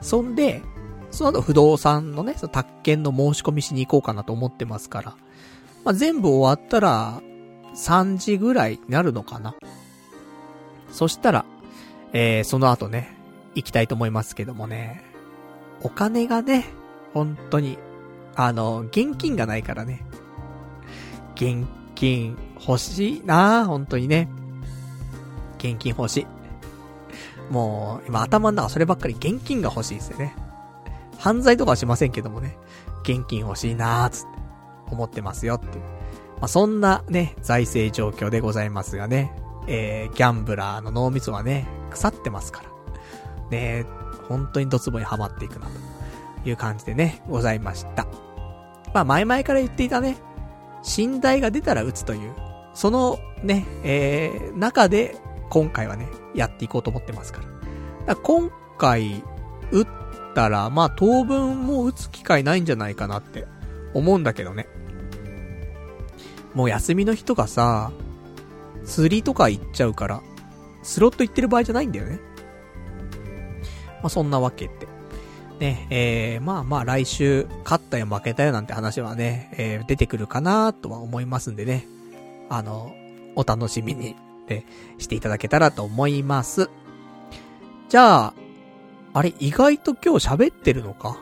[0.00, 0.62] そんで、
[1.10, 5.16] その後不動産のね、その宅建の申し込みしに行こうかなと思ってますから。
[5.84, 7.20] まあ、全部終わったら、
[7.74, 9.54] 3時ぐらいになるのかな。
[10.90, 11.44] そしたら、
[12.12, 13.16] えー、その後ね、
[13.54, 15.02] 行きたいと思いますけどもね。
[15.82, 16.66] お金がね、
[17.14, 17.78] 本当に、
[18.36, 20.04] あの、現金がないからね。
[21.34, 22.36] 現金
[22.66, 24.28] 欲しいな本当にね。
[25.58, 26.26] 現金欲しい。
[27.50, 30.34] もう、今頭の中そればっかり現金が欲しいですよね。
[31.18, 32.56] 犯罪とかはしませんけどもね。
[33.02, 34.28] 現金欲しいなーつって
[34.90, 35.84] 思ってますよっていう。
[36.40, 39.32] まあ、そんなね、財政状況でございますがね。
[39.66, 42.70] えー、ギャンブラーの脳みそはね、腐ってますから。
[43.50, 43.84] ね
[44.28, 45.66] 本当にドツボにはまっていくな、
[46.42, 48.06] という感じでね、ございました。
[48.94, 50.16] まあ、前々から言っていたね、
[50.96, 52.32] 寝台が出たら打つという、
[52.74, 55.16] そのね、えー、中で、
[55.50, 57.44] 今回はね、やっていこうと思ってますから。
[57.44, 57.60] だか
[58.06, 59.22] ら今回、
[59.72, 59.86] 打っ
[60.34, 63.46] たら、まあ、当分もう打つ機会ないんじゃないかなって
[63.94, 64.66] 思うんだけどね。
[66.54, 67.92] もう休みの日とかさ、
[68.84, 70.22] 釣りとか行っちゃうから、
[70.82, 72.18] スロット行ってる場合じゃないんだよね。
[74.02, 74.88] まあ、そんなわけで。
[75.60, 81.86] ね、えー、まあまあ来週、勝ったよ負けたよなんて話はね、えー、出てくるかなとは思いますんでね。
[82.48, 82.92] あの、
[83.36, 84.16] お楽しみに、
[84.98, 86.70] していただけたらと思います。
[87.88, 88.34] じゃあ、
[89.12, 91.18] あれ、意外と今日喋ってるのか？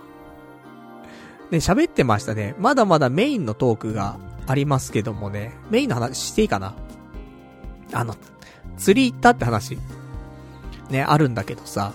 [1.50, 2.54] ね、喋ってましたね。
[2.58, 6.74] まだまだメインのトークがありますけどもね、メインの話していいかな？
[7.92, 8.14] あの、
[8.76, 9.78] 釣り行ったって話、
[10.90, 11.94] ね、あるんだけどさ、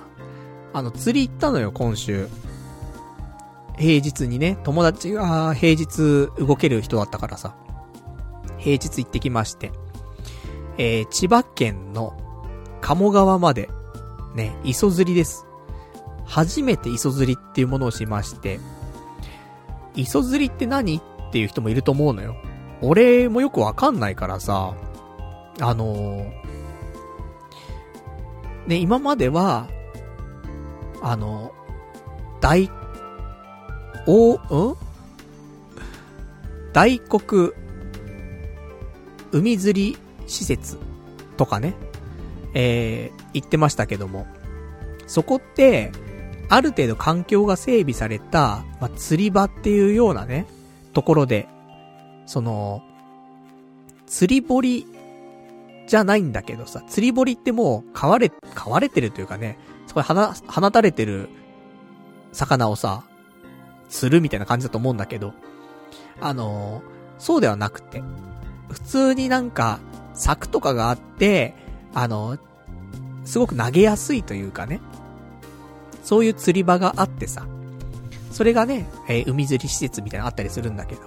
[0.74, 2.28] あの、釣り行ったのよ、今週。
[3.78, 7.56] 平日にね、友達が平日動ける人だったからさ、
[8.58, 9.72] 平日行ってきまして、
[10.78, 12.18] えー、千葉県の
[12.82, 13.70] 鴨川まで、
[14.36, 15.46] ね、磯釣りです。
[16.26, 18.60] 初めて磯釣りっていうものをしまして、
[19.96, 21.02] 磯釣りって何っ
[21.32, 22.36] ていう人もいると思うのよ。
[22.82, 24.76] 俺もよくわかんないからさ、
[25.60, 26.32] あのー、
[28.68, 29.68] ね、今までは、
[31.02, 31.52] あの、
[32.42, 32.70] 大、
[34.08, 34.78] お、ん？
[36.74, 37.54] 大黒、
[39.32, 39.98] 海釣り
[40.28, 40.78] 施設
[41.38, 41.76] とかね、
[42.54, 44.28] えー、言ってましたけども、
[45.08, 45.92] そこって、
[46.50, 50.46] ある程度環境が整備された、まあ、釣り場っていうようなね、
[50.94, 51.48] ところで、
[52.26, 52.84] その、
[54.06, 54.86] 釣り堀
[55.88, 61.30] じゃないんだけどさ、釣り堀ってもう、飼われ、飼われてるというかね、そこで放、放たれてる
[62.32, 63.04] 魚をさ、
[63.90, 65.34] 釣るみたいな感じだと思うんだけど、
[66.22, 66.82] あの、
[67.18, 68.04] そうではなくて、
[68.70, 69.80] 普通になんか、
[70.14, 71.56] 柵とかがあって、
[71.94, 72.38] あの、
[73.26, 74.82] すごく投げやすいというかね、
[76.04, 77.48] そういう釣り場があってさ、
[78.32, 81.02] それがね、えー、海釣り施設みたいなのあったりするんだけど、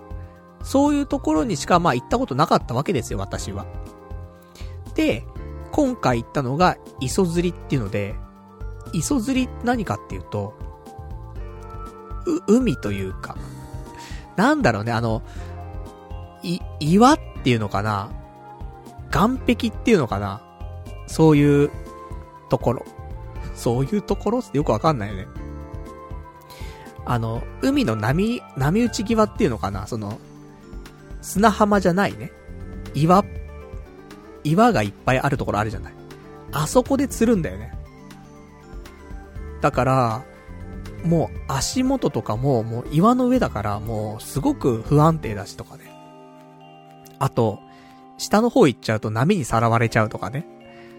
[0.62, 3.66] そういうところにしかまあ行ったことなかったわけですよ、私は。
[4.95, 5.24] で、
[5.73, 8.15] 今回行ったのが、磯釣りっていうので、
[8.93, 10.55] 磯釣り何かっていうと、
[12.49, 13.37] う、海というか、
[14.37, 15.23] なんだろうね、あの、
[16.43, 18.11] い、岩っていうのかな。
[19.16, 20.43] 岸壁っていうのかな？
[21.06, 21.70] そういう
[22.51, 22.84] ところ。
[23.55, 25.26] そういうところってよくわかんないよね。
[27.06, 29.86] あの、海の波、波打ち際っていうのかな？
[29.86, 30.18] その、
[31.22, 32.30] 砂浜じゃないね。
[32.94, 33.24] 岩、
[34.44, 35.94] 岩がいっぱいあるところあるじゃない。
[36.52, 37.72] あそこで釣るんだよね。
[39.62, 40.24] だから、
[41.05, 45.90] もう足元とかももう岩の上だからもうすごく不安定だしとかね。
[47.18, 47.60] あと、
[48.18, 50.47] 下の方行っちゃうと波にさらわれちゃうとかね。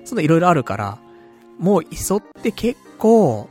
[0.06, 1.00] そんないろいろあるから、
[1.60, 3.50] もう磯って結構、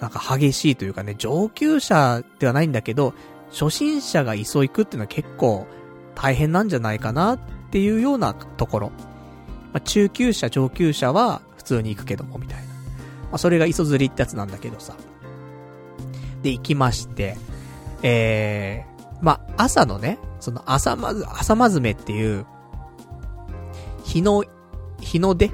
[0.00, 3.12] なんか激しいというかね、上級者ではないんだけど、
[3.50, 5.66] 初心者が磯行くっていうのは結構
[6.14, 7.38] 大変なんじゃないかなっ
[7.70, 8.92] ていうようなところ。
[9.72, 12.64] まあ、中級者、上級者は普通に行くけども、みたいな。
[12.64, 12.72] ま
[13.32, 14.94] あ、それが磯釣りってやつなんだけどさ。
[16.42, 17.36] で、行きまして、
[18.02, 18.89] えー、
[19.20, 22.46] まあ、朝のね、その朝まず、朝まずめっていう、
[24.04, 24.44] 日の、
[25.00, 25.50] 日の出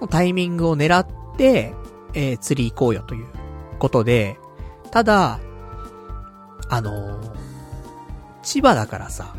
[0.00, 1.06] のタイミングを狙っ
[1.36, 1.72] て、
[2.14, 3.26] えー、釣り行こうよという
[3.78, 4.38] ことで、
[4.90, 5.40] ただ、
[6.68, 7.36] あのー、
[8.42, 9.34] 千葉だからさ、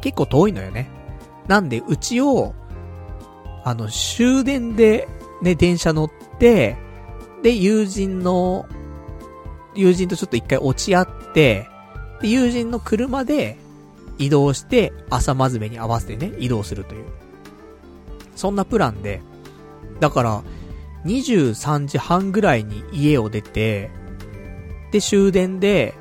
[0.00, 0.90] 結構遠いのよね。
[1.46, 2.54] なんで、うちを、
[3.64, 5.08] あの、終電で、
[5.42, 6.76] ね、電車乗って、
[7.42, 8.66] で、友人の、
[9.74, 11.68] 友人とちょっと一回落ち合って、
[12.22, 13.58] で、友人の車で
[14.18, 17.04] 移動して、朝まずめに合わせてね、移動するという。
[18.36, 19.20] そんなプランで、
[20.00, 20.42] だから、
[21.04, 23.90] 23時半ぐらいに家を出て、
[24.92, 25.94] で、終電で、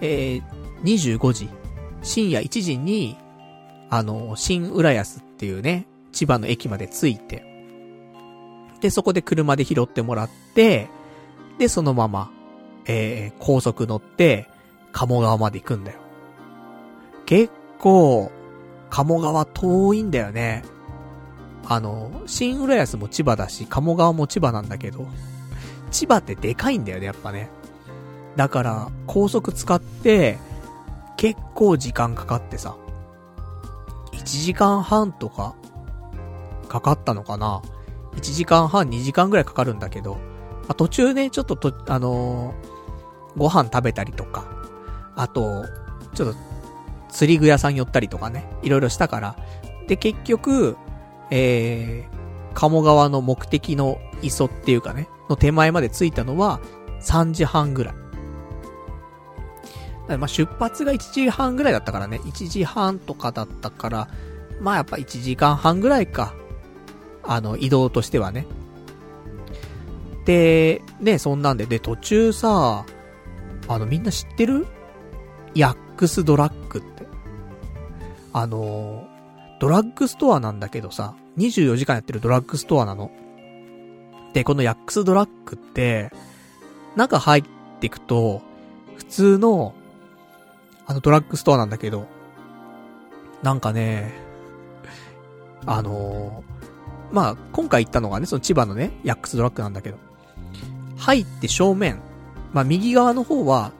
[0.00, 0.42] えー、
[0.82, 1.48] 25時、
[2.02, 3.16] 深夜1時に、
[3.90, 7.44] あの、新浦安っていうね、千葉の駅まで着いて、
[8.80, 10.88] で、そこで車で拾ってもらって、
[11.58, 12.30] で、そのまま、
[12.84, 14.48] えー、高速乗って、
[14.96, 15.98] 鴨川まで行くんだよ。
[17.26, 18.32] 結構、
[18.88, 20.64] 鴨川遠いんだよね。
[21.66, 25.06] あの、新浦安も千葉だし、鴨川も千葉なんだけど、
[25.90, 27.50] 千葉ってでかいんだよね、やっぱね。
[28.36, 30.38] だから、高速使って、
[31.18, 32.74] 結構時間かかってさ、
[34.12, 35.54] 1時間半とか、
[36.70, 37.60] かかったのかな
[38.14, 40.16] ?1 時間半、2時間ぐらいかかるんだけど、
[40.68, 44.55] ま、途中ね、ちょっとと、あのー、ご飯食べたりとか、
[45.16, 45.64] あと、
[46.14, 46.38] ちょっと、
[47.08, 49.36] 釣り具屋さん寄ったりとかね、いろいろしたから。
[49.88, 50.76] で、結局、
[51.30, 56.60] えー、鴨川の目的の磯っていうかね、の手前まで着いたのは、
[57.00, 57.94] 3時半ぐらい。
[60.18, 64.08] まあ出発が1時半ぐらいだったからね、1時半とかだったから、
[64.60, 66.34] まあやっぱ1時間半ぐらいか。
[67.28, 68.46] あの、移動としてはね。
[70.26, 72.84] で、ね、そんなんで、で、途中さ、
[73.68, 74.66] あの、みんな知ってる？
[75.56, 77.06] ヤックスドラッグって。
[78.32, 79.08] あの
[79.58, 83.10] ドラッグストアなんだけどさ、24時間やってるドラッグストアなの。
[84.34, 86.12] で、このヤックスドラッグって、
[86.94, 87.44] 中入っ
[87.80, 88.42] ていくと、
[88.96, 89.74] 普通の、
[90.86, 92.06] あのドラッグストアなんだけど、
[93.42, 94.12] なんかね、
[95.64, 99.96] あのー、まあ、今回行ったのがね、その千葉のね、ヤックスドラッグなんだけど、
[100.98, 102.00] 入って正面、
[102.52, 103.72] まあ、右側の方は、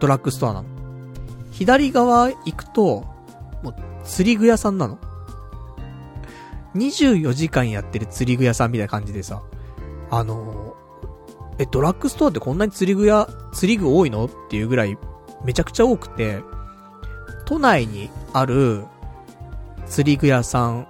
[0.00, 0.71] ドラッグストアなの。
[1.52, 3.04] 左側行くと、
[3.62, 3.74] もう、
[4.04, 4.98] 釣り具屋さんなの
[6.74, 9.42] ？24時間やってる釣り具屋さんみたいな感じでさ、
[10.10, 14.24] あのー、え、ドラッグストアってこんなに釣り具屋、釣り具多いの？
[14.24, 14.98] っていうぐらい、
[15.44, 16.42] めちゃくちゃ多くて、
[17.44, 18.84] 都内にある
[19.86, 20.88] 釣り具屋さん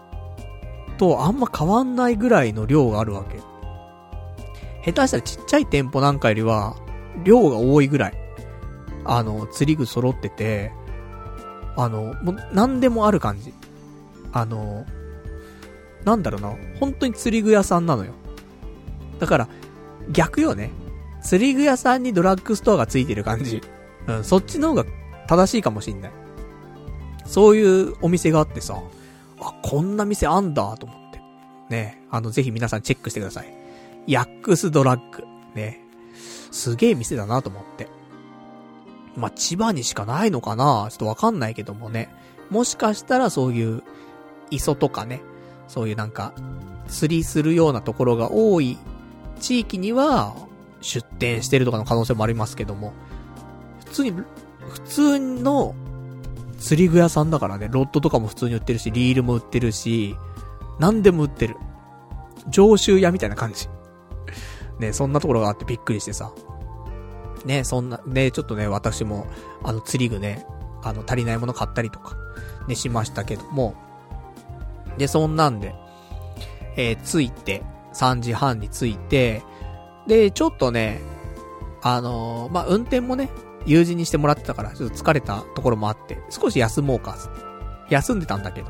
[0.97, 3.41] とあんま変わんないぐらいの量があるわけ。
[4.85, 6.77] 下手したらちっちゃい店舗なんかよりは、
[7.25, 8.22] 量が多いぐらい。
[9.05, 10.73] あの、釣り具揃ってて、
[11.77, 13.53] あの、もう何でもある感じ。
[14.33, 14.87] あの、
[16.05, 18.13] なんだろうな、本当に釣り具屋さんなのよ。
[19.19, 19.49] だから、
[20.11, 20.71] 逆よね。
[21.23, 23.63] 釣り具屋さんにドラッグストアがついてる感じ。
[24.09, 24.85] うん、そっちの方が
[25.29, 26.13] 正しいかもしんない。
[27.25, 28.83] そういうお店があってさ、
[29.41, 31.21] あ、こんな店あんだと思って。
[31.71, 33.55] ね、あの、ぜひ皆さんチェックしてください。
[34.07, 35.25] ヤックスドラッグ。
[35.55, 35.81] ね。
[36.51, 37.89] すげえ店だなと思って。
[39.17, 40.89] まあ、千葉にしかないのかな？
[40.91, 42.15] ちょっとわかんないけどもね。
[42.51, 43.83] もしかしたらそういう、
[44.51, 45.23] 磯とかね、
[45.69, 46.33] そういうなんか、
[46.89, 48.79] 釣りするようなところが多い
[49.41, 50.35] 地域には、
[50.81, 52.93] 出店してるとかの可能性もありますけども、
[53.87, 55.75] 普通に、普通の
[56.59, 60.17] 釣り具屋さんだからね、ロッドとかも普通に売ってるし、リールも売ってるし、
[60.79, 61.57] 何でも売ってる。
[62.49, 63.69] 常習屋みたいな感じ。
[64.79, 66.33] ね、そんなところがあってびっくりしてさ。
[67.45, 69.27] ね、そんな、ね、ちょっとね、私も、
[69.63, 70.47] あの、釣り具ね、
[70.83, 72.17] あの、足りないもの買ったりとか、
[72.69, 73.75] ね、しましたけども、
[74.99, 75.75] で、そんなんで、
[76.77, 77.63] えー、着いて、
[77.95, 79.43] 3時半に着いて、
[80.07, 81.01] で、ちょっとね、
[81.83, 83.29] あのー、まあ、運転もね、
[83.67, 87.53] 友人にしてもらってたから、ちょっと疲れたところもあって、少し休もうか、つって。
[87.95, 88.69] 休んでたんだけど。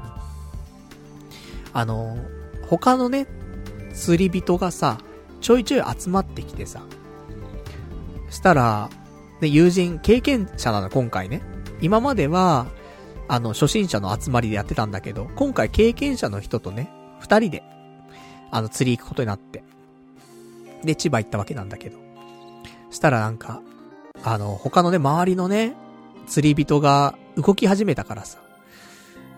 [1.73, 2.17] あの、
[2.69, 3.27] 他のね、
[3.95, 4.99] 釣り人がさ、
[5.41, 6.83] ちょいちょい集まってきてさ、
[8.33, 8.89] したら、
[9.41, 11.43] ね、友人、経験者なの、今回ね。
[11.81, 12.67] 今までは、
[13.29, 16.91] あの、初心者の集まりでやってたんだけど、今回経験者の人とね、
[17.21, 17.63] 二人で、
[18.51, 19.63] あの、釣り行くことになって。
[20.83, 21.99] で、千葉行ったわけなんだけど。
[22.91, 23.61] したらなんか、
[24.25, 25.75] あの、他のね、周りのね、
[26.27, 28.39] 釣り人が動き始めたからさ。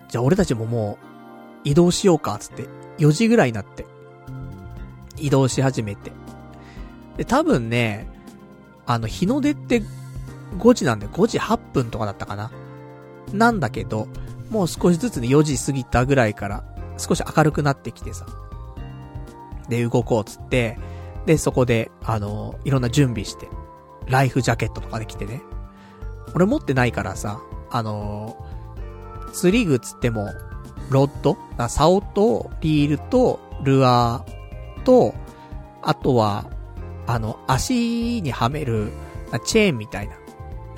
[0.08, 1.06] じゃあ俺たちももう、
[1.64, 2.66] 移動しようか、つって、
[2.98, 3.86] 4時ぐらいになって、
[5.16, 6.12] 移動し始めて。
[7.16, 8.13] で、多分ね、
[8.86, 9.82] あの、日の出って
[10.59, 12.51] 5時なんで、5時8分とかだったかな。
[13.32, 14.09] なんだけど、
[14.51, 16.65] もう少しずつね、4時過ぎたぐらいから、
[16.98, 18.27] 少し明るくなってきてさ。
[19.69, 20.78] で、動こうつって、
[21.27, 23.48] で、そこで、あの、いろんな準備して、
[24.06, 25.43] ライフジャケットとかで着てね。
[26.35, 27.40] 俺持ってないからさ、
[27.70, 28.36] あの
[29.32, 30.28] 釣り具つっても、
[30.90, 31.36] ロッド？
[31.69, 35.15] 竿と、リールと、ルアーと、
[35.82, 36.47] あとは、
[37.06, 38.93] あの、足にはめる、
[39.47, 40.16] チェーンみたいな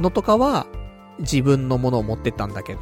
[0.01, 0.67] のとかは、
[1.19, 2.81] 自分のものを持ってったんだけど。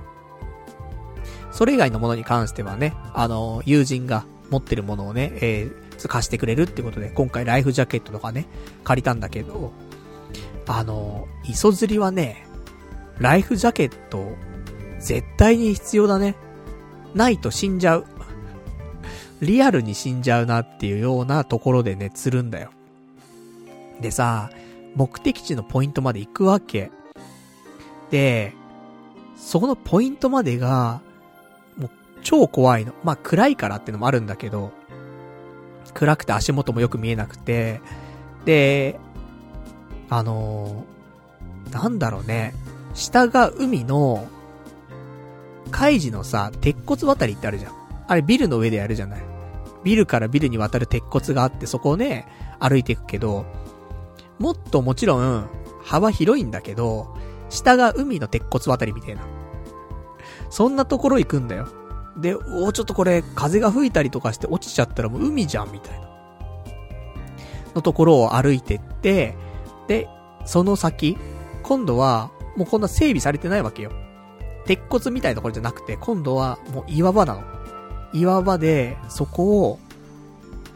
[1.51, 8.47] それ以外のものに関してはね、あの、友人が持ってるものをね、えー、貸してくれるってことで、今回ライフジャケットとかね、
[8.83, 9.73] 借りたんだけど、
[10.67, 12.47] あの、磯釣りはね、
[13.19, 14.33] ライフジャケット、
[14.99, 16.35] 絶対に必要だね。
[17.15, 18.07] ないと死んじゃう。
[19.41, 22.71] リアルに死んじゃうなっていうようなところでね、釣るんだよ。
[24.01, 24.51] でさ、
[24.95, 26.91] 目的地のポイントまで行くわけ。
[28.11, 28.55] で、
[29.37, 31.01] そこのポイントまでが、
[31.77, 31.91] もう
[32.23, 32.93] 超怖いの。
[33.03, 34.73] まあ暗いからってのもあるんだけど、
[35.93, 37.81] 暗くて足元もよく見えなくて、
[38.45, 38.99] で、
[40.11, 42.55] あのー、なんだろうね、
[42.95, 44.29] 下が海の、
[45.71, 47.73] 海事のさ、鉄骨渡りってあるじゃん。
[48.07, 49.23] あれビルの上でやるじゃない。
[49.83, 52.27] ビルからビルに渡る鉄骨があって、そこをね、
[52.61, 53.45] 歩いていくけど、
[54.39, 55.49] もっともちろん、
[55.83, 57.15] 幅広いんだけど、
[57.51, 59.23] 下が海の鉄骨渡りみたいな。
[60.51, 61.69] そんなところ行くんだよ。
[62.17, 66.09] で、おちょっとこれ、風が吹いたりとかして落ちちゃったらもう海じゃん、みたいな。
[67.75, 69.37] のところを歩いてって、
[69.89, 70.09] で、
[70.47, 71.19] その先、
[71.63, 73.91] 今度は、もうこんな整備されてないわけよ。
[74.65, 77.43] 鉄骨みたいなところじゃなくて、今度はもう岩場なの。
[78.13, 79.79] 岩場で、そこを、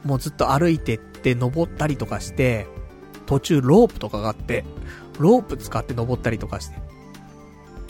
[0.05, 2.67] もうずっと歩いてって登ったりとかして、
[3.29, 4.65] 途中ロープとかがあって、
[5.19, 6.79] ロープ使って登ったりとかして。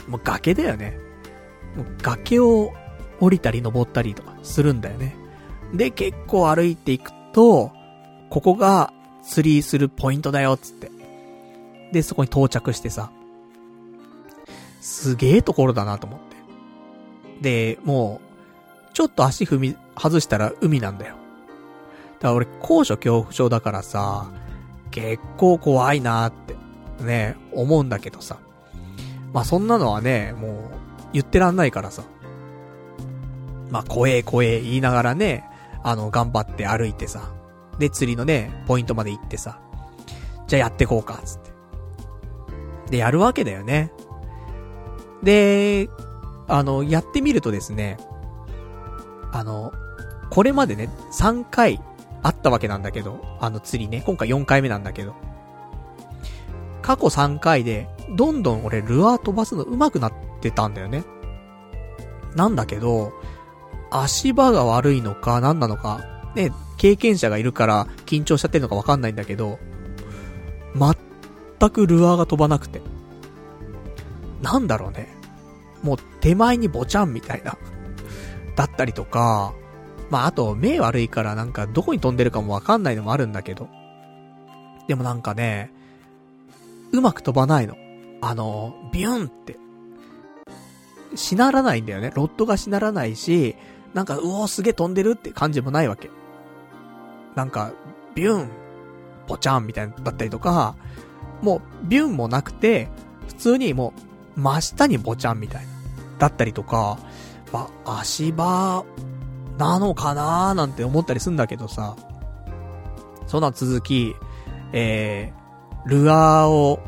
[0.09, 0.99] もう崖だよね。
[1.77, 2.73] もう崖を
[3.21, 5.15] 降りたり登ったりとかするんだよね。
[5.73, 7.71] で、結構歩いていくと、
[8.31, 8.93] ここが
[9.23, 10.91] 釣りするポイントだよ、つって。
[11.93, 13.13] で、そこに到着してさ。
[14.81, 16.21] すげえところだなと思っ
[17.41, 17.77] て。
[17.77, 18.21] で、も
[18.91, 21.15] う、ちょっと足踏み、外したら海なんだよ。
[21.15, 24.33] だから俺、高所恐怖症だからさ、
[25.01, 28.39] 結構怖いなーって、ね、思うんだけどさ。
[29.33, 30.53] まあそんなのはね、もう、
[31.13, 32.03] 言ってらんないからさ。
[33.71, 35.45] まあ怖え怖え言いながらね、
[35.85, 37.31] あの、頑張って歩いてさ。
[37.79, 39.61] で、釣りのね、ポイントまで行ってさ。
[40.47, 41.51] じゃあやってこうか、つって。
[42.91, 43.93] で、やるわけだよね。
[45.23, 45.89] で、
[46.49, 47.99] あの、やってみるとですね、
[49.31, 49.73] あの、
[50.31, 51.81] これまでね、3回
[52.23, 55.15] あったわけなんだけど、あの釣りね、今回4回目なんだけど、
[56.83, 61.05] 過去3回で、どんどん俺ルアー飛ばすの上手くなってたんだよね。
[62.35, 63.13] なんだけど、
[63.91, 66.05] 足場が悪いのか何なのか、
[66.35, 69.59] ね、経験者がいるから緊張しちゃってるのかわかんないんだけど、
[70.75, 72.81] 全くルアーが飛ばなくて。
[74.43, 75.09] なんだろうね。
[75.83, 77.57] もう手前にボチャンみたいな。
[78.57, 79.53] だったりとか、
[80.11, 83.69] まあ、あと、目悪いからなんかどこに飛んでるかもわかんないのもあるんだけど。
[84.87, 85.71] でもなんかね、
[86.93, 87.77] うまく飛ばないの。
[88.21, 89.59] あの、ビュンって。
[91.15, 92.11] しならないんだよね。
[92.15, 93.55] ロッドがしならないし、
[93.95, 96.11] なんか、うおーすげえ飛んでるって感じもないわけ。
[97.35, 97.73] なんか、
[98.15, 98.49] ビュン、
[99.27, 100.75] ポチャンみたいなだったりとか、
[101.43, 102.89] もう、ビュンもなくて、
[103.29, 103.93] 普通にも
[104.37, 105.69] う、真下にボチャンみたいな。
[106.19, 106.99] だったりとか、
[107.53, 108.85] ま、足場、
[109.59, 111.97] なのかなーなんて思ったりすんだけどさ。
[113.27, 114.15] そんな続き、
[114.73, 116.81] えー、ルアーを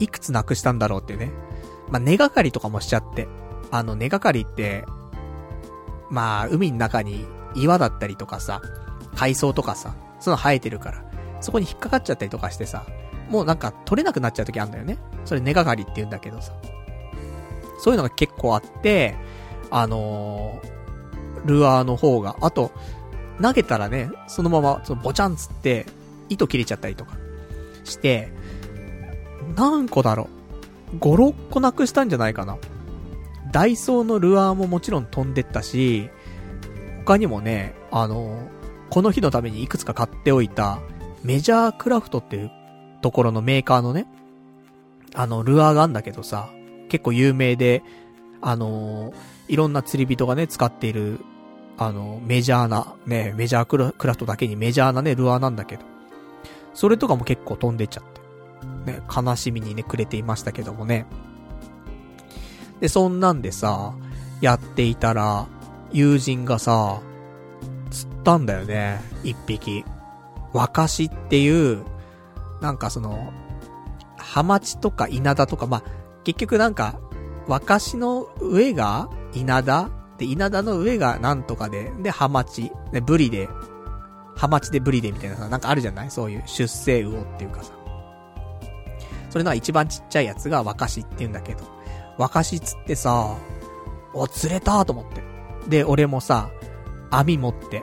[0.00, 1.30] いくつなくしたんだろうってね。
[1.88, 3.28] まあ、根がかりとかもしちゃって。
[3.70, 4.84] あの、根がかりって、
[6.10, 8.60] まあ、海の中に岩だったりとかさ、
[9.14, 11.04] 海藻とかさ、その生えてるから、
[11.40, 12.84] そこに引っかかっちゃったりとかしてさ、
[13.28, 14.98] もうなんか取れなくなっちゃう時あるんだよね。
[15.24, 16.52] それ根がかりって言うんだけどさ。
[17.78, 19.14] そういうのが結構あって、
[19.70, 20.73] あのー、
[21.44, 22.72] ルアーの方が、あと、
[23.40, 25.86] 投げたらね、そのまま、そのボチャンつって、
[26.28, 27.16] 糸切れちゃったりとか
[27.84, 28.32] して、
[29.56, 30.28] 何個だろ
[30.92, 32.56] う ?5、6個なくしたんじゃないかな。
[33.52, 36.10] ダイソーのルアーももちろん飛んでったし、
[37.04, 38.48] 他にもね、あの、
[38.90, 40.80] この日のためにいくつか買っておいた、
[41.22, 42.50] メジャークラフトっていう
[43.00, 44.06] ところのメーカーのね、
[45.14, 46.48] あの、ルアーがあんだけどさ、
[46.88, 47.82] 結構有名で、
[48.46, 49.14] あの
[49.48, 51.20] いろんな釣り人がね、使っている、
[51.76, 55.82] あの、メジャーな、ね、メジャークラクラフトだけにメジャーなね、ルアーなんだけど、
[56.72, 58.04] それとかも結構飛んでっちゃっ
[58.84, 61.06] て、ね、悲しみにね、くれていましたけどもね。
[62.80, 63.94] で、そんなんでさ、
[64.40, 65.46] やっていたら、
[65.92, 67.00] 友人がさ、
[67.90, 69.84] 釣ったんだよね、一匹。
[70.52, 71.84] ワカシっていう、
[72.60, 73.32] なんかその、
[74.16, 75.82] ハマチとか稲田とか、まあ、
[76.24, 76.98] 結局なんか、
[77.46, 83.48] ワカシの上が稲田で、稲田の上がなんとかで、で、ハマチ、で、ブリで、
[84.36, 86.10] ハマチでブリでみたいなさ、なんかあるじゃない？
[86.10, 87.72] そういう出生魚っていうかさ。
[89.30, 91.64] それのは一番ちっちゃいやつがワカシって言うんだけど、
[92.18, 93.36] ワカシ釣ってさ、
[94.12, 95.22] お、釣れたと思って。
[95.68, 96.50] で、俺もさ、
[97.10, 97.82] 網持って、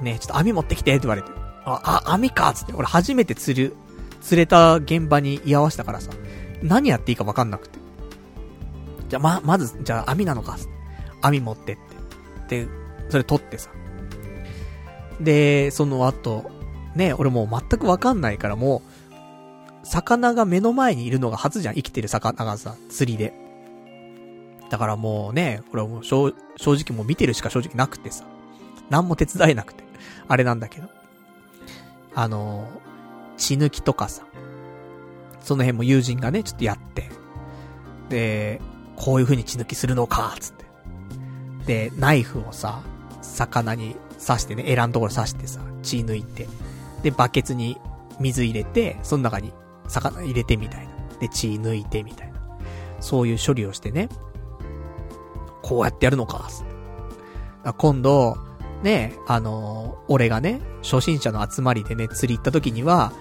[0.00, 1.30] ね、ちょっと網持ってきてって言われて。
[1.64, 2.74] あ、あ、網かつって。
[2.74, 3.76] 俺初めて釣る、
[4.20, 6.12] 釣れた現場に居合わせたからさ、
[6.62, 7.78] 何やっていいかわかんなくて。
[9.08, 10.73] じゃ、ま、まず、じゃあ網なのかつって
[11.26, 11.76] 網持ってっ
[12.48, 12.64] て。
[12.64, 12.68] で、
[13.08, 13.70] それ取ってさ。
[15.20, 16.50] で、その後、
[16.94, 18.82] ね、俺もう全くわかんないからも
[19.82, 21.74] う、魚が目の前にいるのが初じゃん。
[21.74, 23.34] 生きてる魚がさ、釣りで。
[24.70, 28.24] だからもうね、これはもう正直もう見てるしか正直なくてさ。
[28.90, 29.84] 何も手伝えなくて。
[30.26, 30.88] あれなんだけど。
[32.14, 32.68] あの、
[33.36, 34.24] 血抜きとかさ。
[35.40, 37.10] その辺も友人がね、ちょっとやって。
[38.08, 38.60] で、
[38.96, 40.63] こういう風に血抜きするのか、つって。
[41.66, 42.82] で、ナイフをさ、
[43.22, 46.48] 魚に刺してね、エラのところ刺してさ、血抜いて。
[47.02, 47.78] で、バケツに
[48.20, 49.52] 水入れて、その中に
[49.88, 50.94] 魚入れてみたいな。
[51.20, 52.34] で、血抜いてみたいな。
[53.00, 54.08] そういう処理をしてね。
[55.62, 56.48] こうやってやるのか、
[57.78, 58.36] 今度、
[58.82, 63.12] ね、あのー、俺がね、初心者の集まりでね、釣り行った時には、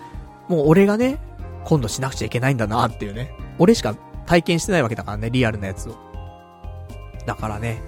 [0.50, 1.20] もう俺がね、
[1.64, 3.34] 今度しなくちゃいけないんだなっていうね。
[3.60, 3.96] 俺しか
[4.26, 5.96] 体験してないわけだからね、リアルなやつを。
[7.26, 7.82] だからね、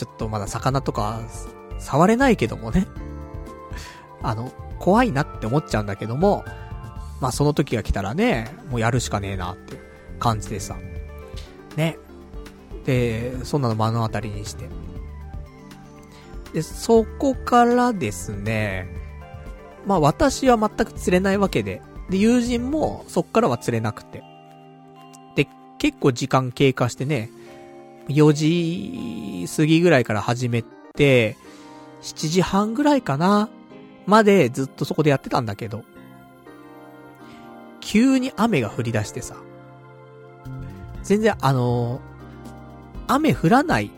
[0.00, 1.20] ちょっとまだ魚とか、
[1.78, 2.86] 触れないけどもね。
[4.22, 6.42] あの、怖いなって思っちゃうんだけども、
[7.20, 9.78] まあその時が来たらね、もうやるしかねえなって
[10.18, 10.78] 感じでさ。
[11.76, 11.98] ね。
[12.86, 14.70] で、そんなの目の当たりにして。
[16.54, 18.88] で、そこからですね、
[19.84, 24.22] まあ私は全く釣れないわけで、で、友人もそっからは釣れなくて。
[25.36, 25.46] で、
[25.78, 27.28] 結構時間経過してね、
[28.10, 30.62] 4時過ぎぐらいから始め
[30.94, 31.36] て、
[32.02, 33.48] 7時半ぐらいかな
[34.06, 35.84] までずっとそこでやってたんだけど、
[37.80, 39.36] 急に雨が降り出してさ、
[41.02, 42.00] 全然あの、
[43.06, 43.90] 雨降らない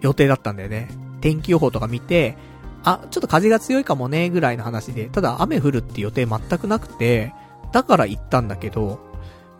[0.00, 0.88] 予定だったんだよね。
[1.20, 2.36] 天気予報とか見て、
[2.84, 7.32] あ、ちょっと風が強いかもね、ぐらいの話で、ただ雨降るって予定全くなくて、
[7.72, 9.00] だから行ったんだけど、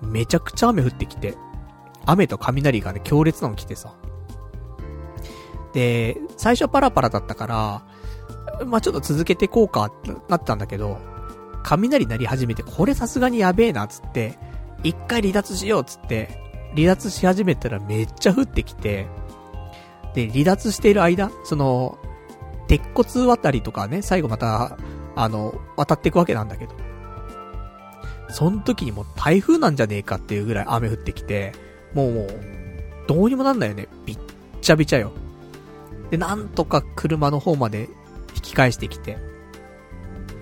[0.02, 1.34] めちゃくちゃ雨降ってきて、
[2.06, 3.94] 雨と雷がね、強烈なの来てさ。
[5.72, 9.92] で、最初パラパラだったから、まあ、ちょっと続けてこうか
[10.28, 10.98] なったんだけど、
[11.62, 14.38] 雷鳴り始めて、これさすがにやべえな、つって、
[14.82, 16.40] 一回離脱しよう、つって、
[16.76, 19.06] 離脱し始めたらめっちゃ降ってきて、
[20.14, 21.98] で、離脱している間、その、
[22.68, 24.76] 鉄骨渡りとかね、最後また、
[25.16, 26.74] あの、渡っていくわけなんだけど。
[28.28, 31.52] その時にもう台風なんじゃねえかっていうぐらい雨降ってきて、
[31.94, 32.28] もう、
[33.06, 33.88] どうにもなんないよね。
[34.04, 34.18] びっ
[34.60, 35.12] ちゃびちゃよ。
[36.10, 37.88] で、なんとか車の方まで
[38.34, 39.18] 引き返してきて。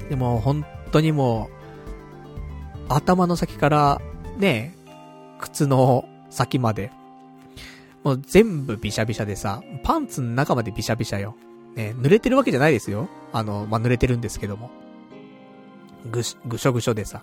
[0.09, 1.51] でも本当にも
[2.89, 4.01] う、頭の先から、
[4.39, 4.75] ね、
[5.39, 6.91] 靴の先まで、
[8.05, 11.37] もう全部びしゃびしゃでさ、パンツの中までびしゃびしゃよ。
[11.75, 13.09] ね、濡れてるわけじゃないですよ。
[13.33, 14.71] あの、まあ、濡れてるんですけども。
[16.11, 17.23] ぐし、ぐしょぐしょでさ。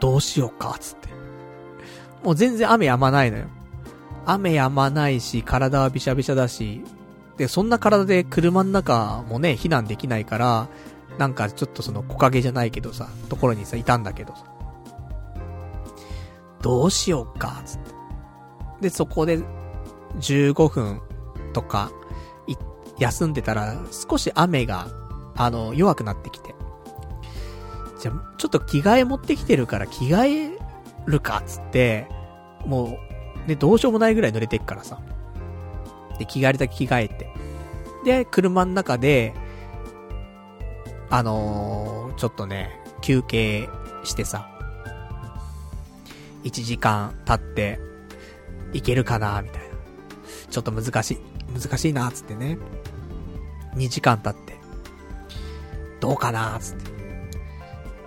[0.00, 1.11] どうしようか、つって。
[2.22, 3.46] もう全然雨止まないのよ。
[4.24, 6.82] 雨止まないし、体はびしゃびしゃだし、
[7.36, 10.68] で、そんな体で車の中もね、避難できないから、
[11.18, 14.44] なんかちょっとその木陰じゃないけどさ、ところにさ、いたんだけどさ。
[16.60, 17.92] どうしようか、つって。
[18.82, 19.40] で、そこで
[20.20, 21.00] 15分
[21.52, 21.90] とか、
[22.98, 24.88] 休んでたら少し雨が、
[25.34, 26.54] あの、弱くなってきて。
[27.98, 30.61] じゃ、ちょっと着替え持ってきてるから着替え
[31.06, 32.06] るか、つって、
[32.66, 32.98] も
[33.46, 35.00] う、ね、どうしようもないぐらい濡れてっからさ。
[36.18, 37.28] で、着替えるだけ着替えて。
[38.04, 39.34] で、車の中で、
[41.10, 43.68] あのー、ちょっとね、休憩
[44.04, 44.48] してさ、
[46.44, 47.78] 1時間経って、
[48.72, 49.68] いけるかなみたいな。
[50.50, 51.18] ちょっと難しい。
[51.58, 52.58] 難しいなつってね。
[53.74, 54.58] 2時間経って、
[56.00, 56.90] どうかなつって。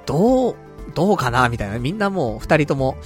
[0.06, 0.56] どう、
[0.94, 1.50] どうかな？
[1.50, 1.80] みたいな。
[1.80, 2.98] みんなもう二人とも、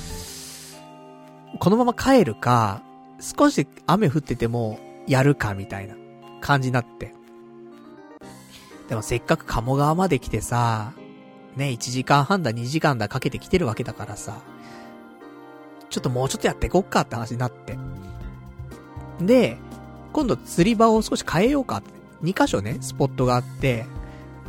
[1.60, 2.82] このまま帰るか、
[3.20, 5.96] 少し雨降ってても、やるかみたいな
[6.42, 7.14] 感じになって。
[8.88, 10.94] でもせっかく鴨川まで来てさ、
[11.56, 14.42] ね、1時間半だ2時間だかけて来てるわけだからさ、
[15.90, 17.78] ちょっともうちょっとやってこっかって話になって。
[19.20, 19.58] で、
[20.14, 21.90] 今度釣り場を少し変えようかって。
[22.24, 23.86] 2箇所ね、スポットがあって、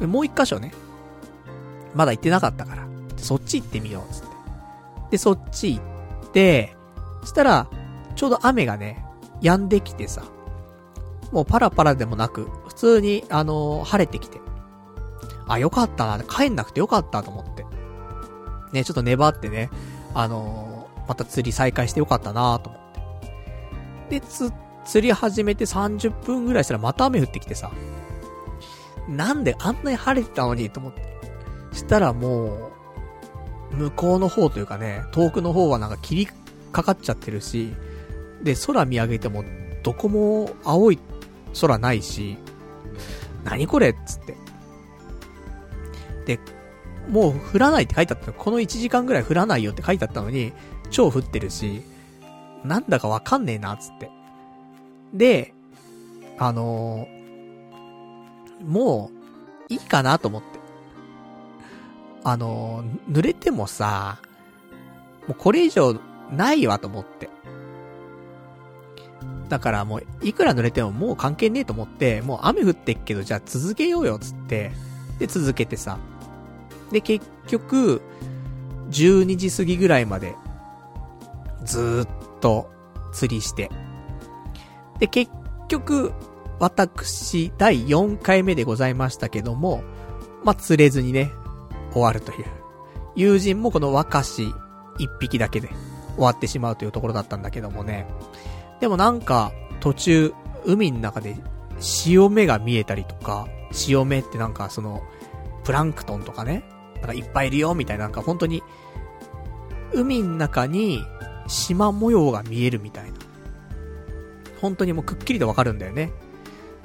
[0.00, 0.72] もう1箇所ね、
[1.94, 2.86] まだ行ってなかったから、
[3.20, 4.26] そっち行ってみよう、つって。
[5.12, 5.80] で、そっち行
[6.26, 6.76] って、
[7.22, 7.68] そしたら、
[8.16, 9.04] ちょうど雨がね、
[9.40, 10.22] 止んできてさ、
[11.32, 14.40] もうパラパラでもなく、普通に、あのー、晴れてきて。
[15.46, 17.66] あ、よかったな、帰んなくてよかったと思って。
[18.72, 19.70] ね、ちょっと粘ってね、
[20.14, 22.82] あのー、また釣り再開してよかったなと思っ
[24.08, 24.20] て。
[24.20, 24.52] で、つ、
[24.84, 27.70] 釣り始めて30分ぐらいしたらまた雨降ってきてさ。
[29.08, 31.02] なんであんなに晴れてたのにと思って。
[31.72, 32.69] したらもう、
[33.72, 36.28] 向こうの方というかね、遠くの方はなんか霧
[36.72, 37.74] かかっちゃってるし、
[38.42, 39.44] で、空見上げても、
[39.82, 40.98] どこも青い
[41.60, 42.36] 空ないし、
[43.44, 44.36] 何これっつって。
[46.26, 46.40] で、
[47.08, 48.32] もう降らないって書いてあったの。
[48.34, 50.52] この1時間ぐらい降らないよって書いてあったのに、
[50.90, 51.82] 超降ってるし、
[52.64, 54.10] なんだかわかんねえな、つって。
[55.14, 55.54] で、
[56.38, 59.10] あのー、も
[59.68, 60.49] う、いいかなと思って。
[62.24, 64.18] あの、濡れてもさ、
[65.26, 65.98] もうこれ以上
[66.32, 67.30] ないわと思って。
[69.48, 74.70] だからもう、いくら濡れてももう関係ねえと思って、もう雨降ってっけど、じゃあ続けようよ、つって。
[75.18, 75.98] で、続けてさ。
[76.92, 78.00] で、結局、
[78.90, 80.34] 12時過ぎぐらいまで、
[81.64, 82.08] ずーっ
[82.40, 82.70] と
[83.12, 83.70] 釣りして。
[84.98, 85.32] で、結
[85.68, 86.12] 局、
[86.58, 89.82] 私、第4回目でございましたけども、
[90.44, 91.32] まあ、釣れずにね、
[91.92, 92.44] 終わるという。
[93.16, 94.54] 友人もこの若し
[94.98, 95.68] 一匹だけで
[96.14, 98.06] 終わってしまうというところだったんだけどもね。
[98.80, 100.34] でもなんか、途中、
[100.64, 101.36] 海の中で
[101.80, 105.02] 潮目が見えたりとか、潮目ってなんかその、
[105.64, 106.64] プランクトンとかね、
[106.96, 108.62] なんかいっぱいいるよみたいな、なんか本当に、
[109.92, 111.04] 海の中に
[111.46, 113.18] 島模様が見えるみたいな。
[114.60, 116.12] 本当にもうくっきりとわかるんだよね。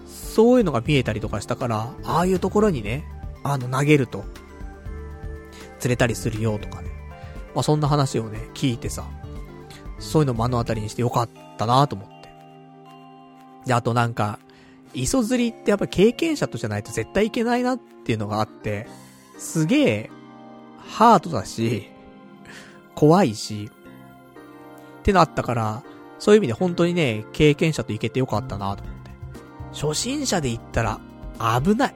[0.05, 3.05] そういうのが見えたりとかしたから、ああいうところにね、
[3.43, 4.23] あの投げると、
[5.79, 6.89] 釣れたりするよとかね。
[7.53, 9.05] まあそんな話をね、聞いてさ、
[9.99, 12.29] そういうのを目の当たりにしてよかったなと思って。
[13.65, 14.39] で、あとなんか、
[14.93, 18.87] 磯釣りってやっぱ経験者とじゃないと絶対いけないなっていうのがあって、
[19.37, 20.09] すげえ、
[20.79, 21.89] ハードだし、
[22.93, 23.69] 怖いし、
[24.99, 25.83] ってのあったから、
[26.19, 29.11] そういう意味で本当にね、経験者と行けてよかったなと思って。
[29.73, 30.99] 初心者で行ったら
[31.61, 31.95] 危ない。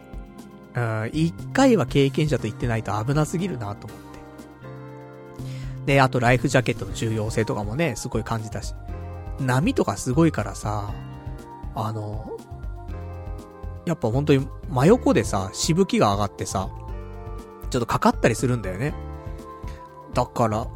[0.80, 4.20] うん、一回は経験者と行ってないと危なすぎるなと思って。
[5.86, 8.74] で、あとライフジャケットの重要性とかもね、すごい感じたし。
[9.40, 10.94] 波とかすごいからさ、
[11.76, 12.38] あの、
[13.86, 16.70] やっぱ本当に真横でさ、しぶきが上がってさ、
[17.70, 18.94] ちょっとかかったりするんだよね。
[20.14, 20.68] だから、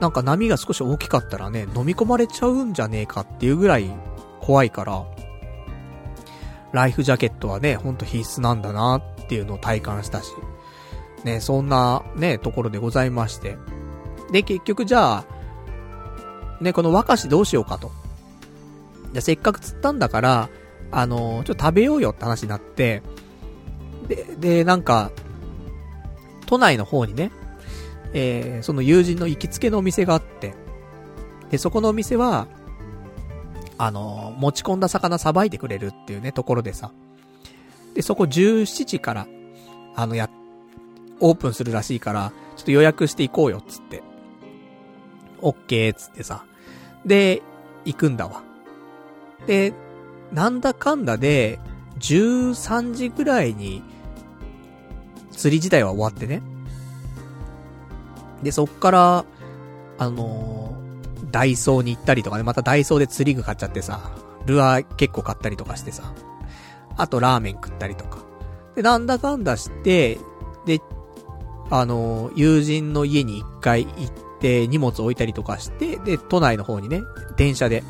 [0.00, 3.90] なんか波が少し大きかったらね、飲み込まれちゃうんじゃねえかっていうぐらい
[4.40, 5.04] 怖いから、
[6.72, 10.32] ライフジャケットはね、ほんと必須なんだなっっていうのを体感したし、
[11.22, 13.58] ね、そんなね、ところでございまして。
[14.32, 15.24] で、結局じゃあ、
[16.62, 17.92] ね、この和菓子どうしようかと。
[19.12, 20.48] じゃ、せっかく釣ったんだから、
[20.90, 23.02] あのー、ちょっと食べようよって話になって、
[24.08, 25.10] で、で、なんか、
[26.46, 27.30] 都内の方にね、
[28.14, 30.54] えー、その友人の行きつけのお店があって、
[31.50, 32.46] で、そこのお店は、
[33.76, 36.92] あのー、持ち込んだ魚さばいてくれるっていうね、ところでさ。
[37.98, 39.26] で、そこ17時から、
[39.96, 40.30] あの、や、
[41.18, 44.04] オープンするらしいから、ちょっと予約していこうよ、つって。
[45.40, 46.44] オッケー、つってさ。
[47.04, 47.42] で、
[47.84, 48.44] 行くんだわ。
[49.48, 49.72] で、
[50.32, 51.58] なんだかんだで、
[51.98, 53.82] 13時ぐらいに、
[55.32, 56.40] 釣り自体は終わってね。
[58.44, 59.24] で、そっから、
[59.98, 64.12] あのー、ダイソーに行ったりとかね、またダイソーで釣り具買っちゃってさ、
[64.46, 66.14] ルアー結構買ったりとかしてさ、
[66.98, 68.18] あとラーメン食ったりとか。
[68.74, 70.18] で、なんだかんだして、
[70.66, 70.80] で、
[71.70, 77.00] あの、友人の家に一回行って荷物置いたりとかして、で、都内の方にね、
[77.36, 77.82] 電車で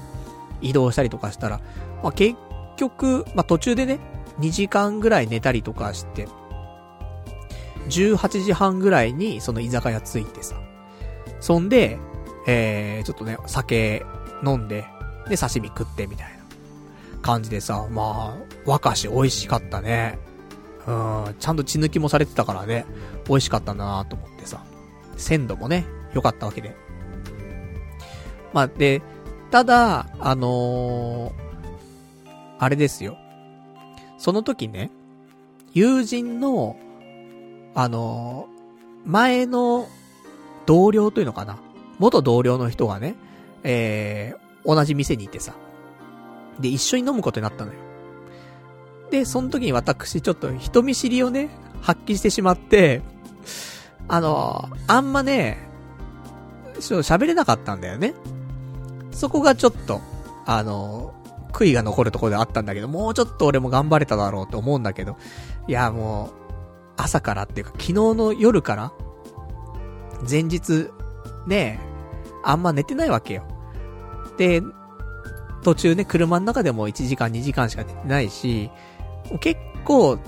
[0.60, 1.60] 移動したりとかしたら、
[2.02, 2.36] まあ、結
[2.76, 3.98] 局、まあ、途中でね、
[4.40, 6.28] 2時間ぐらい寝たりとかして、
[7.88, 10.56] 18時半ぐらいにその居酒屋着いてさ、
[11.40, 11.98] そんで、
[12.46, 14.04] えー、ちょっとね、酒
[14.44, 14.84] 飲んで、
[15.28, 16.37] で、刺身食ってみたいな
[17.22, 20.18] 感じでさ、まあ、和菓子美味しかったね。
[20.86, 22.86] うん、ちゃんと血抜きもされてたからね、
[23.28, 24.62] 美味しかったなと思ってさ。
[25.16, 25.84] 鮮度もね、
[26.14, 26.74] 良かったわけで。
[28.52, 29.02] まあ、で、
[29.50, 31.32] ただ、あのー、
[32.58, 33.18] あれですよ。
[34.16, 34.90] その時ね、
[35.74, 36.76] 友人の、
[37.74, 39.86] あのー、前の
[40.66, 41.58] 同僚というのかな
[41.98, 43.14] 元同僚の人がね、
[43.62, 45.54] えー、同じ店にいてさ。
[46.60, 47.78] で、一緒に飲むことになったのよ。
[49.10, 53.02] で、その時に私、ちょっと人見知りをね、発揮してしまって、
[54.08, 55.68] あの、あんまね、
[56.78, 58.14] 喋れなかったんだよね。
[59.10, 60.00] そこがちょっと、
[60.46, 61.14] あの、
[61.52, 65.16] 悔いが残るところであったんだけど、もうちょっと俺も頑張れただろうと思うんだけど、
[65.66, 66.30] いや、もう、
[66.96, 68.92] 朝からっていうか、昨日の夜から、
[70.28, 70.90] 前日、
[71.46, 71.80] ね
[72.44, 73.44] あんま寝てないわけよ。
[74.36, 74.62] で、
[75.62, 78.70] 途中ね、車の中でも1時間2時間しか寝てないし、
[79.40, 80.18] 結構、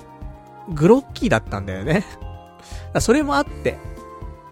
[0.69, 2.05] グロッキーだったんだよね。
[3.01, 3.79] それもあって、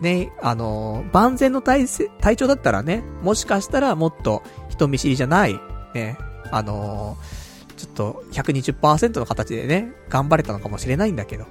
[0.01, 1.87] ね、あのー、万全の体
[2.21, 5.61] 体調だったらね、もしかしたらもっと人見知りじゃない、
[5.95, 6.17] ね、
[6.53, 11.47] あのー、ちょっと120%の形でね、頑張れたのかもしれないんだけど。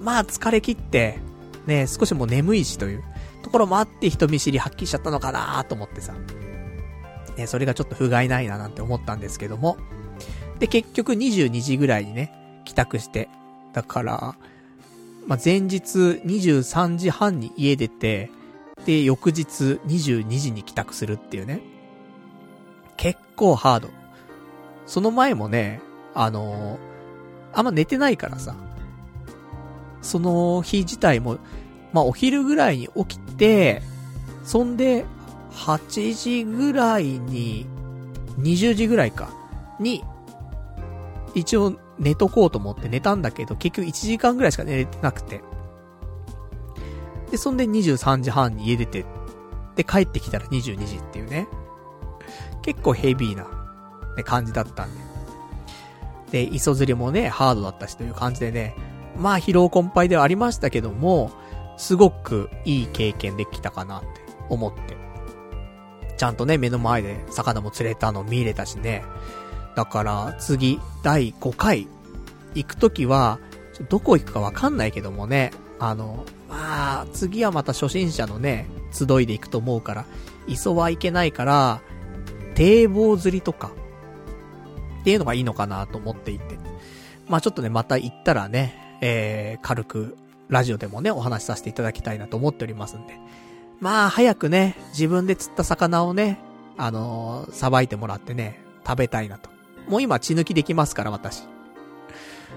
[0.00, 1.18] まあ疲れ切って、
[1.66, 3.04] ね、少しもう眠いしという
[3.42, 6.14] ところもあって人見知り発揮しちゃったのかなと思ってさ。
[7.36, 9.76] ね、それがちょっと不甲斐ないななんて思ったんですけども。
[10.58, 12.32] で、結局22時ぐらいにね、
[12.64, 13.28] 帰宅して。
[13.72, 14.36] だから、
[15.26, 18.30] まあ、前日23時半に家出て、
[18.84, 21.60] で、翌日22時に帰宅するっていうね。
[22.96, 23.90] 結構ハード。
[24.86, 25.80] その前もね、
[26.14, 28.54] あのー、あんま寝てないからさ。
[30.02, 31.38] その日自体も、
[31.92, 33.82] まあ、お昼ぐらいに起きて、
[34.44, 35.04] そんで、
[35.54, 37.66] 8時ぐらいに、
[38.38, 39.30] 20時ぐらいか、
[39.78, 40.04] に、
[41.34, 45.42] 一応寝とこうと思って寝たんだけど、結局1時間ぐらいしか寝れてなくて。
[47.30, 49.04] で、そんで23時半に家出て、
[49.76, 51.48] で、帰ってきたら22時っていうね。
[52.62, 53.44] 結構ヘビーな、
[54.16, 55.00] ね、感じだったんで。
[56.30, 58.74] で、磯釣りもね、ハードだったしという感じでね、
[59.16, 61.30] まあ疲労困憊ではありましたけども、
[61.76, 64.08] すごくいい経験できたかなって
[64.48, 65.01] 思って。
[66.22, 69.02] ちゃんとね、目の前で魚も釣れたの見れたしね。
[69.74, 71.88] だから次、第5回、
[72.54, 73.40] 行くときは、
[73.88, 75.50] どこ行くかわかんないけどもね、
[75.80, 80.04] あの、まあ、次はまた初心者のね、集いで行くと思うから、
[80.46, 81.80] 磯はいけないから、
[82.54, 83.72] 堤防釣りとか、
[85.00, 86.56] っていうのがいいのかなと思っていて。
[87.28, 90.16] まあちょっとね、また行ったらね、えー、軽く、
[90.48, 93.18] ラジオでもね、お話しさせていただきたいなと思っておりますんで。
[93.82, 96.38] まあ、早くね、自分で釣った魚をね、
[96.78, 99.50] あのー、さばいてもらってね、食べたいなと。
[99.88, 101.48] もう今血抜きできますから、私。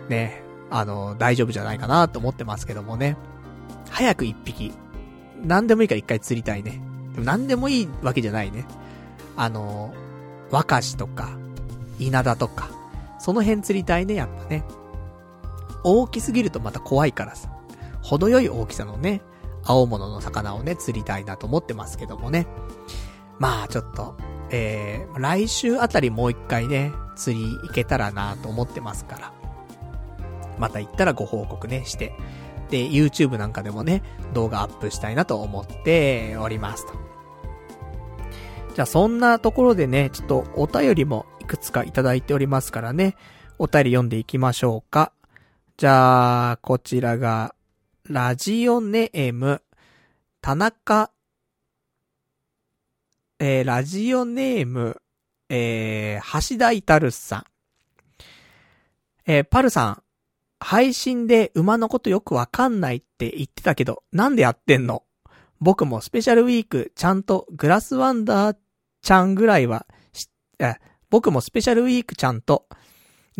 [0.07, 3.17] ね、あのー、大丈夫じゃないかなと思ってますけどもね。
[3.89, 4.71] 早く一匹。
[5.43, 6.79] 何でもいいから一回釣りたいね。
[7.13, 8.67] でも何でもいいわけじゃないね。
[9.35, 11.29] あのー、若しとか、
[11.97, 12.69] 稲田とか、
[13.17, 14.63] その辺釣りたいね、やっぱね。
[15.83, 17.49] 大きすぎるとまた怖いからさ。
[18.03, 19.21] 程よい大きさのね、
[19.65, 22.47] 青物の魚をね、釣りたいなと思ってますけどもね。
[23.39, 24.15] まあ、ちょっと、
[24.49, 29.33] えー、来週あたりもう一回ね、釣り行けたらなと思ってますから。
[30.57, 32.13] また行ったらご報告ね、して。
[32.69, 36.93] で、YouTube なんかでもね、動画アップしたいなと思っておりますと。
[38.75, 43.15] じゃあそんなところでね、ちょっとお便りもいくつかいただいておりますからね、
[43.57, 45.11] お便り読んでいきましょうか。
[45.77, 47.55] じゃあ、こちらが、
[48.07, 49.63] ラジオネーム、
[50.39, 51.09] 田中、
[53.39, 55.01] えー、ラジオネーム、
[55.49, 57.45] えー、橋田至るさん。
[59.25, 60.03] えー、パルさん、
[60.59, 65.01] 配信で馬のことよくわかんないって言ってたけど、なんでやってんの？
[65.59, 68.57] 僕もスペシャルウィーク、ちゃんとグラスワンダー
[69.01, 69.87] ちゃんぐらいは、
[70.59, 70.75] え、
[71.09, 72.67] 僕もスペシャルウィークちゃんと、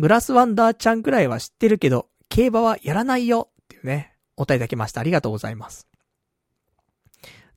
[0.00, 4.12] グラスワンダーちゃんぐらいは知ってるけど、競馬はやらないよっていうね。
[4.36, 5.00] お答えいただきました。
[5.00, 5.86] ありがとうございます。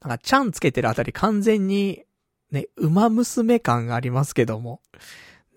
[0.01, 2.03] なんか、ちゃんつけてるあたり完全に、
[2.51, 4.81] ね、馬娘感がありますけども。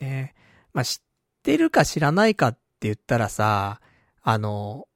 [0.00, 0.34] ね、
[0.72, 1.02] まあ、知っ
[1.42, 3.80] てるか知らないかって言ったらさ、
[4.22, 4.88] あの、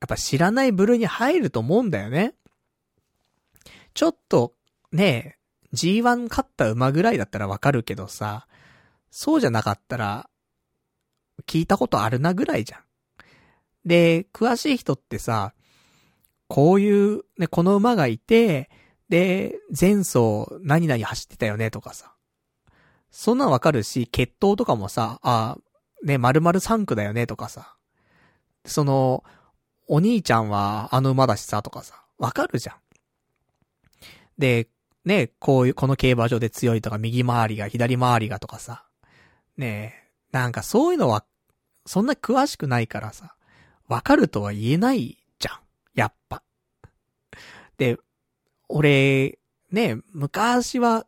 [0.00, 2.34] やっぱ知らない部類に入ると思うんだよね。
[3.94, 4.54] ちょっと、
[4.90, 5.38] ね
[5.72, 8.46] G1 勝った馬ぐらいだったらわかるけどさ、
[9.10, 10.28] そうじゃなかったら、
[11.46, 12.80] 聞いたことあるなぐらいじゃん。
[13.84, 15.54] で、詳しい人ってさ、
[16.48, 18.70] こういう、ね、この馬がいて、
[19.08, 22.14] で、前走何々走ってたよねとかさ。
[23.10, 25.56] そんなのわかるし、血統とかもさ、あ、
[26.04, 27.76] ね、〇〇3区だよねとかさ。
[28.64, 29.24] その、
[29.88, 32.76] お兄ちゃんはあの馬だしさとかさ、わかるじゃん。
[34.38, 34.68] で、
[35.04, 38.86] ね、こういう、この競馬場で強いとか、右回りが、左回りがとかさ。
[39.56, 39.94] ね
[40.30, 41.24] なんかそういうのは、
[41.84, 43.34] そんな詳しくないからさ、
[43.92, 45.60] わかるとは言えないじゃん。
[45.94, 46.42] やっぱ。
[47.76, 47.98] で、
[48.70, 49.38] 俺、
[49.70, 51.06] ね、昔は、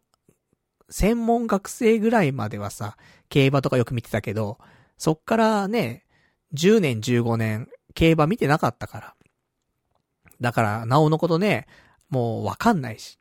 [0.90, 2.98] 専門学生ぐらいまではさ、
[3.31, 4.59] 競馬とかよく見てたけど、
[4.98, 6.05] そっからね、
[6.52, 9.15] 10年15年、競馬見てなかったから。
[10.43, 11.66] だから、なおのことね、
[12.11, 13.19] もうわかんないし。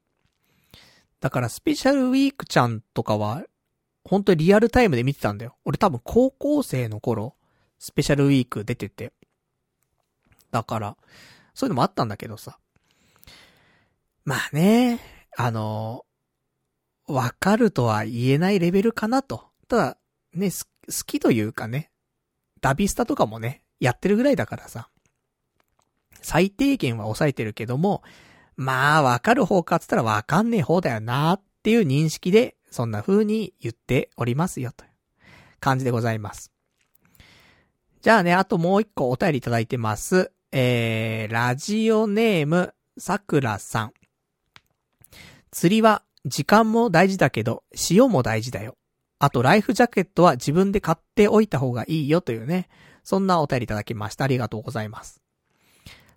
[1.22, 3.44] だからスペシャルウィークちゃんとかは、
[4.04, 5.56] 本当にリアルタイムで見てたんだよ。
[5.64, 7.36] 俺多分高校生の頃、
[7.80, 9.14] スペシャルウィーク出てて。
[10.54, 10.96] だから、
[11.56, 12.60] そういうのもあったんだけどさ。
[14.24, 15.00] まあね、
[15.36, 16.06] あの、
[17.08, 19.48] わかるとは言えないレベルかなと。
[19.68, 19.98] ただ、
[20.36, 20.66] ね、好
[21.08, 21.92] きというかね、
[22.62, 24.90] ダビスタとかもね、やってるぐらいだからさ。
[26.22, 28.04] 最低限は抑えてるけども、
[28.56, 34.92] まあ、わかる方かっつったらわかんねえ方だよなっていう認識で、そんな風に言っておりますよという
[35.60, 36.54] 感じでございます。
[38.04, 40.34] じゃあね、あともう一個お便りいただいてます。
[40.56, 43.94] えー、ラジオネーム、さくらさん。
[45.50, 48.78] 釣りは時間も大事だけど、塩も大事だよ。
[49.18, 52.70] あと、ライフジャケットは自分で買っておいた方がいいよというね、
[53.04, 54.26] そんなお便りいただきました。
[54.26, 55.24] ありがとうございます。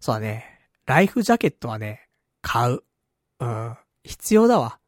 [0.01, 0.45] そうだね。
[0.85, 2.07] ライフジャケットはね、
[2.43, 2.83] 買う。
[3.41, 3.75] うん。
[4.05, 4.79] 必要だわ。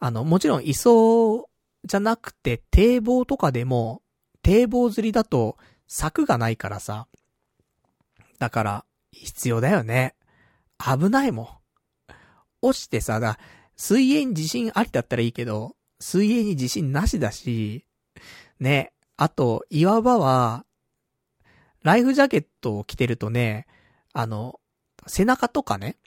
[0.00, 1.44] あの、もちろん、位相
[1.84, 4.02] じゃなくて、堤防とかでも、
[4.42, 5.56] 堤防釣りだと、
[5.86, 7.06] 柵がないからさ。
[8.42, 10.16] だから、必要だよね。
[10.84, 11.48] 危ないもん。
[12.60, 13.38] 落ちてさ、だ、
[13.76, 17.86] 水泳に自信ありだったらいいけど、水泳に自信なしだし、
[18.58, 18.92] ね。
[19.16, 20.66] あと、岩場は、
[21.84, 23.68] ライフジャケットを着てるとね、
[24.12, 24.58] あの、
[25.06, 25.98] 背中とかね、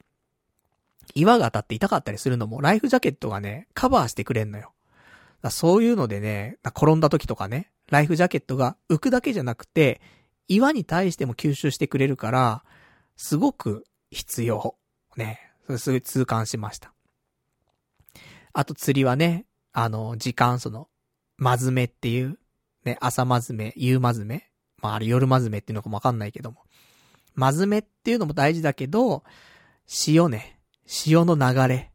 [1.13, 4.73] 岩が当たって痛かったりするのも、ライフジャケットがね、カバーしてくれんのよ。
[5.51, 10.01] そういうのでね、転んだ時とかね、ライフジャケットが浮くだけじゃなくて、
[10.47, 12.63] 岩に対しても吸収してくれるから、
[13.15, 14.75] すごく必要。
[15.17, 15.39] ね。
[15.65, 16.93] それすごい痛感しました。
[18.53, 20.87] あと釣りはね、あの、時間その、
[21.37, 22.37] まずめっていう、
[22.85, 24.49] ね、朝まずめ、夕まずめ。
[24.81, 26.63] まあ、あれ夜まずめっていうのかもわかんないけども。
[27.33, 29.23] まずめっていうのも大事だけど、
[30.07, 30.59] 塩ね。
[30.85, 31.91] 潮の流れ。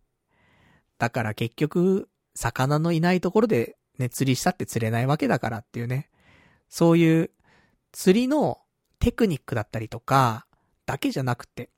[0.99, 6.11] だから結局、魚のいないところでね、釣りしたって釣れないわけだからっていうね。
[6.69, 7.31] そういう
[7.93, 8.59] 釣りの
[8.99, 10.47] テクニックだったりとか、
[10.87, 11.71] だけじゃなくて、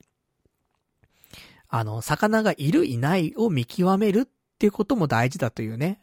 [1.68, 4.28] あの、魚がいるいないを見極めるっ
[4.59, 6.02] ていうことも大事だというね。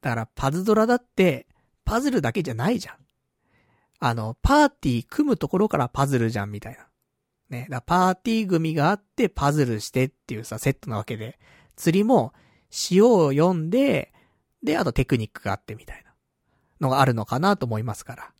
[0.00, 1.46] だからパズドラだって、
[1.84, 2.96] パズルだけじゃないじゃん。
[3.98, 6.88] あの、パーティー組むところからパズルじゃんみたいな。
[7.48, 7.66] ね。
[7.70, 11.38] だパーティー組があってパズルしてっていうさ、セットなわけで、
[11.76, 12.32] 釣りも
[12.90, 14.12] 塩を読んで、
[14.62, 16.14] で、あとテクニックがあってみたいな
[16.80, 18.32] のがあるのかなと思いますから。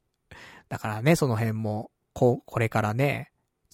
[0.69, 3.33] だからね、その辺も、こう、これからね、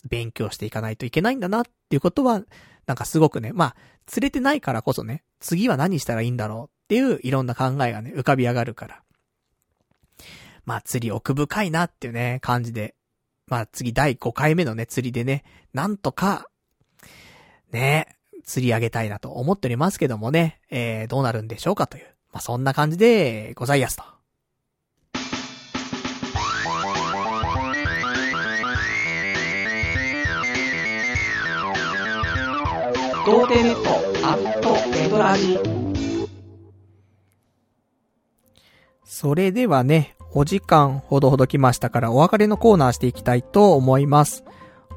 [0.09, 2.43] 勉強していかないといけないんだなっていうことは、
[2.86, 9.02] なんかすごくね、まあ、釣れてないからこそね、次は何したらいいんだろうっていういろんな考えがね、浮かび上がるから。
[10.64, 12.94] まあ、釣り奥深いなっていうね、感じで
[13.52, 15.44] まあ次第5回目のね、釣りでね、
[15.74, 16.48] なんとか、
[17.70, 22.06] ね、釣り上げたいなと思っておりますけどもね、えー、どうなるんでしょうかという。
[22.32, 24.05] まあそんな感じでございやすと。
[33.24, 35.57] 童貞ネットアットネトラジ
[39.05, 44.43] それではね、お時間ほどほど来ましたからお別れのコーナーしていきたいと思います。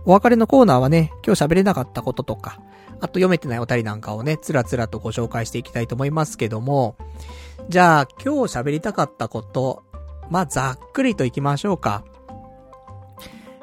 [0.06, 2.60] お別れのコーナーはね、今日喋れなかったこととか、
[2.96, 6.96] あと読めてないお便りなんかをね、つらつらとご紹介していきたいと思いますけども、
[7.70, 9.84] じゃあ今日喋りたかったこと、
[10.32, 12.04] まあ、ざっくりといきましょうか。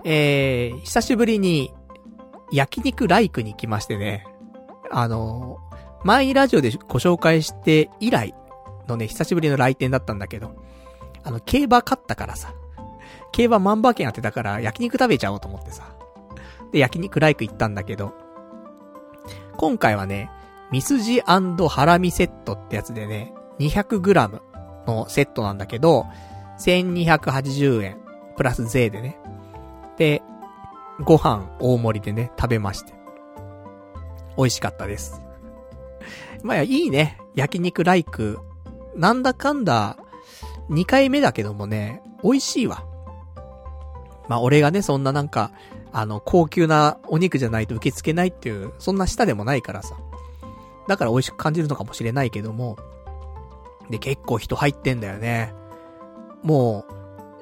[0.04, 1.72] えー、久しぶりに
[2.52, 4.26] 焼肉ライクに来ましてね、
[4.92, 5.58] あの、
[6.04, 8.34] 前ラジオでご紹介して以来
[8.86, 10.54] のね、久しぶりの来店だったんだけど、
[11.24, 12.54] あの、競馬勝ったからさ。
[13.32, 15.94] 競馬万馬券当てたから焼肉食べちゃおうと思ってさ。
[16.70, 18.12] で、焼肉ライク行ったんだけど、
[19.56, 20.30] 今回はね、
[20.70, 24.40] ミスジハラミセットってやつでね、200g
[24.86, 26.06] のセットなんだけど、
[26.58, 27.98] 1280円、
[28.36, 29.18] プラス税でね。
[29.96, 30.22] で、
[31.00, 33.01] ご飯大盛りでね、食べまして。
[34.36, 35.20] 美味しかったです。
[36.42, 37.18] まあ、いいね。
[37.34, 38.38] 焼肉ライク。
[38.96, 39.96] なんだかんだ、
[40.70, 42.84] 2回目だけどもね、美味しいわ。
[44.28, 45.52] まあ、俺がね、そんななんか、
[45.92, 49.96] あの、高級なお肉じゃないと受け付けないっていう、そんな舌でもないからさ。
[50.88, 52.76] だから美味しく感じるのかもしれないけども。
[53.90, 55.54] で、結構人入ってんだよね。
[56.42, 56.86] も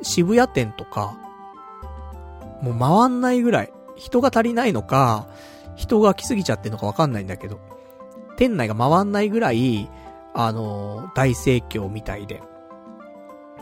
[0.00, 1.16] う、渋谷店とか、
[2.62, 5.28] もう回んないぐらい、人が足りないのか、
[5.80, 7.58] 人が来すぎちゃってんのかわかんないんだけど、
[8.36, 9.88] 店内が回んないぐらい、
[10.34, 12.42] あのー、大盛況みたいで。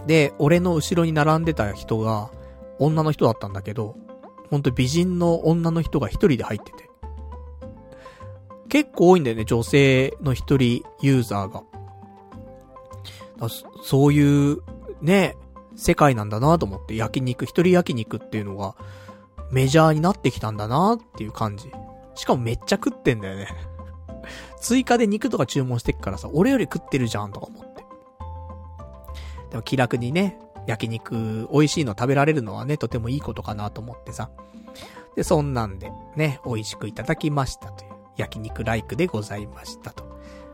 [0.06, 2.30] で、俺の後ろに並んでた人が、
[2.80, 3.96] 女の人だったんだけど、
[4.50, 6.88] ほんと美人の女の人が一人で入ってて。
[8.68, 11.62] 結構多いんだよね、女性の一人ユーザーが。
[13.84, 14.58] そういう、
[15.00, 15.36] ね、
[15.76, 18.74] 世界なんだなと思って、焼肉、一人焼肉っていうのが、
[19.52, 21.70] メジャーになってきたんだなっていう感じ。
[22.18, 23.48] しかもめっちゃ食ってんだよね
[24.60, 27.84] 追加で肉とか注文してっからさ、俺より食ってるじゃんとか思って。
[29.50, 34.30] でも気楽にね、焼肉美味しいの食べられるのはね、とてもいいことかなと思ってさ。
[35.16, 40.04] で、そんなんで、ね、美味しくいただきましたという、焼肉ライクでございましたと。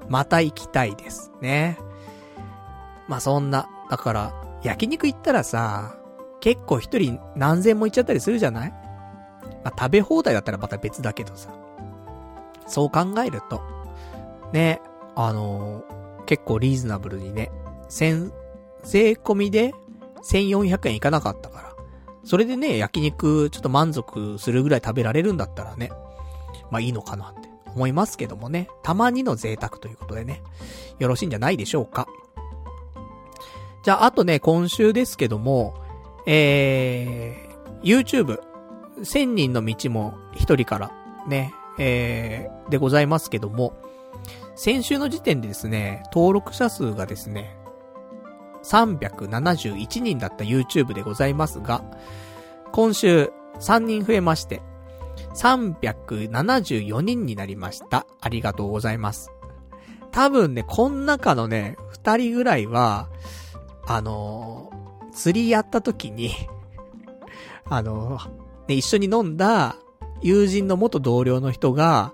[0.08, 1.78] また行きたいですね。
[3.08, 5.96] まあそんな、だから、焼肉行ったらさ、
[6.40, 8.74] 結構一人何千も行っちゃったりするじゃない？
[9.64, 11.54] まあ食べ放題だったらまた別だけどさ。
[12.66, 13.60] そう考えると、
[14.52, 14.80] ね、
[15.14, 17.50] あのー、結構リーズナブルにね、
[17.88, 18.32] 千、
[18.82, 19.74] 税込みで
[20.22, 21.74] 1400円いかなかったから。
[22.24, 25.90] それでね、焼肉ちょっと満足するぐらい食べられるんだったらね、
[26.70, 28.68] まあいいのかなって思いますけどもね。
[28.82, 30.42] たまにの贅沢ということでね、
[30.98, 32.08] よろしいんじゃないでしょうか。
[33.82, 35.74] じゃあ、あとね、今週ですけども、
[36.26, 38.40] えー、YouTube、
[39.02, 40.92] 千人の道も一人から
[41.26, 43.74] ね、えー、でございますけども、
[44.54, 47.56] 先週の時点でですね、登録者数がですね、
[48.62, 51.84] 371人だった YouTube でございますが、
[52.72, 54.62] 今週3人増えまして、
[55.34, 58.06] 374人になりました。
[58.20, 59.30] ありがとうございます。
[60.12, 63.08] 多分ね、こん中のね、2人ぐらいは、
[63.86, 66.30] あのー、釣りやった時に
[67.68, 69.76] あのー、ね、一緒に飲んだ
[70.20, 72.12] 友人の元同僚の人が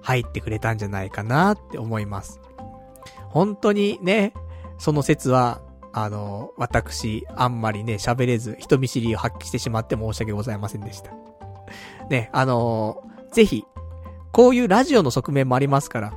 [0.00, 2.40] 入ってくれたんじゃないかなって思います。
[3.28, 4.32] 本当にね、
[4.78, 5.60] その説は、
[5.92, 11.12] あの、私、あんまりね、喋れず、人見知りを発揮してしまって申し訳ございませんでした。
[12.08, 13.02] ね、あの
[13.32, 13.64] ぜひ、
[14.32, 16.14] こういうラジオの側面もありますから、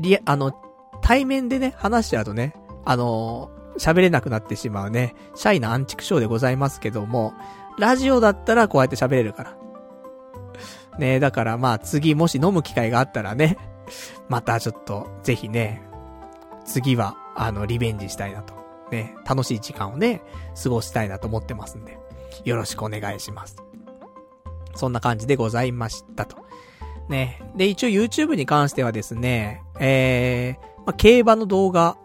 [0.00, 0.52] り、あの、
[1.02, 2.54] 対面でね、話しちゃうとね、
[2.84, 7.32] あの喋れなくなってしまうね、シャイなアンチクショーでございますけども、
[7.78, 9.58] ラジオだったらこうやって喋れるから。
[10.98, 13.56] ねだからまあ次もし飲む機会があったらね、
[14.28, 15.82] またちょっと、ぜひね、
[16.64, 18.54] 次は、あの、リベンジしたいなと。
[18.90, 20.22] ね、楽しい時間をね、
[20.60, 21.98] 過ごしたいなと思ってますんで、
[22.44, 23.56] よろしくお願いします。
[24.74, 26.36] そんな感じでございましたと。
[27.08, 27.40] ね。
[27.56, 31.96] で、一応 YouTube に関してはですね、えー、まあ、競馬の動画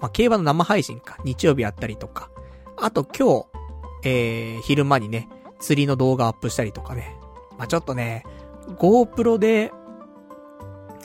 [0.00, 2.30] まあ、競馬の生配信か、日曜日やったりとか、
[2.76, 3.46] あと今日、
[4.02, 5.28] えー、昼間にね、
[5.58, 7.16] 釣りの動画アップしたりとかね。
[7.58, 8.24] まあ、ちょっとね、
[8.78, 9.72] GoPro で、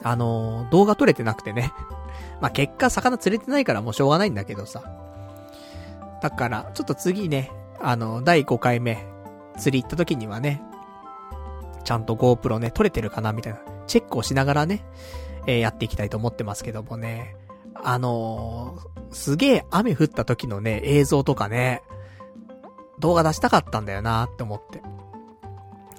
[0.03, 1.71] あのー、動画撮れてなくてね。
[2.41, 4.83] まあ、結果魚釣れてないからもうしょうがないんだけどさ。
[6.21, 9.05] だから、ちょっと次ね、あの、第5回目、
[9.57, 10.61] 釣り行った時にはね、
[11.83, 14.85] ちゃんと GoPro ね、撮れてるかなみたいな、チェックをしながらね、
[15.47, 17.35] えー、やっていきたいと思ってますけどもね。
[17.75, 21.83] あのー、すげえ雨降った時のね、映像とかね、
[22.99, 24.81] 動画出したかったんだよなって思って。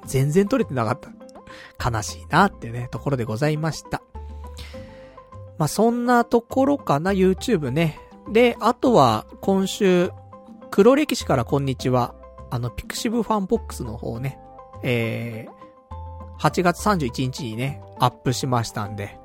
[0.06, 1.90] 全然撮れてなかった。
[1.90, 4.02] 悲しいなってね、ところでございました。
[5.58, 7.98] まあ、そんなところかな、YouTube ね。
[8.30, 10.10] で、あとは、今週、
[10.70, 12.14] 黒歴史からこんにちは。
[12.50, 14.38] あの、 pixivFANBOX の方ね、
[14.82, 19.18] えー、8月31日にね、アップしましたんで、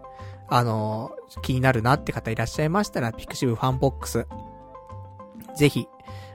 [0.47, 1.11] あの
[1.43, 4.27] 気になるなって方いらっしゃいましたら、 pixivFANBOX、
[5.55, 5.87] ぜひ、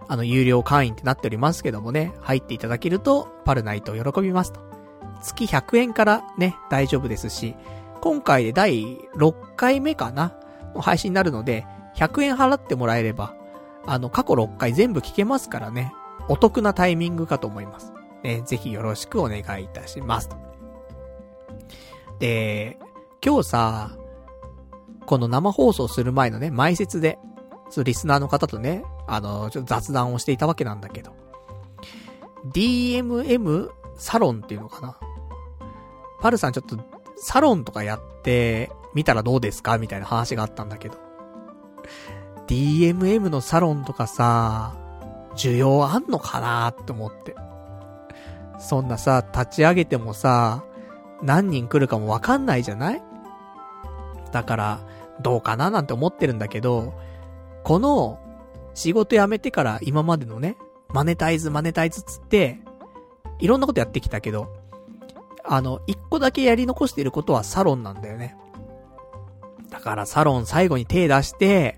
[0.09, 4.61] あの、有料会員ってなっておりますけどもね、入っていただけると、パルナイト喜びますと。
[5.23, 7.57] 月100円からね、大丈夫ですし、
[8.01, 10.39] 今回で第6回目かな
[10.75, 11.67] の配信になるので、
[11.97, 13.35] 100円払ってもらえれば、
[13.87, 15.93] あの、過去6回全部聞けますからね、
[16.29, 17.93] お得なタイミングかと思います。
[18.23, 20.37] ね、ぜひよろしくお願いいたしますと。
[22.19, 22.79] で、
[23.25, 23.91] 今日さ、
[25.07, 27.19] この生放送する前のね、前説で、
[27.71, 31.13] そう、リスナーの方とね、あの、ちょっと雑談をしていたわけなんだけど、
[32.53, 34.97] DMM サロンっていうのかな。
[36.21, 36.79] パルさんちょっと、
[37.17, 40.97] サロンとかやってみたらどうですかみたいな話があったんだけど。
[42.47, 44.77] DMM のサロンとかさ、
[45.35, 47.35] 需要あんのかなって思って。
[48.59, 50.65] そんなさ、立ち上げてもさ、
[51.23, 53.03] 何人来るかもわかんないじゃない？
[54.33, 54.81] だから、
[55.21, 56.95] どうかななんて思ってるんだけど、
[57.67, 58.21] この、
[58.75, 60.57] 仕事辞めてから今までのね、
[60.91, 62.61] マネタイズマネタイズつって、
[63.41, 64.55] いろんなことやってきたけど、
[65.45, 68.37] あの、一個だけやり残していることはサロンなんだよね。
[69.69, 71.77] だからサロン最後に手出して、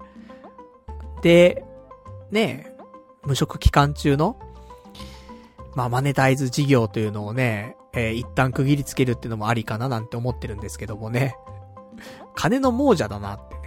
[1.22, 1.64] で、
[2.30, 2.70] ね
[3.24, 4.38] 無職期間中の、
[5.74, 11.34] まあ、マネタイズ事業というのをね、えー、一旦区切りつけるっていうのもありかななんて思ってるんですけどもね。
[12.34, 13.57] 金の亡者だなって。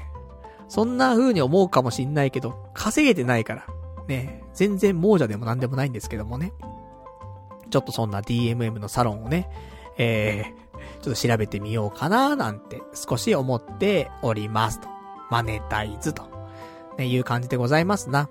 [0.71, 3.65] そんな風に思うかもしんないけど、稼げてないから。
[4.07, 6.53] ね、全然亡者でもなんでもないんですけどもね。
[7.69, 9.49] ちょっとそんな DMM のサロンをね、
[9.97, 14.87] えー、ちょっと調べてみようかななんて少し思っておりますと。
[15.29, 16.23] マネタイズと、
[16.97, 18.29] ね、いう感じでございますな。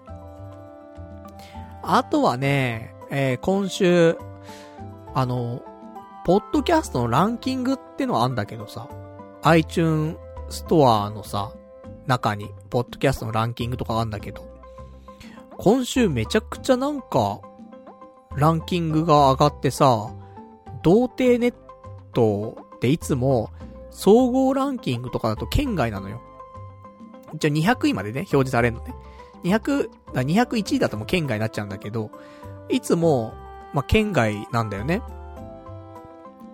[1.83, 4.17] あとはね、えー、今週、
[5.15, 5.61] あの、
[6.25, 8.89] ポッドキャストのランキングってのはあんだけどさ、
[9.43, 10.17] iTunes
[10.49, 11.53] ストアのさ、
[12.07, 14.43] 中に、ポッドキャストのランキングとかあるんだけど、
[15.59, 17.41] 今週めちゃくちゃなんか、
[18.37, 20.11] ランキングが上がってさ、
[20.83, 21.55] 童貞ネッ
[22.15, 23.51] トっていつも、
[23.91, 26.23] 総合ランキングとかだと県外なのよ。
[27.39, 28.95] じゃ200位までね、表示されるのね。
[29.45, 32.11] 200、201位だともう県外になっちゃうんだけど、
[32.69, 33.35] いつも、
[33.73, 35.03] まあ、県外なんだよね。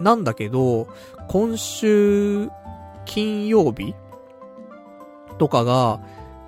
[0.01, 0.89] なんだけど、
[1.29, 2.51] 今週、
[3.05, 3.95] 金曜日
[5.39, 6.01] とかが、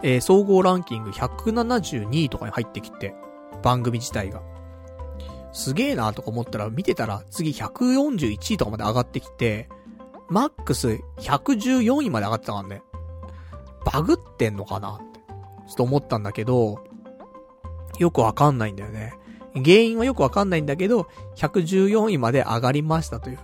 [0.03, 3.15] えー、総合ランキング172位とかに入ってきて、
[3.63, 4.43] 番組自体が。
[5.53, 9.69] すげえなとか思ったら、見てたら次141位とかまで上がってきて、
[10.29, 12.83] マックス114位まで上がってたからね。
[13.85, 15.21] バグってんのかなって、
[15.69, 16.85] ちょっと思ったんだけど、
[17.99, 19.15] よくわかんないんだよね。
[19.55, 23.39] 原因はよくわかんないんだけど、114位まで上がりましたという。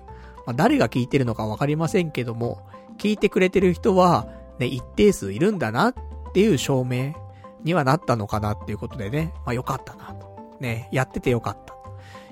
[0.47, 2.67] まあ、誰が聞いてるのかわかりませんけども、
[2.99, 4.29] 聞いてくれてる人は、
[4.59, 5.95] ね、一定数いるんだなっ
[6.33, 7.15] ていう証明
[7.63, 10.57] にはなったのかなっていうことでね、まあよかったなと。
[10.61, 11.79] ね、やっててよかったと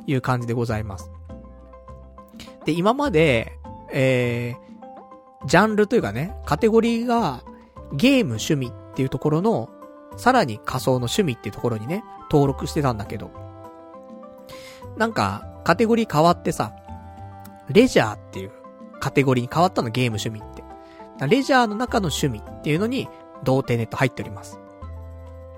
[0.07, 1.11] いう感じでございます。
[2.65, 3.59] で、今まで、
[3.93, 7.43] えー、ジャンルというかね、カテゴリーが
[7.93, 9.69] ゲーム趣味っていうところの、
[10.17, 13.31] さらに仮想の趣味っていうところにね、登録してたんだけど、
[14.97, 16.75] なんか、カテゴリー変わってさ、
[17.69, 18.51] レジャーっていう
[19.01, 20.43] カテゴリーに変わったの、ゲーム趣味。
[21.29, 23.09] レジャーの中の趣味っていうのに、
[23.45, 24.59] 童貞ネット入っております。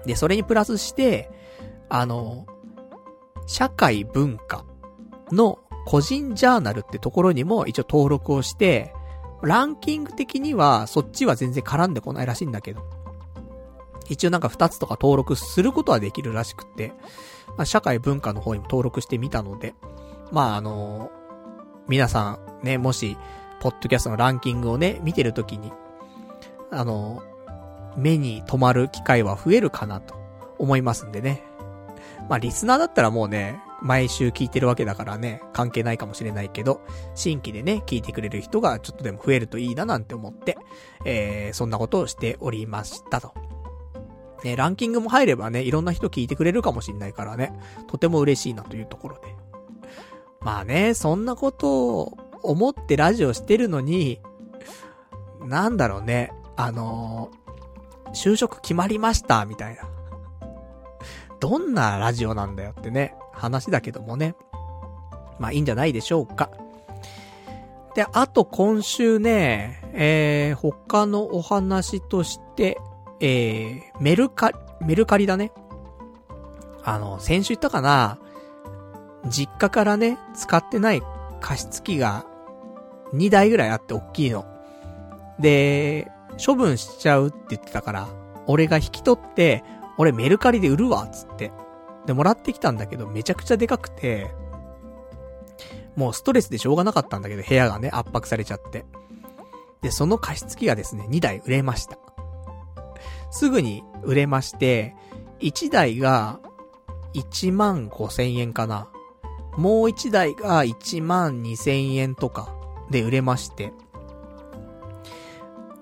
[0.07, 1.31] で、それにプラスして、
[1.89, 2.47] あの、
[3.47, 4.65] 社会文化
[5.31, 8.95] の個人ジャーナルってところにも一応登録をして、
[9.43, 12.83] ランキング的にはそっちは全然絡んでこないらしいんだけど、
[14.09, 16.93] 一応なんか二つとか登録することはできるらしくて、
[17.57, 19.75] まあ、社会文化の方にも登録してみたので、
[20.33, 21.11] まああの
[21.87, 23.19] 皆さんね、もし、
[23.65, 25.73] ポッドキャストのランキングをね、見てるときに、
[26.71, 27.23] あの
[27.97, 30.17] 目に留まる機会は増えるかなと
[30.59, 31.43] 思いますんでね。
[32.29, 36.83] まあ、リスナーだったらもうね、毎週聞いてるわけだからね、関係ないかもしれないけど、
[37.15, 40.59] 新規でね、聞いてくれる人がちょっとでも増えるといいななんて思って、
[41.07, 43.33] えー、そんなことをしておりましたと。
[44.43, 49.35] ね、ランキングも入ればね、いろんな人聞いてくれるかもしんないからね、とても嬉しいなというところで。
[50.43, 54.21] まあね、そんなことを思ってラジオしてるのに、
[55.41, 59.83] なんだろうね、あのー、就職決まりました、みたいな。
[61.41, 64.35] どんなラジオなんだよってね、話だけどもね。
[65.39, 66.51] まあいいんじゃないでしょうか。
[67.95, 72.79] で、あと今週ね、えー、他のお話として、
[73.21, 75.53] えー、メルカリ、メルカリだね。
[76.83, 78.19] あの、先週言ったかな
[79.29, 81.03] 実家からね、使ってない
[81.41, 82.27] 加湿器が
[83.15, 84.45] 2台ぐらいあって大きいの。
[85.39, 86.11] で、
[86.45, 88.09] 処分しちゃうって言ってたから、
[88.47, 89.65] 俺が引き取って、
[89.99, 91.53] 俺メルカリで売るわ、つって。
[92.07, 94.31] で、もらってきたんだけど、めちゃくちゃでかくて、
[95.97, 98.85] もうストレスでしょうがなかったんだけど、部屋がね、圧迫されちゃって。
[99.81, 101.99] で、その加湿器がですね、2台売れました。
[103.31, 104.95] すぐに売れまして、
[105.41, 106.41] 1台が
[107.15, 108.89] 1万5千円かな。
[109.57, 112.54] もう一台が1万2000円とか
[112.91, 113.73] で売れまして、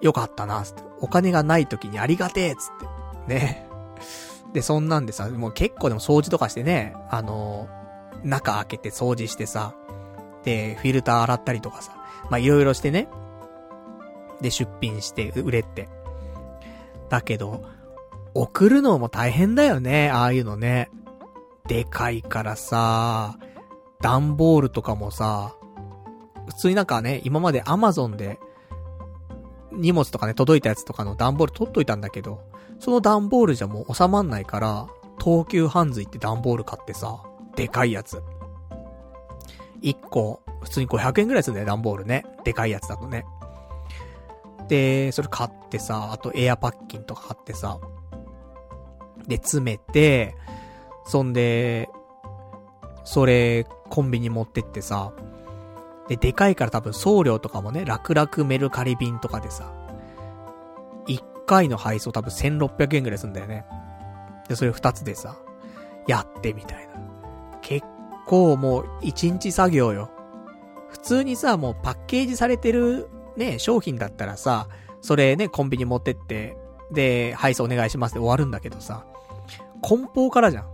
[0.00, 0.82] よかったな、つって。
[1.00, 3.34] お金がない時にありがてえ、つって。
[3.34, 3.66] ね。
[4.52, 9.74] で、そんなんでさ、もう結構でも掃除とかしてね、あのー、中開けて掃除してさ、
[10.44, 11.92] で、フィルター洗ったりとかさ、
[12.30, 13.08] ま、いろいろしてね。
[14.40, 15.88] で、出品して売れって。
[17.08, 17.64] だけど、
[18.34, 20.90] 送るのも大変だよね、ああいうのね。
[21.68, 23.38] でかいからさ、
[24.00, 25.54] 段ボールとかもさ、
[26.46, 28.38] 普通になんかね、今までアマゾンで、
[29.72, 32.42] 荷物とかね、届いたやつとかの段ボール取っといたんだけど、
[32.78, 34.86] その段ボールじゃもう収まんないから、
[35.22, 37.22] 東急ハンズ行って段ボール買ってさ、
[37.56, 38.22] でかいやつ。
[39.82, 42.24] 1個、普通に500円くらいするんだよ、段ボールね。
[42.44, 43.24] でかいやつだとね。
[44.68, 47.78] で、それ買ってさ、あとエアパッキンとか買ってさ、
[49.26, 50.36] で、詰めて、
[51.04, 51.88] そんで、
[53.04, 55.12] それ、コンビニ持ってってさ、
[56.08, 59.72] で、でかいから多分送料とかもね、楽々メルカリ便とかでさ、
[61.06, 63.64] 1回の配送多分1600円ぐらいすんだよね。
[64.48, 65.36] で、それ2つでさ、
[66.06, 66.94] やってみたいな。
[67.60, 67.86] 結
[68.26, 70.10] 構もう1日作業よ。
[70.90, 74.68] 普通にさ、もうパッケージされてるね、商品だったらさ、
[75.00, 76.56] それね、コンビニ持ってって、
[76.90, 79.06] で、配送お願いしますで終わるんだけどさ、
[79.80, 80.66] 梱包からじゃん。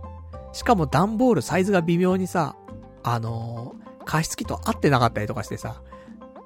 [0.51, 2.55] しかも段ボールサイズが微妙にさ、
[3.03, 5.83] あのー、加湿器と合ってなかったりとかしてさ、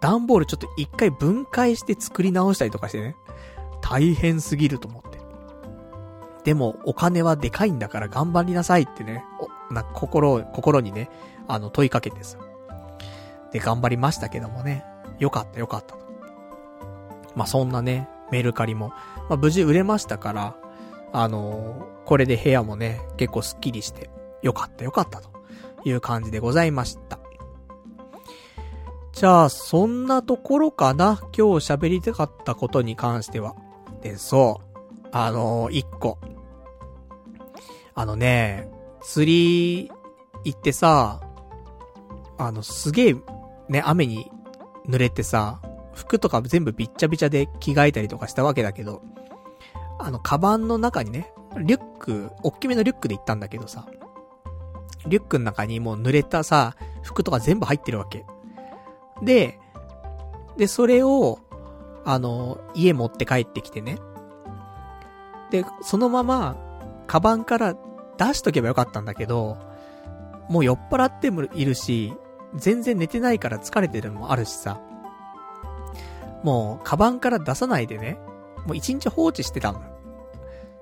[0.01, 3.15] 段ボールちょっと一回分解して作り直したりとかしてね、
[3.79, 5.19] 大変すぎると思って。
[6.43, 9.23] でも、お金はでかいんだから頑張りなさいってね、
[9.71, 11.09] な、心、心にね、
[11.47, 12.37] あの、問いかけてさ。
[13.53, 14.83] で、頑張りましたけどもね、
[15.19, 16.05] よかったよかったと。
[17.33, 18.89] まあ、そんなね、メルカリも、
[19.29, 20.55] まあ、無事売れましたから、
[21.13, 24.09] あのー、これで部屋もね、結構スッキリして、
[24.41, 25.29] よかったよかったと
[25.85, 27.22] いう感じでございました。
[29.13, 31.19] じゃあ、そんなところかな？
[31.37, 33.55] 今日喋りたかったことに関しては。
[34.01, 34.59] で、そ
[35.03, 35.07] う。
[35.11, 36.17] あのー、一個。
[37.93, 38.67] あのね、
[39.01, 39.91] 釣り
[40.43, 41.21] 行ってさ、
[42.39, 43.15] あの、すげえ、
[43.69, 44.31] ね、雨に
[44.87, 45.61] 濡れてさ、
[45.93, 49.03] 服とか全部びっちゃびちゃで着替えたりとかしたわけだけど、
[49.99, 53.85] あの、カバンの中にね、リュック、おっきめのリュックで行ったんだけどさ、
[55.05, 58.25] リュックの中にもう濡れたさ、服とか全部入ってるわけ。
[59.21, 59.59] で、
[60.57, 61.39] で、それを、
[62.05, 63.97] あの、家持って帰ってきてね。
[65.51, 66.55] で、そのまま、
[67.07, 67.75] カバンから
[68.17, 69.57] 出しとけばよかったんだけど、
[70.49, 72.13] もう酔っ払ってもいるし、
[72.55, 74.79] 全然寝てないから疲れてるのもあるしさ。
[76.43, 78.17] もう、カバンから出さないでね、
[78.65, 79.81] もう一日放置してたの。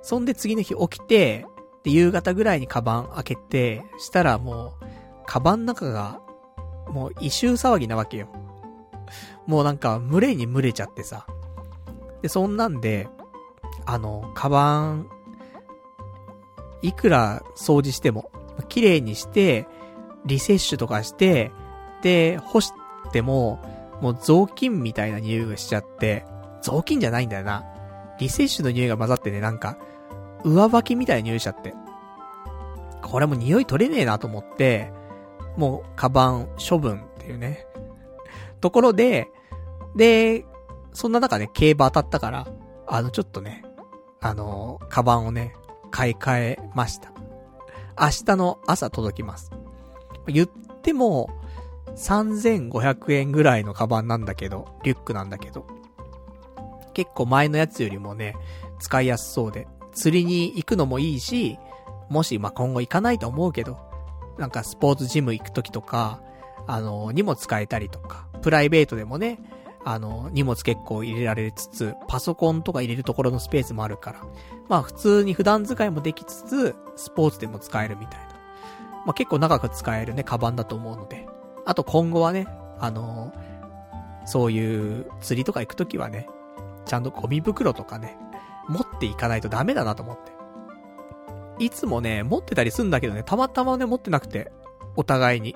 [0.01, 1.45] そんで次の日起きて、
[1.83, 4.85] で、夕方ぐらいにカバン開けて、したらもう、
[5.25, 6.21] カバンの中が、
[6.91, 8.27] もう異臭騒ぎなわけよ。
[9.47, 11.25] もうなんか、群れに群れちゃってさ。
[12.21, 13.07] で、そんなんで、
[13.85, 15.09] あの、カバン、
[16.81, 18.31] いくら掃除しても、
[18.69, 19.67] 綺麗にして、
[20.25, 21.51] リセッシュとかして、
[22.01, 22.73] で、干し
[23.11, 23.59] ても、
[24.01, 26.25] もう雑巾みたいな匂いがしちゃって、
[26.61, 27.65] 雑巾じゃないんだよな。
[28.19, 29.77] リセッシュの匂いが混ざってね、なんか、
[30.43, 31.73] 上履きみたいな匂いしちゃって。
[33.01, 34.93] これも匂い取れねえなと思って、
[35.57, 37.65] もう、カバン処分っていうね。
[38.59, 39.29] ところで、
[39.95, 40.45] で、
[40.93, 42.47] そんな中ね、競馬当たったから、
[42.87, 43.63] あの、ちょっとね、
[44.19, 45.55] あの、カバンをね、
[45.89, 47.11] 買い替えました。
[47.99, 49.51] 明日の朝届きます。
[50.27, 50.47] 言っ
[50.81, 51.29] ても、
[51.95, 55.67] 3500円ぐらいのカバンなんだけど、リュックなんだけど、
[56.93, 58.35] 結構前のやつよりもね、
[58.79, 61.57] 使いやすそうで、釣りに行くのもいいし、
[62.09, 63.77] もし、ま今後行かないと思うけど、
[64.41, 66.19] なんかスポーツジム行くときとか、
[66.65, 69.39] あの、荷物使えたりとか、プライベートでもね、
[69.85, 74.21] あの、荷物結構入れられつつ、パソコンとか入れるところのスペースもあるから、
[74.67, 78.25] まあ普通に普段使いもできつつ、スポーツでも使えるみたいな。
[79.05, 81.27] まあ結構長く使えるね、カバンだと思うので。
[81.65, 82.47] あと今後はね、
[82.79, 83.31] あの
[84.25, 86.27] そういう釣りとか行くときはね、
[86.85, 88.17] ちゃんとゴミ袋とかね、
[88.67, 90.30] 持っていかないとダメだなと思って。
[91.63, 94.51] いつもね、持ってたりすんだけどね、たまたまね、持ってなくて、
[94.95, 95.55] お互いに。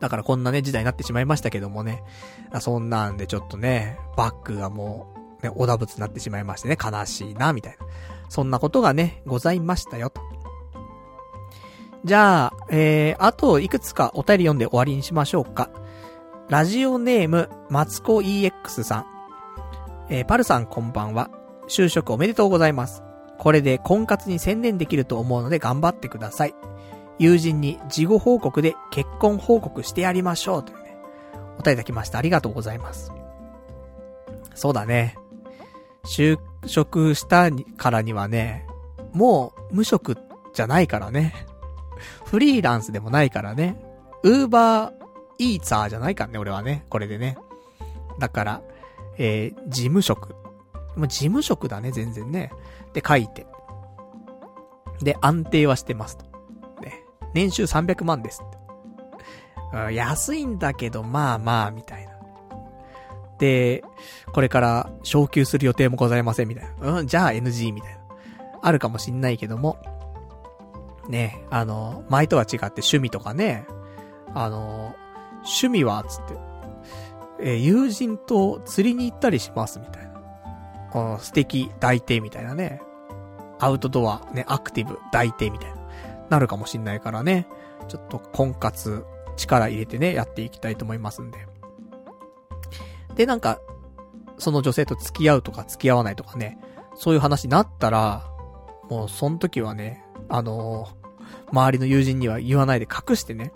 [0.00, 2.02] だからこんなね、時代になってしまいましたけどもね。
[2.60, 7.86] そんなんでちょっとね、バッグがもう、ね、おだぶつになってしまいましてね、悲しいな、みたいな。
[8.28, 10.20] そんなことがね、ございましたよ、と。
[12.04, 15.70] じゃあ、えー、あといくつかお便り読んで終わりにしましょうか。
[16.48, 19.06] ラジオネーム、マツコ EX さん。
[20.10, 21.30] えー、パルさんこんばんは。
[21.68, 23.04] 就職おめでとうございます。
[23.42, 26.54] これで婚活に専念できると思うので頑張ってください。
[27.18, 30.96] 友人に事後報告で結婚報告してやりましょうというね、
[31.54, 32.18] お答えいただきました。
[32.18, 33.10] ありがとうございます。
[34.54, 35.18] そうだね。
[36.04, 38.64] 就職したからにはね、
[39.12, 40.16] もう無職
[40.54, 41.34] じゃないからね。
[42.24, 43.76] フリーランスでもないからね。
[44.22, 44.94] ウーバー
[45.38, 46.86] イーツァーじゃないからね、俺はね。
[46.88, 47.36] これでね。
[48.20, 48.62] だから、
[49.18, 50.36] えー、事務職。
[50.94, 52.52] ま事務職だね、全然ね。
[52.94, 53.46] で、書いて。
[55.02, 56.24] で、安定はしてますと。
[56.80, 57.02] ね。
[57.34, 58.42] 年収300万です。
[59.92, 62.12] 安いんだけど、まあまあ、みたいな。
[63.38, 63.82] で、
[64.32, 66.98] これから昇給する予定もございません、みたいな。
[66.98, 67.98] うん、じゃあ NG みたいな。
[68.62, 69.78] あるかもしんないけども。
[71.08, 73.66] ね、あの、前とは違って趣味とかね、
[74.34, 74.94] あの、
[75.38, 76.34] 趣味は、つって、
[77.40, 80.11] え、友人と釣りに行ったりします、みたいな。
[80.92, 82.82] この素敵、大抵みたいなね。
[83.58, 85.76] アウトドア、ね、アクティブ、大抵みたいな。
[86.28, 87.46] なるかもしんないからね。
[87.88, 89.04] ちょっと婚活、
[89.36, 91.46] 力入れてね、やっていきたいと思いますんで。
[93.14, 93.58] で、なんか、
[94.38, 96.58] その女性と付き合うとか付き合わないとかね、
[96.94, 98.24] そういう話になったら、
[98.90, 103.52] もうその時はね、あのー、周りの友人には言わないで隠してね。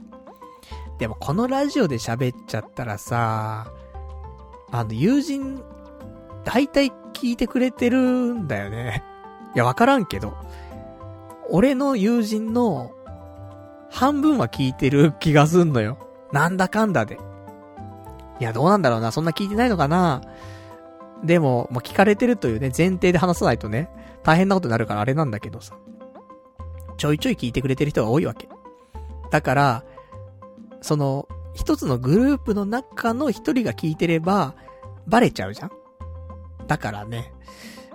[0.98, 3.70] でもこのラジオで喋っちゃったらさ、
[4.70, 5.62] あの、友人、
[6.46, 9.02] 大体聞いてくれてるんだよね。
[9.54, 10.36] いや、わからんけど。
[11.50, 12.92] 俺の友人の
[13.90, 15.98] 半分は聞いてる気がすんのよ。
[16.32, 17.18] なんだかんだで。
[18.38, 19.10] いや、どうなんだろうな。
[19.10, 20.22] そんな聞いてないのかな
[21.24, 23.90] でも、もう聞かれてるというね、前提で話さないとね、
[24.22, 25.76] 大変なことになるからあれなんだけどさ。
[26.96, 28.48] ちょいちょい聞いてくれてる人が多いわけ。
[29.32, 29.84] だから、
[30.80, 34.54] その、一つのグループの中の一人が聞いてれば、
[35.08, 35.70] バレちゃうじゃん
[36.66, 37.32] だからね、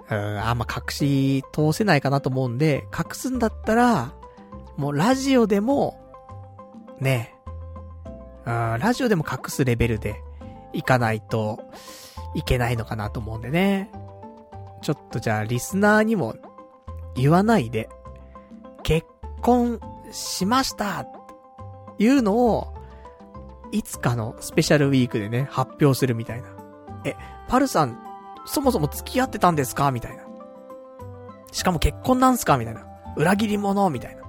[0.10, 4.14] うん、あんま隠し通せないかなと思うんで、隠すんだったら、
[4.78, 6.00] もうラジオでも、
[7.00, 7.36] ね、
[8.46, 10.22] うん、ラジオでも隠すレベルで
[10.74, 11.60] いかないと
[12.36, 13.92] いけないのかなと思うんでね。
[14.82, 16.36] ちょっとじゃあリスナーにも
[17.16, 17.90] 言わないで、
[18.84, 19.08] 結
[19.42, 19.80] 婚
[20.12, 21.08] しましたっ
[21.98, 22.74] ていうのを、
[23.72, 26.50] いつかのスペシャルウィークでね、発表するみたいな。
[27.06, 27.16] え、
[27.48, 28.00] パルさん、
[28.46, 29.92] そもそも付き合ってたんですか？
[29.92, 30.24] みたいな。
[31.52, 32.58] しかも結婚なんすか？
[32.58, 32.86] みたいな。
[33.16, 33.90] 裏切り者？
[33.90, 34.22] みたいな。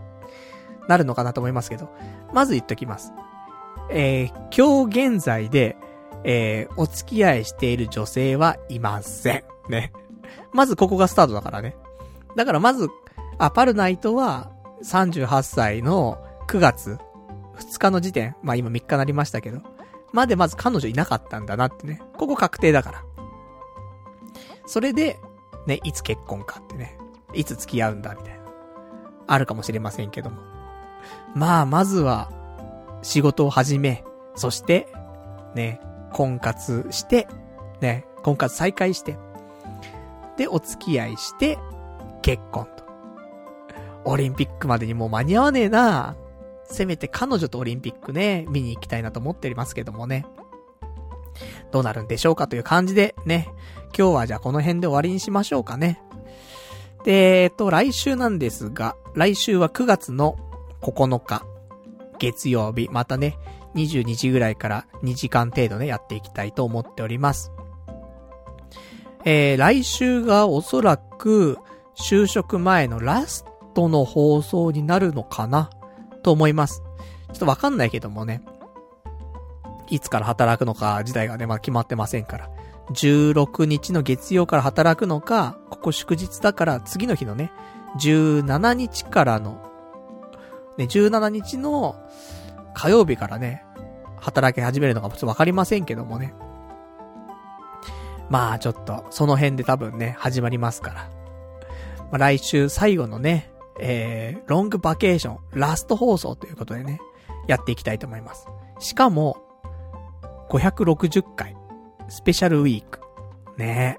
[0.89, 1.89] なるのかなと思いますけど。
[2.33, 3.13] まず言っときます。
[3.91, 5.77] えー、今日現在で、
[6.25, 9.45] えー、お付き合いしている女性はいません。
[9.69, 9.93] ね。
[10.53, 11.77] まずここがスタートだからね。
[12.37, 12.89] だからまず、
[13.39, 14.51] あ、パルナイトは
[14.85, 16.19] 38歳の
[16.49, 16.99] 9月
[17.57, 19.61] 2日の時点、まあ今3日になりましたけど、
[20.13, 22.01] までまず彼女いなかったんだなってね。
[22.17, 23.05] ここ確定だから。
[24.73, 25.21] それで、
[25.67, 26.97] ね、いつ結婚かってね。
[27.35, 28.41] いつ付き合うんだみたいな。
[29.27, 30.39] あるかもしれませんけども。
[31.35, 32.33] まあ、まずは、
[33.03, 34.03] 仕事を始め、
[34.35, 34.89] そして、
[35.55, 35.79] ね、
[36.15, 37.29] 婚活して、
[37.83, 39.19] ね、婚活再開して、
[40.39, 41.59] で、お付き合いして、
[42.23, 42.85] 結婚と。
[44.07, 46.17] オリンピックまでにもう間に合わねえな
[46.65, 50.25] せめて彼女とオリンピックね、見に行きたいなと思っておりますけどもね。
[51.71, 53.49] どうなるんでしょうかという感じでね、
[53.97, 56.01] 今日はじゃあこの辺で終わりにしましょうかね。
[57.05, 60.37] で、えっと、来週なんですが、来週は9月の
[60.81, 61.45] 9日、
[62.19, 63.37] 月曜日、またね、
[63.75, 67.53] 22時ぐらいから2時間程度ね、やっていきたいと思っております。
[69.25, 71.59] えー、来週がおそらく、
[71.95, 75.71] 就職前のラストの放送になるのかな
[76.23, 76.83] と思います。
[77.33, 78.43] ちょっとわかんないけどもね。
[79.89, 82.51] いつから働くのか自体がね、まだ決まってませんから。
[82.91, 87.53] 16日の月曜から働くのか、ここ祝日だから次の日のね、
[87.99, 89.73] 17日からの
[90.77, 91.97] ね、17日の
[92.75, 93.65] 火曜日からね、
[94.19, 96.35] 働き始めるのかちょっとわかりませんけどもね。
[98.31, 101.11] まあちょっと、その辺で多分ね、始まりますから。
[102.05, 107.01] まあ来週最後のね、えー、ロングバケーション、ラスト放送ということでね、
[107.47, 108.47] やっていきたいと思います。
[108.79, 109.37] しかも、
[110.49, 111.57] 560回、
[112.09, 113.01] スペシャルウィーク。
[113.57, 113.99] ね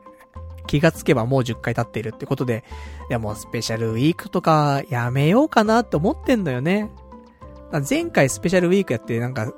[0.65, 2.63] 気がつけばもう10回経っているってことで、
[3.09, 6.89] いやもうスペシャルウィークとかやめようかなって思ってんのよね。
[7.87, 9.51] 前回スペシャルウィークやってなんか、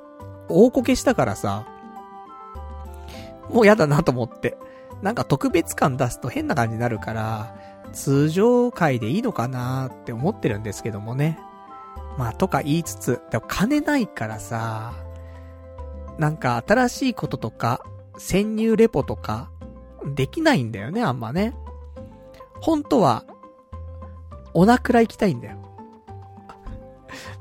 [0.48, 1.66] 大こけしたからさ、
[3.50, 4.56] もうやだなと思って。
[5.02, 7.54] なんか特別感出すと変な感じになるから、
[7.92, 11.38] 通常回でいいのかなって思ってるんですけどもね。
[12.16, 14.94] まあ、とか言いつつ、でも金ないからさ、
[16.18, 17.84] なんか新しいこととか、
[18.18, 19.50] 潜入レポとか、
[20.14, 21.54] できないんだよね、あんまね。
[22.60, 23.24] 本当は、
[24.54, 25.58] おなくら行きたいんだよ。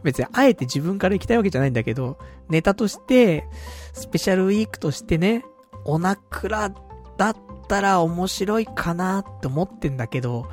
[0.04, 2.18] 別にあえて自分から行きたいわけじゃないんだけど、
[2.50, 3.48] ネタとして、
[3.94, 5.44] スペシャルウィークとしてね、
[5.86, 6.72] おなくら
[7.18, 7.36] だっ
[7.68, 10.48] たら面白いかなって思ってんだけど、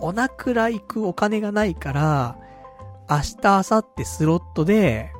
[0.00, 2.38] おなくら行くお金がないから、
[3.10, 5.12] 明日、明後日スロットで、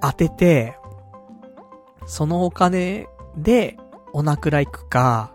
[0.00, 0.76] 当てて、
[2.06, 3.76] そのお金で、
[4.12, 5.32] おなくら行くか、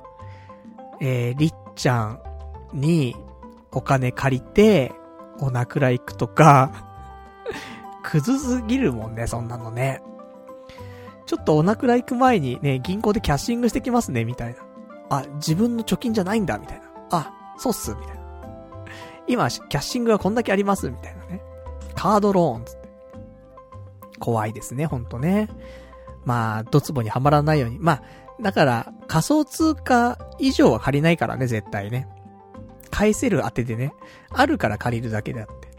[1.02, 2.22] えー、りっちゃん
[2.74, 3.16] に
[3.72, 4.92] お金借りて、
[5.40, 6.72] おなくら行くとか、
[8.04, 10.02] くずすぎるもんね、そんなのね。
[11.26, 14.60] ちょっとおなくら行く前にね、銀行でキャッシングしてきますね、みたいな。
[15.10, 16.86] あ、自分の貯金じゃないんだ、みたいな。
[17.12, 18.22] あ、そうっす、みたいな。
[19.28, 21.42] 今、キャッシングがこんだけあります、みたいなね。
[21.96, 22.88] カードローン、つって。
[24.20, 25.50] 怖いですね、ほんとね。
[26.28, 27.80] まあ、ドツボにはまらないように。
[27.80, 28.04] まあ、
[28.42, 32.06] だから、仮想通貨以上は借りないからね、絶対ね。
[32.92, 33.94] 返せる当てでね。
[34.30, 35.70] あるから借りるだけであって。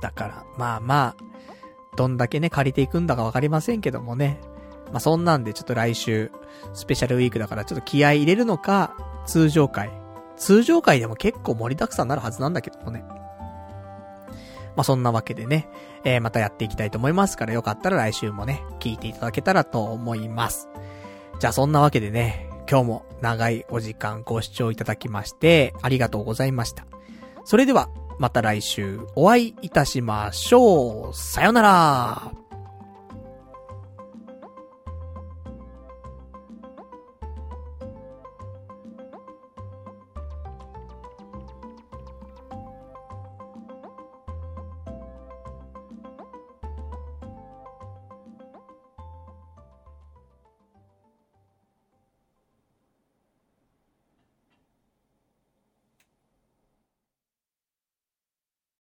[0.00, 4.38] だから、まあまあ、どんだけね、借りていくんだかわかりませんけどもね。
[4.92, 6.30] まあそんなんでちょっと来週、
[6.72, 9.90] スペシャルウィークだからちょっと気合入れるのか、通常回。
[10.36, 13.04] 通常回でも結構盛りだくさんになるはずなんだけどもね。
[14.78, 15.68] まあ、そんなわけでね、
[16.04, 20.68] えー、またやっていきたいと思いますから、よかったら来週もね、聞いていただけたらと思います。
[21.40, 26.86] じゃあそんなわけでね、今日も長いお時間ご視聴いただきまして、ありがとうございました。
[27.44, 27.88] それでは、
[28.20, 31.16] また来週お会いいたしましょう。
[31.16, 32.47] さよなら。